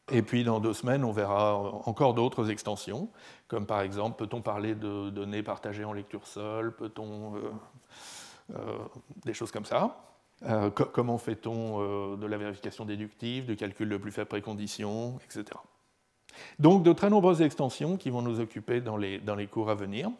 [0.09, 3.09] Et puis dans deux semaines, on verra encore d'autres extensions,
[3.47, 7.35] comme par exemple, peut-on parler de données partagées en lecture seule, peut-on...
[8.55, 8.77] Euh,
[9.25, 9.97] des choses comme ça?
[10.43, 15.45] Euh, comment fait-on euh, de la vérification déductive, du calcul de plus faible précondition, etc.
[16.59, 20.11] Donc de très nombreuses extensions qui vont nous occuper dans les, cours à venir.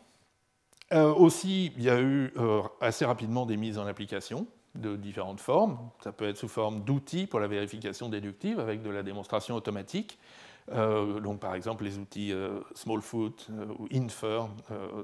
[0.94, 2.34] Euh, aussi, il y a eu
[2.81, 5.77] assez rapidement des mises en application de différentes formes.
[6.03, 10.18] Ça peut être sous forme d'outils pour la vérification déductive avec de la démonstration automatique.
[10.73, 14.49] Euh, donc par exemple les outils euh, Smallfoot euh, ou Infer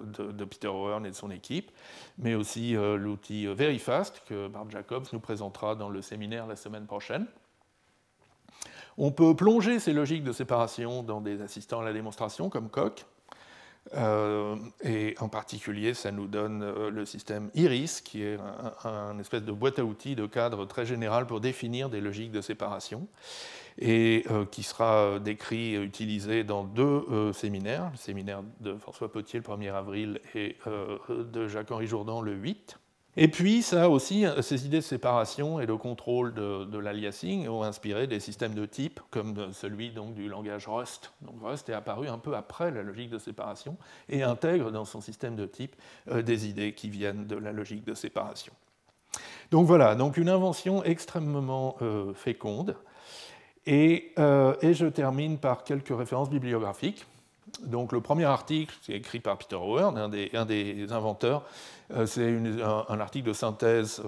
[0.04, 1.72] de, Peter O'Hearn et de son équipe,
[2.18, 7.26] mais aussi l'outil VeryFast que Bart Jacobs nous présentera dans le séminaire la semaine prochaine.
[8.98, 13.06] On peut plonger ces logiques de séparation dans des assistants à la démonstration comme Coq,
[14.84, 18.38] et en particulier, ça nous donne le système IRIS, qui est
[18.86, 22.32] un, un, espèce de boîte à outils de cadre très général pour définir des logiques
[22.32, 23.08] de séparation
[23.80, 28.76] et euh, qui sera euh, décrit et utilisé dans deux euh, séminaires, le séminaire de
[28.76, 30.58] François Potier le 1er avril et
[31.10, 32.78] de Jacques-Henri Jourdan le 8.
[33.16, 38.08] Et puis, ça aussi, ces idées de séparation et de contrôle de, l'aliasing ont inspiré
[38.08, 41.14] des systèmes de type, comme celui donc, du langage Rust.
[41.22, 43.78] Donc, Rust est apparu un peu après la logique de séparation
[44.10, 45.76] et intègre dans son système de type
[46.12, 48.54] des idées qui viennent de la logique de séparation.
[49.52, 51.78] Donc voilà, donc une invention extrêmement
[52.16, 52.76] féconde.
[53.66, 54.14] Et,
[54.62, 57.06] et, je termine par quelques références bibliographiques.
[57.66, 60.10] Donc le premier article, c'est écrit par Peter Howard, un
[60.46, 61.46] des, inventeurs,
[62.06, 62.36] c'est
[62.90, 64.02] un, article de synthèse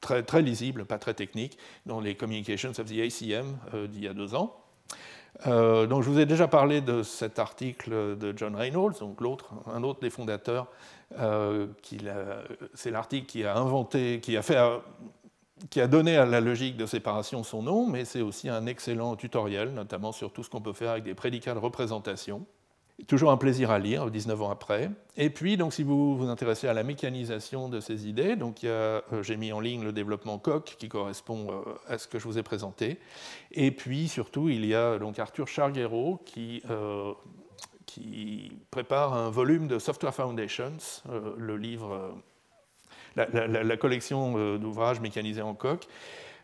[0.00, 3.58] très, très lisible, pas très technique, dans les Communications of the ACM
[3.88, 4.56] d'il y a deux ans.
[5.46, 9.50] Euh, donc je vous ai déjà parlé de cet article de John Reynolds, donc l'autre,
[9.72, 10.66] un autre des fondateurs.
[11.18, 11.66] Euh,
[12.74, 14.58] c'est l'article qui a inventé, qui a fait,
[15.70, 19.16] qui a donné à la logique de séparation son nom, mais c'est aussi un excellent
[19.16, 22.46] tutoriel, notamment sur tout ce qu'on peut faire avec des prédicats de représentation.
[23.06, 24.90] Toujours un plaisir à lire, 19 ans après.
[25.16, 29.00] Et puis, donc, si vous vous intéressez à la mécanisation de ces idées, donc euh,
[29.22, 32.38] j'ai mis en ligne le développement Coq qui correspond euh, à ce que je vous
[32.38, 32.98] ai présenté.
[33.52, 37.12] Et puis, surtout, il y a donc Arthur Charguero qui, euh,
[37.86, 41.02] qui prépare un volume de Software Foundations,
[41.36, 42.16] le livre,
[43.32, 45.86] la, collection d'ouvrages mécanisés en Coq,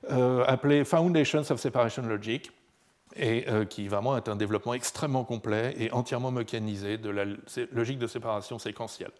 [0.08, 2.50] appelé Foundations of Separation Logic
[3.16, 7.24] et euh, qui vraiment est un développement extrêmement complet et entièrement mécanisé de la
[7.72, 9.10] logique de séparation séquentielle.